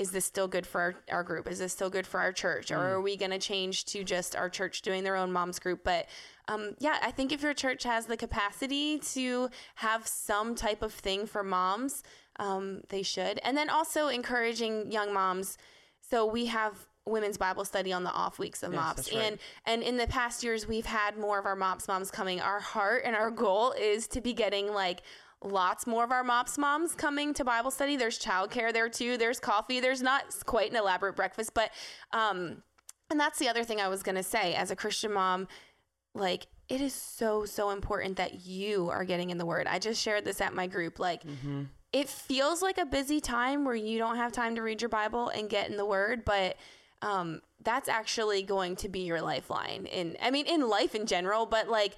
is 0.00 0.10
this 0.12 0.24
still 0.24 0.48
good 0.48 0.66
for 0.66 0.80
our, 0.80 0.94
our 1.10 1.22
group? 1.22 1.46
Is 1.46 1.58
this 1.58 1.74
still 1.74 1.90
good 1.90 2.06
for 2.06 2.18
our 2.18 2.32
church? 2.32 2.70
Or 2.70 2.78
are 2.78 3.00
we 3.02 3.18
going 3.18 3.32
to 3.32 3.38
change 3.38 3.84
to 3.86 4.02
just 4.02 4.34
our 4.34 4.48
church 4.48 4.80
doing 4.80 5.04
their 5.04 5.14
own 5.14 5.30
moms 5.30 5.58
group? 5.58 5.84
But 5.84 6.06
um, 6.48 6.74
yeah, 6.78 6.96
I 7.02 7.10
think 7.10 7.32
if 7.32 7.42
your 7.42 7.52
church 7.52 7.82
has 7.84 8.06
the 8.06 8.16
capacity 8.16 8.98
to 9.12 9.50
have 9.74 10.06
some 10.06 10.54
type 10.54 10.82
of 10.82 10.94
thing 10.94 11.26
for 11.26 11.42
moms, 11.44 12.02
um, 12.36 12.80
they 12.88 13.02
should. 13.02 13.40
And 13.44 13.54
then 13.54 13.68
also 13.68 14.08
encouraging 14.08 14.90
young 14.90 15.12
moms. 15.12 15.58
So 16.00 16.24
we 16.24 16.46
have 16.46 16.74
women's 17.04 17.36
Bible 17.36 17.66
study 17.66 17.92
on 17.92 18.02
the 18.02 18.10
off 18.10 18.38
weeks 18.38 18.62
of 18.62 18.72
Yes, 18.72 18.80
MOPS. 18.82 19.12
right. 19.12 19.22
And 19.22 19.38
and 19.66 19.82
in 19.82 19.98
the 19.98 20.06
past 20.06 20.42
years 20.42 20.66
we've 20.66 20.86
had 20.86 21.18
more 21.18 21.38
of 21.38 21.44
our 21.44 21.56
MOPS 21.56 21.88
moms 21.88 22.10
coming. 22.10 22.40
Our 22.40 22.60
heart 22.60 23.02
and 23.04 23.14
our 23.14 23.30
goal 23.30 23.72
is 23.72 24.08
to 24.08 24.22
be 24.22 24.32
getting 24.32 24.72
like 24.72 25.02
lots 25.42 25.86
more 25.86 26.04
of 26.04 26.12
our 26.12 26.22
MOPS 26.22 26.58
moms 26.58 26.94
coming 26.94 27.32
to 27.34 27.44
Bible 27.44 27.70
study. 27.70 27.96
There's 27.96 28.18
childcare 28.18 28.72
there 28.72 28.88
too. 28.88 29.16
There's 29.16 29.40
coffee. 29.40 29.80
There's 29.80 30.02
not 30.02 30.24
quite 30.46 30.70
an 30.70 30.76
elaborate 30.76 31.16
breakfast, 31.16 31.54
but 31.54 31.70
um 32.12 32.62
and 33.10 33.18
that's 33.18 33.38
the 33.38 33.48
other 33.48 33.64
thing 33.64 33.80
I 33.80 33.88
was 33.88 34.02
going 34.04 34.14
to 34.14 34.22
say 34.22 34.54
as 34.54 34.70
a 34.70 34.76
Christian 34.76 35.12
mom 35.12 35.48
like 36.14 36.46
it 36.68 36.80
is 36.80 36.94
so 36.94 37.44
so 37.44 37.70
important 37.70 38.16
that 38.16 38.46
you 38.46 38.88
are 38.90 39.04
getting 39.04 39.30
in 39.30 39.38
the 39.38 39.46
word. 39.46 39.66
I 39.66 39.78
just 39.78 40.00
shared 40.00 40.24
this 40.24 40.40
at 40.40 40.54
my 40.54 40.66
group 40.66 40.98
like 40.98 41.22
it 41.92 42.08
feels 42.08 42.62
like 42.62 42.78
a 42.78 42.86
busy 42.86 43.20
time 43.20 43.64
where 43.64 43.74
you 43.74 43.98
don't 43.98 44.16
have 44.16 44.30
time 44.32 44.54
to 44.54 44.62
read 44.62 44.80
your 44.80 44.88
Bible 44.88 45.28
and 45.30 45.50
get 45.50 45.68
in 45.70 45.76
the 45.76 45.84
Word, 45.84 46.24
but 46.24 46.56
um, 47.02 47.40
that's 47.62 47.88
actually 47.88 48.42
going 48.42 48.76
to 48.76 48.88
be 48.88 49.00
your 49.00 49.20
lifeline. 49.20 49.86
In 49.86 50.16
I 50.22 50.30
mean, 50.30 50.46
in 50.46 50.68
life 50.68 50.94
in 50.94 51.06
general, 51.06 51.46
but 51.46 51.68
like 51.68 51.92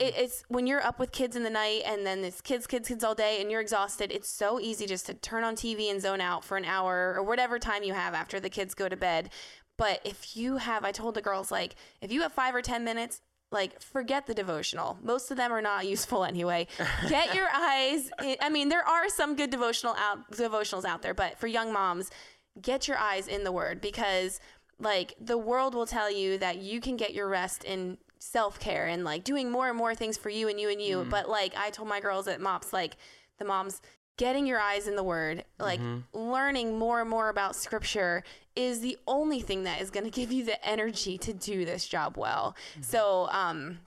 it, 0.00 0.14
it's 0.16 0.44
when 0.48 0.66
you're 0.66 0.82
up 0.82 0.98
with 0.98 1.12
kids 1.12 1.36
in 1.36 1.44
the 1.44 1.50
night 1.50 1.82
and 1.86 2.04
then 2.04 2.24
it's 2.24 2.40
kids, 2.40 2.66
kids, 2.66 2.88
kids 2.88 3.04
all 3.04 3.14
day, 3.14 3.40
and 3.40 3.50
you're 3.50 3.60
exhausted. 3.60 4.10
It's 4.12 4.28
so 4.28 4.58
easy 4.60 4.86
just 4.86 5.06
to 5.06 5.14
turn 5.14 5.44
on 5.44 5.54
TV 5.54 5.90
and 5.90 6.00
zone 6.00 6.20
out 6.20 6.44
for 6.44 6.56
an 6.56 6.64
hour 6.64 7.14
or 7.16 7.22
whatever 7.22 7.58
time 7.58 7.84
you 7.84 7.94
have 7.94 8.14
after 8.14 8.40
the 8.40 8.50
kids 8.50 8.74
go 8.74 8.88
to 8.88 8.96
bed. 8.96 9.30
But 9.76 10.00
if 10.04 10.36
you 10.36 10.58
have, 10.58 10.84
I 10.84 10.92
told 10.92 11.14
the 11.14 11.22
girls 11.22 11.50
like, 11.50 11.74
if 12.00 12.12
you 12.12 12.22
have 12.22 12.32
five 12.32 12.54
or 12.54 12.62
ten 12.62 12.84
minutes, 12.84 13.20
like 13.52 13.80
forget 13.80 14.26
the 14.26 14.34
devotional 14.34 14.98
most 15.02 15.30
of 15.30 15.36
them 15.36 15.52
are 15.52 15.62
not 15.62 15.86
useful 15.94 16.24
anyway 16.24 16.66
get 17.08 17.34
your 17.34 17.46
eyes 17.54 18.10
in, 18.22 18.34
i 18.40 18.48
mean 18.48 18.68
there 18.68 18.82
are 18.82 19.08
some 19.08 19.36
good 19.36 19.50
devotional 19.50 19.94
out 19.96 20.28
devotionals 20.32 20.84
out 20.84 21.02
there 21.02 21.14
but 21.14 21.38
for 21.38 21.46
young 21.46 21.72
moms 21.72 22.10
get 22.60 22.86
your 22.86 22.96
eyes 22.98 23.26
in 23.26 23.44
the 23.44 23.52
word 23.52 23.80
because 23.80 24.40
like 24.78 25.14
the 25.20 25.38
world 25.38 25.74
will 25.74 25.86
tell 25.86 26.10
you 26.10 26.38
that 26.38 26.58
you 26.58 26.80
can 26.80 26.96
get 26.96 27.14
your 27.14 27.28
rest 27.28 27.64
in 27.64 27.98
self-care 28.18 28.86
and 28.86 29.04
like 29.04 29.22
doing 29.22 29.50
more 29.50 29.68
and 29.68 29.76
more 29.76 29.94
things 29.94 30.16
for 30.16 30.30
you 30.30 30.48
and 30.48 30.58
you 30.58 30.70
and 30.70 30.80
you. 30.80 30.98
Mm-hmm. 30.98 31.10
But 31.10 31.28
like 31.28 31.54
i 31.56 31.70
told 31.70 31.88
my 31.88 32.00
girls 32.00 32.28
at 32.28 32.40
mops 32.40 32.72
like 32.72 32.96
the 33.38 33.44
moms 33.44 33.80
getting 34.16 34.46
your 34.46 34.60
eyes 34.60 34.86
in 34.86 34.94
the 34.94 35.02
word 35.02 35.44
like 35.58 35.80
mm-hmm. 35.80 36.16
learning 36.16 36.78
more 36.78 37.00
and 37.00 37.10
more 37.10 37.28
about 37.28 37.56
scripture 37.56 38.22
is 38.54 38.80
the 38.80 38.96
only 39.08 39.40
thing 39.40 39.64
that 39.64 39.80
is 39.80 39.90
going 39.90 40.04
to 40.10 40.10
give 40.10 40.32
you 40.32 40.44
the 40.44 40.64
energy 40.66 41.18
to 41.18 41.32
do 41.32 41.64
this 41.64 41.86
job 41.86 42.16
well. 42.16 42.56
Mm-hmm. 42.72 42.82
So 42.82 43.28
um 43.30 43.78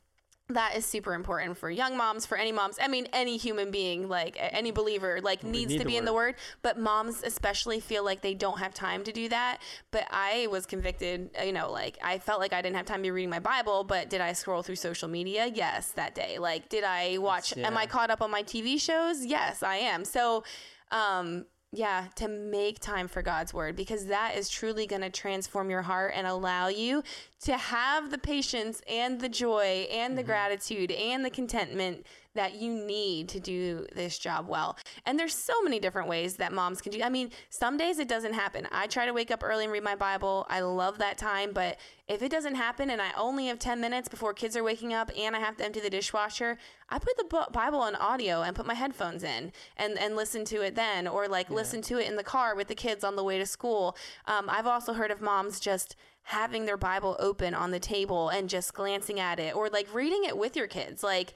that 0.50 0.78
is 0.78 0.86
super 0.86 1.14
important 1.14 1.58
for 1.58 1.70
young 1.70 1.98
moms 1.98 2.26
for 2.26 2.38
any 2.38 2.54
moms 2.54 2.78
i 2.82 2.88
mean 2.88 3.06
any 3.12 3.36
human 3.36 3.70
being 3.70 4.08
like 4.08 4.38
any 4.40 4.72
believer 4.72 5.20
like 5.22 5.44
needs 5.44 5.72
need 5.72 5.80
to 5.80 5.86
be 5.86 5.98
in 5.98 6.06
the 6.06 6.14
word. 6.14 6.36
but 6.62 6.80
moms 6.80 7.22
especially 7.24 7.82
feel 7.82 8.04
like 8.06 8.22
they 8.22 8.34
don't 8.34 8.60
have 8.60 8.74
time 8.74 9.04
to 9.04 9.12
do 9.12 9.28
that. 9.28 9.60
But 9.92 10.06
i 10.10 10.48
was 10.50 10.66
convicted 10.66 11.30
you 11.44 11.52
know 11.52 11.70
like 11.72 11.98
i 12.02 12.18
felt 12.18 12.40
like 12.40 12.54
i 12.54 12.62
didn't 12.62 12.78
have 12.78 12.86
time 12.86 13.00
to 13.00 13.04
be 13.04 13.12
reading 13.12 13.30
my 13.30 13.40
bible 13.40 13.84
but 13.84 14.10
did 14.10 14.22
i 14.22 14.32
scroll 14.34 14.64
through 14.64 14.76
social 14.76 15.10
media? 15.10 15.52
Yes 15.54 15.92
that 15.92 16.16
day. 16.16 16.38
Like 16.40 16.70
did 16.70 16.84
i 16.84 17.18
watch 17.18 17.56
am 17.58 17.78
i 17.78 17.86
caught 17.86 18.10
up 18.10 18.22
on 18.22 18.32
my 18.32 18.44
tv 18.44 18.80
shows? 18.80 19.26
Yes 19.26 19.64
i 19.64 19.76
am. 19.76 20.06
So 20.06 20.44
um 20.92 21.46
yeah, 21.72 22.06
to 22.16 22.28
make 22.28 22.80
time 22.80 23.08
for 23.08 23.22
God's 23.22 23.54
word 23.54 23.76
because 23.76 24.06
that 24.06 24.36
is 24.36 24.50
truly 24.50 24.88
going 24.88 25.02
to 25.02 25.10
transform 25.10 25.70
your 25.70 25.82
heart 25.82 26.14
and 26.16 26.26
allow 26.26 26.70
you 26.70 27.04
to 27.42 27.58
have 27.58 28.10
the 28.10 28.18
patience 28.18 28.82
and 28.90 29.20
the 29.20 29.30
joy 29.30 29.88
and 29.92 30.18
the 30.18 30.22
Mm-hmm. 30.22 30.28
gratitude 30.28 30.92
and 30.92 31.26
the 31.26 31.30
contentment 31.30 32.06
that 32.38 32.56
you 32.56 32.72
need 32.72 33.30
to 33.30 33.40
do 33.40 33.86
this 33.94 34.18
job 34.18 34.48
well. 34.48 34.78
And 35.06 35.20
there's 35.20 35.34
so 35.34 35.62
many 35.64 35.80
different 35.80 36.08
ways 36.08 36.38
that 36.38 36.54
moms 36.54 36.82
can 36.82 36.92
do. 36.92 37.02
I 37.04 37.10
mean, 37.10 37.32
some 37.50 37.78
days 37.78 38.00
it 38.00 38.08
doesn't 38.08 38.34
happen. 38.34 38.68
I 38.72 38.88
try 38.88 39.06
to 39.06 39.14
wake 39.14 39.32
up 39.32 39.44
early 39.44 39.64
and 39.64 39.74
read 39.74 39.84
my 39.84 39.96
Bible. 39.96 40.46
I 40.50 40.62
love 40.62 41.00
that 41.00 41.18
time, 41.18 41.52
but 41.54 41.78
if 42.08 42.22
it 42.22 42.32
doesn't 42.32 42.56
happen 42.56 42.90
and 42.90 43.02
I 43.02 43.10
only 43.18 43.48
have 43.48 43.60
10 43.60 43.82
minutes 43.82 44.08
before 44.08 44.34
kids 44.34 44.56
are 44.56 44.64
waking 44.64 44.94
up 44.94 45.12
and 45.18 45.36
I 45.36 45.40
have 45.40 45.58
to 45.58 45.66
empty 45.66 45.80
the 45.80 45.90
dishwasher, 45.90 46.58
I 46.90 47.00
put 47.00 47.18
the 47.18 47.48
Bible 47.52 47.80
on 47.80 47.96
audio 47.96 48.44
and 48.44 48.56
put 48.56 48.66
my 48.66 48.76
headphones 48.76 49.24
in 49.24 49.52
and 49.76 49.98
and 50.00 50.16
listen 50.16 50.46
to 50.46 50.62
it 50.62 50.76
then 50.76 51.08
or 51.08 51.28
like 51.28 51.50
listen 51.50 51.82
to 51.84 52.00
it 52.00 52.08
in 52.08 52.16
the 52.16 52.24
car 52.24 52.56
with 52.56 52.70
the 52.70 52.76
kids 52.76 53.04
on 53.04 53.16
the 53.16 53.24
way 53.24 53.38
to 53.38 53.46
school. 53.46 53.98
Um, 54.26 54.50
I've 54.50 54.68
also 54.68 54.94
heard 54.94 55.12
of 55.12 55.22
moms 55.22 55.60
just 55.60 55.96
having 56.24 56.66
their 56.66 56.78
Bible 56.78 57.16
open 57.20 57.54
on 57.54 57.72
the 57.72 57.80
table 57.80 58.28
and 58.30 58.50
just 58.50 58.74
glancing 58.74 59.18
at 59.18 59.40
it 59.40 59.56
or 59.56 59.70
like 59.70 59.94
reading 59.94 60.26
it 60.26 60.38
with 60.38 60.58
your 60.58 60.68
kids. 60.68 61.02
Like 61.02 61.34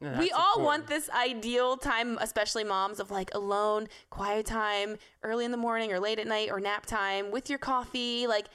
Yeah, 0.00 0.18
we 0.18 0.30
all 0.30 0.62
want 0.62 0.86
this 0.86 1.10
ideal 1.10 1.76
time, 1.76 2.16
especially 2.20 2.64
moms, 2.64 3.00
of 3.00 3.10
like 3.10 3.30
alone, 3.34 3.86
quiet 4.08 4.46
time, 4.46 4.96
early 5.22 5.44
in 5.44 5.50
the 5.50 5.56
morning 5.58 5.92
or 5.92 6.00
late 6.00 6.18
at 6.18 6.26
night 6.26 6.48
or 6.50 6.58
nap 6.60 6.86
time 6.86 7.30
with 7.30 7.50
your 7.50 7.58
coffee. 7.58 8.26
Like 8.26 8.46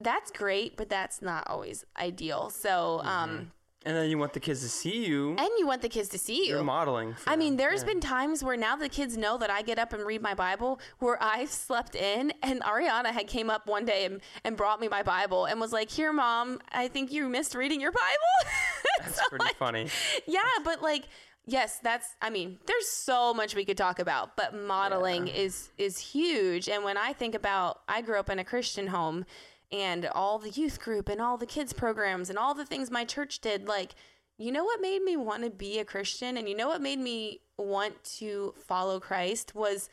that's 0.00 0.30
great, 0.30 0.76
but 0.76 0.88
that's 0.88 1.22
not 1.22 1.44
always 1.48 1.84
ideal. 1.98 2.50
So, 2.50 3.00
Mm-hmm. 3.04 3.08
um, 3.08 3.52
And 3.84 3.96
then 3.96 4.10
you 4.10 4.18
want 4.18 4.32
the 4.32 4.38
kids 4.40 4.60
to 4.62 4.68
see 4.68 5.06
you. 5.06 5.30
and 5.30 5.48
you 5.58 5.66
want 5.66 5.80
the 5.82 5.88
kids 5.88 6.08
to 6.10 6.18
see 6.18 6.46
you. 6.46 6.54
You're 6.54 6.62
modeling. 6.64 7.16
I 7.26 7.34
mean, 7.36 7.56
them. 7.56 7.56
there's 7.68 7.80
Yeah. 7.82 7.86
been 7.88 8.00
times 8.00 8.44
where 8.44 8.56
now 8.56 8.76
the 8.76 8.88
kids 8.88 9.16
know 9.16 9.38
that 9.38 9.48
I 9.50 9.62
get 9.62 9.78
up 9.78 9.92
and 9.92 10.04
read 10.04 10.22
my 10.22 10.34
Bible 10.34 10.78
where 10.98 11.18
I've 11.22 11.50
slept 11.50 11.94
in 11.96 12.32
and 12.42 12.60
Ariana 12.62 13.06
had 13.06 13.26
came 13.28 13.48
up 13.50 13.66
one 13.66 13.84
day 13.84 14.04
and, 14.04 14.20
and 14.44 14.56
brought 14.56 14.78
me 14.80 14.88
my 14.88 15.02
Bible 15.02 15.46
and 15.46 15.60
was 15.60 15.72
like, 15.72 15.90
here, 15.90 16.12
mom, 16.12 16.60
I 16.70 16.88
think 16.88 17.10
you 17.12 17.28
missed 17.28 17.54
reading 17.54 17.80
your 17.80 17.92
Bible. 17.92 18.32
That's 19.04 19.16
So, 19.16 19.22
pretty 19.28 19.44
like, 19.44 19.56
funny. 19.56 19.88
yeah, 20.26 20.40
but 20.64 20.82
like, 20.82 21.04
yes, 21.46 21.78
that's. 21.82 22.08
I 22.20 22.30
mean, 22.30 22.58
there's 22.66 22.88
so 22.88 23.32
much 23.34 23.54
we 23.54 23.64
could 23.64 23.76
talk 23.76 23.98
about, 23.98 24.36
but 24.36 24.54
modeling 24.54 25.28
is 25.28 25.70
is 25.78 25.98
huge. 25.98 26.68
And 26.68 26.84
when 26.84 26.96
I 26.96 27.12
think 27.12 27.34
about, 27.34 27.80
I 27.88 28.00
grew 28.02 28.18
up 28.18 28.30
in 28.30 28.38
a 28.38 28.44
Christian 28.44 28.88
home, 28.88 29.24
and 29.70 30.06
all 30.06 30.38
the 30.38 30.50
youth 30.50 30.80
group 30.80 31.08
and 31.08 31.20
all 31.20 31.36
the 31.36 31.46
kids 31.46 31.72
programs 31.72 32.28
and 32.30 32.38
all 32.38 32.54
the 32.54 32.66
things 32.66 32.90
my 32.90 33.04
church 33.04 33.40
did, 33.40 33.66
like. 33.68 33.94
You 34.38 34.50
know 34.50 34.64
what 34.64 34.80
made 34.80 35.02
me 35.02 35.16
want 35.16 35.44
to 35.44 35.50
be 35.50 35.78
a 35.78 35.84
Christian 35.84 36.36
and 36.36 36.48
you 36.48 36.56
know 36.56 36.66
what 36.66 36.80
made 36.80 36.98
me 36.98 37.42
want 37.58 38.02
to 38.18 38.54
follow 38.66 38.98
Christ 38.98 39.54
was 39.54 39.88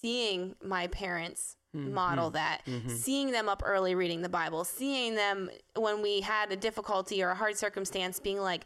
seeing 0.00 0.54
my 0.62 0.86
parents 0.86 1.56
model 1.72 2.30
that, 2.30 2.62
seeing 2.88 3.30
them 3.30 3.48
up 3.48 3.62
early 3.64 3.94
reading 3.94 4.22
the 4.22 4.28
Bible, 4.28 4.64
seeing 4.64 5.14
them 5.14 5.50
when 5.76 6.02
we 6.02 6.20
had 6.20 6.50
a 6.50 6.56
difficulty 6.56 7.22
or 7.22 7.30
a 7.30 7.34
hard 7.34 7.56
circumstance 7.56 8.18
being 8.18 8.40
like, 8.40 8.64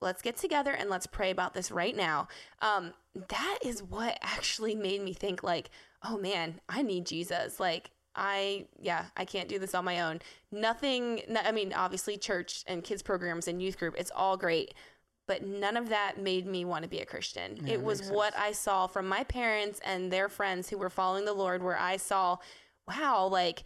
let's 0.00 0.22
get 0.22 0.36
together 0.36 0.70
and 0.72 0.88
let's 0.88 1.06
pray 1.06 1.30
about 1.30 1.54
this 1.54 1.70
right 1.70 1.96
now. 1.96 2.28
Um, 2.62 2.92
that 3.28 3.58
is 3.64 3.82
what 3.82 4.18
actually 4.22 4.74
made 4.74 5.02
me 5.02 5.12
think 5.12 5.42
like, 5.42 5.70
oh 6.02 6.16
man, 6.16 6.60
I 6.68 6.82
need 6.82 7.04
Jesus. 7.06 7.58
Like, 7.60 7.90
I 8.14 8.66
yeah, 8.80 9.06
I 9.16 9.24
can't 9.24 9.48
do 9.48 9.58
this 9.58 9.74
on 9.74 9.84
my 9.84 10.00
own. 10.00 10.20
Nothing. 10.50 11.22
no- 11.28 11.40
I 11.44 11.52
mean, 11.52 11.72
obviously, 11.72 12.16
church 12.16 12.64
and 12.66 12.82
kids 12.82 13.02
programs 13.02 13.46
and 13.46 13.60
youth 13.62 13.78
group, 13.78 13.94
it's 13.98 14.10
all 14.14 14.36
great, 14.36 14.74
but 15.28 15.46
none 15.46 15.76
of 15.76 15.90
that 15.90 16.18
made 16.18 16.46
me 16.46 16.64
want 16.64 16.82
to 16.82 16.88
be 16.88 16.98
a 16.98 17.06
Christian. 17.06 17.64
it 17.68 17.80
was 17.80 18.10
what 18.10 18.36
I 18.36 18.50
saw 18.50 18.88
from 18.88 19.06
my 19.06 19.22
parents 19.22 19.80
and 19.84 20.10
their 20.12 20.28
friends 20.28 20.68
who 20.70 20.78
were 20.78 20.90
following 20.90 21.24
the 21.24 21.32
Lord, 21.32 21.62
where 21.62 21.78
I 21.78 21.96
saw, 21.98 22.38
wow, 22.88 23.26
like 23.28 23.62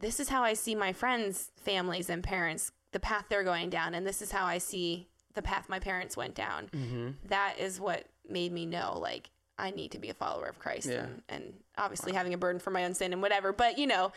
this 0.00 0.18
is 0.18 0.28
how 0.30 0.42
I 0.42 0.54
see 0.54 0.74
my 0.74 0.92
friends' 0.92 1.52
families 1.56 2.10
and 2.10 2.24
parents, 2.24 2.72
the 2.90 2.98
path 2.98 3.26
they're 3.28 3.44
going 3.44 3.70
down, 3.70 3.94
and 3.94 4.04
this 4.04 4.20
is 4.20 4.32
how 4.32 4.44
I 4.44 4.58
see 4.58 5.06
the 5.34 5.42
path 5.42 5.68
my 5.68 5.78
parents 5.78 6.16
went 6.16 6.34
down. 6.34 6.68
Mm-hmm. 6.72 7.10
That 7.28 7.54
is 7.60 7.78
what 7.80 8.06
made 8.28 8.50
me 8.52 8.66
know, 8.66 8.98
like, 8.98 9.30
I 9.58 9.70
need 9.70 9.92
to 9.92 9.98
be 9.98 10.08
a 10.08 10.14
follower 10.14 10.46
of 10.46 10.58
Christ, 10.58 10.86
Yeah. 10.88 11.04
and, 11.04 11.22
and 11.28 11.52
obviously 11.78 12.12
having 12.14 12.34
a 12.34 12.38
burden 12.38 12.58
for 12.58 12.70
my 12.70 12.84
own 12.84 12.94
sin 12.94 13.12
and 13.12 13.22
whatever. 13.22 13.52
But 13.52 13.78
you 13.78 13.86
know, 13.86 14.12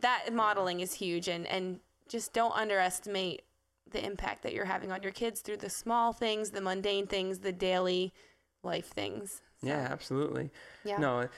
that 0.00 0.32
modeling 0.32 0.80
is 0.80 0.94
huge, 0.94 1.28
and 1.28 1.46
and 1.46 1.80
just 2.08 2.32
don't 2.32 2.54
underestimate 2.56 3.42
the 3.90 4.04
impact 4.04 4.42
that 4.42 4.52
you're 4.52 4.64
having 4.64 4.90
on 4.92 5.02
your 5.02 5.12
kids 5.12 5.40
through 5.40 5.58
the 5.58 5.70
small 5.70 6.12
things, 6.12 6.50
the 6.50 6.60
mundane 6.60 7.06
things, 7.06 7.40
the 7.40 7.52
daily 7.52 8.12
life 8.62 8.88
things. 8.88 9.40
So, 9.60 9.66
Yeah, 9.68 9.88
absolutely. 9.90 10.50
yeah. 10.84 10.98
No, 10.98 11.28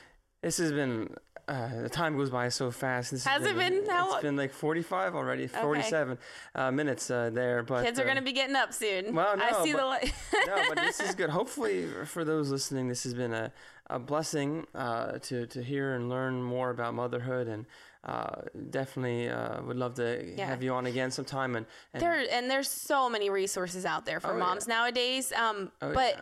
this 0.42 0.58
has 0.58 0.72
been. 0.72 1.14
Uh, 1.48 1.82
the 1.82 1.88
time 1.88 2.16
goes 2.16 2.30
by 2.30 2.48
so 2.48 2.70
fast. 2.70 3.10
This 3.10 3.24
Has 3.24 3.44
it 3.44 3.56
been 3.56 3.84
how 3.90 4.12
It's 4.14 4.22
been 4.22 4.36
like 4.36 4.52
45 4.52 5.16
already, 5.16 5.48
47 5.48 6.16
uh, 6.54 6.70
minutes 6.70 7.10
uh, 7.10 7.30
there. 7.32 7.64
But 7.64 7.84
Kids 7.84 7.98
are 7.98 8.02
uh, 8.02 8.04
going 8.04 8.16
to 8.16 8.22
be 8.22 8.32
getting 8.32 8.54
up 8.54 8.72
soon. 8.72 9.12
well, 9.12 9.34
I 9.36 9.50
no, 9.50 9.64
see 9.64 9.72
the 9.72 9.78
but- 9.78 9.86
light. 9.86 10.14
no, 10.46 10.62
but 10.68 10.78
this 10.78 11.00
is 11.00 11.16
good. 11.16 11.30
Hopefully, 11.40 11.88
for 12.06 12.24
those 12.24 12.48
listening, 12.50 12.88
this 12.88 13.02
has 13.02 13.12
been 13.12 13.34
a, 13.34 13.52
a 13.90 13.98
blessing 13.98 14.68
uh, 14.72 15.18
to, 15.18 15.46
to 15.48 15.62
hear 15.64 15.94
and 15.94 16.08
learn 16.08 16.40
more 16.40 16.70
about 16.70 16.94
motherhood. 16.94 17.48
And 17.48 17.66
uh, 18.04 18.42
definitely 18.70 19.28
uh, 19.28 19.62
would 19.62 19.76
love 19.76 19.94
to 19.94 20.34
Yeah. 20.36 20.46
have 20.46 20.62
you 20.62 20.72
on 20.72 20.86
again 20.86 21.10
sometime. 21.10 21.54
And, 21.56 21.66
and 21.94 22.02
there 22.02 22.24
and 22.30 22.50
there's 22.50 22.68
so 22.68 23.08
many 23.08 23.30
resources 23.30 23.84
out 23.84 24.04
there 24.06 24.18
for 24.20 24.30
Oh, 24.32 24.34
yeah. 24.34 24.38
moms 24.44 24.66
nowadays. 24.66 25.32
Um, 25.32 25.70
Oh, 25.80 25.92
but 25.94 26.14
yeah. 26.16 26.20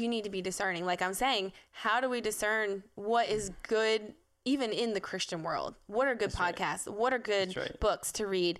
you 0.00 0.08
need 0.08 0.24
to 0.24 0.30
be 0.30 0.42
discerning. 0.42 0.84
Like 0.84 1.00
I'm 1.00 1.14
saying, 1.14 1.52
how 1.70 2.00
do 2.00 2.08
we 2.08 2.20
discern 2.20 2.82
what 2.96 3.28
is 3.28 3.50
good 3.68 4.14
even 4.44 4.72
in 4.72 4.94
the 4.94 5.00
Christian 5.00 5.44
world? 5.44 5.76
What 5.86 6.08
are 6.08 6.14
good 6.16 6.30
That's 6.32 6.40
right. 6.40 6.56
podcasts? 6.56 6.88
What 6.88 7.12
are 7.12 7.18
good 7.18 7.56
right. 7.56 7.78
books 7.78 8.10
to 8.12 8.26
read? 8.26 8.58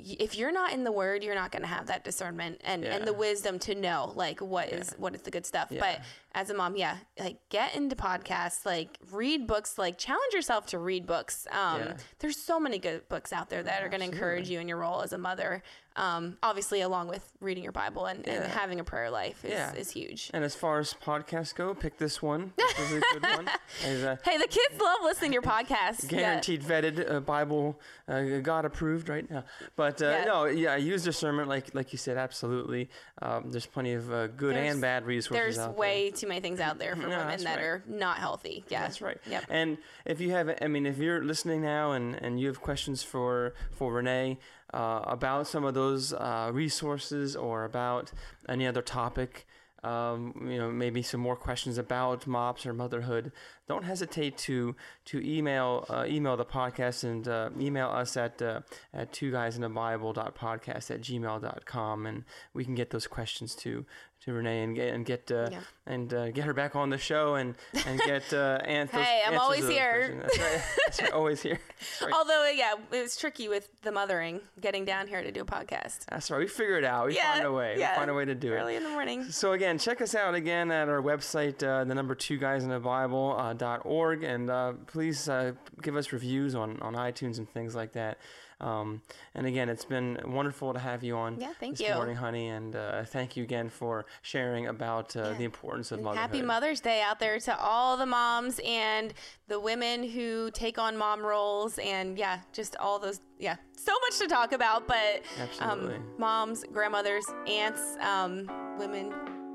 If 0.00 0.38
you're 0.38 0.52
not 0.52 0.72
in 0.72 0.84
the 0.84 0.92
word, 0.92 1.24
you're 1.24 1.34
not 1.34 1.50
going 1.50 1.62
to 1.62 1.68
have 1.68 1.86
that 1.88 2.04
discernment 2.04 2.60
and, 2.62 2.84
and 2.84 3.04
the 3.04 3.12
wisdom 3.12 3.58
to 3.60 3.74
know 3.74 4.12
like 4.14 4.40
what 4.40 4.68
is 4.72 4.94
what 4.98 5.12
is 5.16 5.22
the 5.22 5.32
good 5.32 5.44
stuff. 5.44 5.68
But 5.70 5.78
Yeah. 5.80 6.02
As 6.34 6.50
a 6.50 6.54
mom, 6.54 6.76
yeah, 6.76 6.96
like 7.18 7.38
get 7.48 7.74
into 7.74 7.96
podcasts, 7.96 8.64
like 8.66 8.98
read 9.10 9.46
books, 9.46 9.78
like 9.78 9.98
challenge 9.98 10.32
yourself 10.34 10.66
to 10.66 10.78
read 10.78 11.06
books. 11.06 11.46
Um, 11.50 11.80
Yeah. 11.80 11.96
There's 12.18 12.36
so 12.36 12.60
many 12.60 12.78
good 12.78 13.08
books 13.08 13.32
out 13.32 13.48
there 13.50 13.62
that 13.62 13.82
are 13.82 13.88
going 13.88 14.00
to 14.00 14.06
encourage 14.06 14.48
you 14.50 14.60
in 14.60 14.68
your 14.68 14.78
role 14.78 15.00
as 15.02 15.12
a 15.12 15.18
mother. 15.18 15.62
Um, 15.96 16.38
obviously, 16.44 16.80
along 16.82 17.08
with 17.08 17.28
reading 17.40 17.64
your 17.64 17.72
Bible 17.72 18.06
and, 18.06 18.24
and 18.28 18.44
having 18.44 18.78
a 18.78 18.84
prayer 18.84 19.10
life 19.10 19.44
is, 19.44 19.50
Yeah. 19.50 19.74
is 19.74 19.90
huge. 19.90 20.30
And 20.32 20.44
as 20.44 20.54
far 20.54 20.78
as 20.78 20.94
podcasts 20.94 21.52
go, 21.52 21.74
pick 21.74 21.98
this 21.98 22.22
one. 22.22 22.52
This 22.78 22.78
is 22.92 22.92
a 22.98 23.00
good 23.00 23.22
one. 23.22 23.48
It's 23.84 24.02
a 24.04 24.18
Hey, 24.22 24.36
the 24.38 24.46
kids 24.46 24.80
love 24.80 24.98
listening 25.02 25.32
to 25.32 25.34
your 25.34 25.42
podcast. 25.42 26.04
Yeah. 26.12 26.18
guaranteed 26.20 26.62
vetted 26.62 27.10
uh, 27.10 27.18
Bible, 27.18 27.80
uh, 28.06 28.38
God 28.42 28.64
approved 28.64 29.08
right 29.08 29.28
now. 29.28 29.42
But 29.74 30.00
uh, 30.00 30.06
Yeah. 30.10 30.24
no, 30.26 30.44
yeah, 30.44 30.76
use 30.76 31.02
discernment, 31.02 31.48
like 31.48 31.74
like 31.74 31.90
you 31.92 31.98
said, 31.98 32.16
absolutely. 32.16 32.90
Um, 33.20 33.50
there's 33.50 33.66
plenty 33.66 33.94
of 33.94 34.12
uh, 34.12 34.28
good 34.28 34.54
There's- 34.54 34.72
and 34.74 34.80
bad 34.80 35.04
resources 35.04 35.58
out 35.58 35.70
there. 35.70 35.80
way 35.80 36.12
too 36.12 36.27
many 36.28 36.40
things 36.40 36.60
out 36.60 36.78
there 36.78 36.94
for 36.94 37.02
No, 37.08 37.18
women 37.18 37.42
that 37.44 37.56
right. 37.56 37.64
are 37.64 37.82
not 37.88 38.18
healthy. 38.18 38.64
Yeah, 38.68 38.82
That's 38.82 39.00
right. 39.00 39.18
Yep. 39.28 39.44
And 39.48 39.78
if 40.04 40.20
you 40.20 40.30
have, 40.32 40.56
I 40.62 40.68
mean, 40.68 40.86
if 40.86 40.98
you're 40.98 41.22
listening 41.24 41.62
now 41.62 41.92
and, 41.92 42.14
and 42.14 42.38
you 42.40 42.46
have 42.48 42.60
questions 42.60 43.02
for 43.02 43.54
for 43.72 43.92
Renee 43.92 44.38
uh, 44.72 45.00
about 45.04 45.46
some 45.46 45.64
of 45.64 45.74
those 45.74 46.12
uh, 46.12 46.50
resources 46.52 47.34
or 47.34 47.64
about 47.64 48.12
any 48.48 48.66
other 48.66 48.82
topic, 48.82 49.46
um, 49.82 50.34
you 50.50 50.58
know, 50.58 50.70
maybe 50.70 51.02
some 51.02 51.20
more 51.20 51.36
questions 51.36 51.78
about 51.78 52.26
mops 52.26 52.66
or 52.66 52.72
motherhood, 52.72 53.32
don't 53.68 53.84
hesitate 53.84 54.36
to 54.38 54.74
to 55.06 55.20
email 55.24 55.84
uh, 55.90 56.04
email 56.08 56.36
the 56.36 56.44
podcast 56.44 57.04
and 57.04 57.28
uh, 57.28 57.50
email 57.60 57.88
us 57.88 58.16
at 58.16 58.40
uh, 58.42 58.60
at 58.92 59.12
two 59.12 59.30
guys 59.30 59.56
in 59.56 59.64
a 59.64 59.68
bible 59.68 60.12
podcast 60.14 60.90
at 60.90 61.00
gmail.com 61.02 62.06
and 62.06 62.24
we 62.54 62.64
can 62.64 62.74
get 62.74 62.90
those 62.90 63.06
questions 63.06 63.54
to 63.54 63.84
to 64.20 64.32
Renee 64.32 64.64
and 64.64 64.74
get 64.74 64.92
and 64.94 65.06
get 65.06 65.30
uh, 65.30 65.48
Yeah. 65.52 65.60
and 65.86 66.12
uh, 66.12 66.30
get 66.32 66.44
her 66.44 66.52
back 66.52 66.74
on 66.74 66.90
the 66.90 66.98
show 66.98 67.36
and 67.36 67.54
and 67.86 68.00
get 68.06 68.32
uh, 68.32 68.58
an- 68.64 68.88
those 68.92 69.04
Hey, 69.04 69.22
I'm 69.24 69.38
always 69.38 69.68
here. 69.68 70.18
That's 70.22 70.38
right. 70.38 70.62
That's 70.86 71.02
right. 71.02 71.12
Always 71.12 71.40
here. 71.42 71.60
Right. 72.02 72.12
Although, 72.12 72.48
yeah, 72.52 72.74
it 72.92 73.02
was 73.02 73.16
tricky 73.16 73.48
with 73.48 73.68
the 73.82 73.92
mothering, 73.92 74.40
getting 74.60 74.84
down 74.84 75.06
here 75.06 75.22
to 75.22 75.30
do 75.30 75.42
a 75.42 75.44
podcast 75.44 76.06
That's 76.10 76.28
right. 76.28 76.38
We 76.40 76.48
figure 76.48 76.76
it 76.76 76.84
out. 76.84 77.06
We 77.06 77.14
Yeah, 77.14 77.34
find 77.34 77.46
a 77.46 77.52
way. 77.52 77.76
yeah. 77.78 77.92
We 77.92 77.96
find 77.98 78.10
a 78.10 78.14
way 78.14 78.24
to 78.24 78.34
do 78.34 78.52
it. 78.52 78.56
early 78.56 78.74
in 78.74 78.82
the 78.82 78.88
morning. 78.90 79.22
So 79.30 79.52
again, 79.52 79.78
check 79.78 80.00
us 80.00 80.16
out 80.16 80.34
again 80.34 80.72
at 80.72 80.88
our 80.88 81.00
website, 81.00 81.62
uh, 81.62 81.84
the 81.84 81.94
number 81.94 82.16
two 82.16 82.36
guys 82.36 82.64
in 82.64 82.70
the 82.70 82.80
Bible 82.80 83.36
uh, 83.38 83.52
org, 83.62 84.22
and 84.24 84.50
uh, 84.50 84.72
please 84.86 85.28
uh, 85.28 85.52
give 85.82 85.96
us 85.96 86.12
reviews 86.12 86.54
on, 86.54 86.80
on 86.80 86.94
iTunes 86.94 87.38
and 87.38 87.48
things 87.50 87.74
like 87.74 87.92
that. 87.92 88.18
Um, 88.60 89.02
and 89.36 89.46
again, 89.46 89.68
it's 89.68 89.84
been 89.84 90.18
wonderful 90.26 90.72
to 90.72 90.80
have 90.80 91.04
you 91.04 91.16
on 91.16 91.40
Yeah, 91.40 91.52
thank 91.60 91.76
this 91.78 91.86
you. 91.88 91.94
morning, 91.94 92.16
honey, 92.16 92.48
and 92.48 92.74
uh, 92.74 93.04
thank 93.04 93.36
you 93.36 93.44
again 93.44 93.68
for 93.68 94.04
sharing 94.22 94.66
about 94.66 95.14
uh, 95.16 95.20
Yeah. 95.30 95.34
the 95.38 95.44
importance 95.44 95.92
of 95.92 96.00
motherhood. 96.02 96.30
Happy 96.30 96.42
Mother's 96.42 96.80
Day 96.80 97.00
out 97.00 97.20
there 97.20 97.38
to 97.38 97.56
all 97.60 97.96
the 97.96 98.06
moms 98.06 98.58
and 98.66 99.14
the 99.46 99.60
women 99.60 100.02
who 100.02 100.50
take 100.50 100.76
on 100.76 100.96
mom 100.96 101.24
roles 101.24 101.78
and 101.78 102.18
yeah, 102.18 102.40
just 102.52 102.74
all 102.78 102.98
those 102.98 103.20
yeah, 103.38 103.54
so 103.76 103.92
much 104.08 104.18
to 104.18 104.26
talk 104.26 104.50
about, 104.52 104.88
but 104.88 105.22
Absolutely. 105.38 105.94
um, 105.94 106.02
moms, 106.18 106.64
grandmothers, 106.72 107.26
aunts, 107.46 107.96
um, 108.00 108.50
women. 108.76 109.12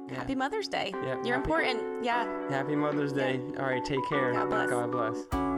Yeah. 0.09 0.15
Happy 0.17 0.35
Mother's 0.35 0.67
Day. 0.67 0.91
Yeah, 0.93 1.01
You're 1.01 1.15
happy- 1.15 1.29
important. 1.35 2.03
Yeah. 2.03 2.25
Happy 2.49 2.75
Mother's 2.75 3.13
Day. 3.13 3.39
All 3.57 3.65
right, 3.65 3.83
take 3.83 4.03
care. 4.09 4.33
God 4.33 4.49
bless. 4.49 4.69
God 4.69 4.91
bless. 4.91 5.52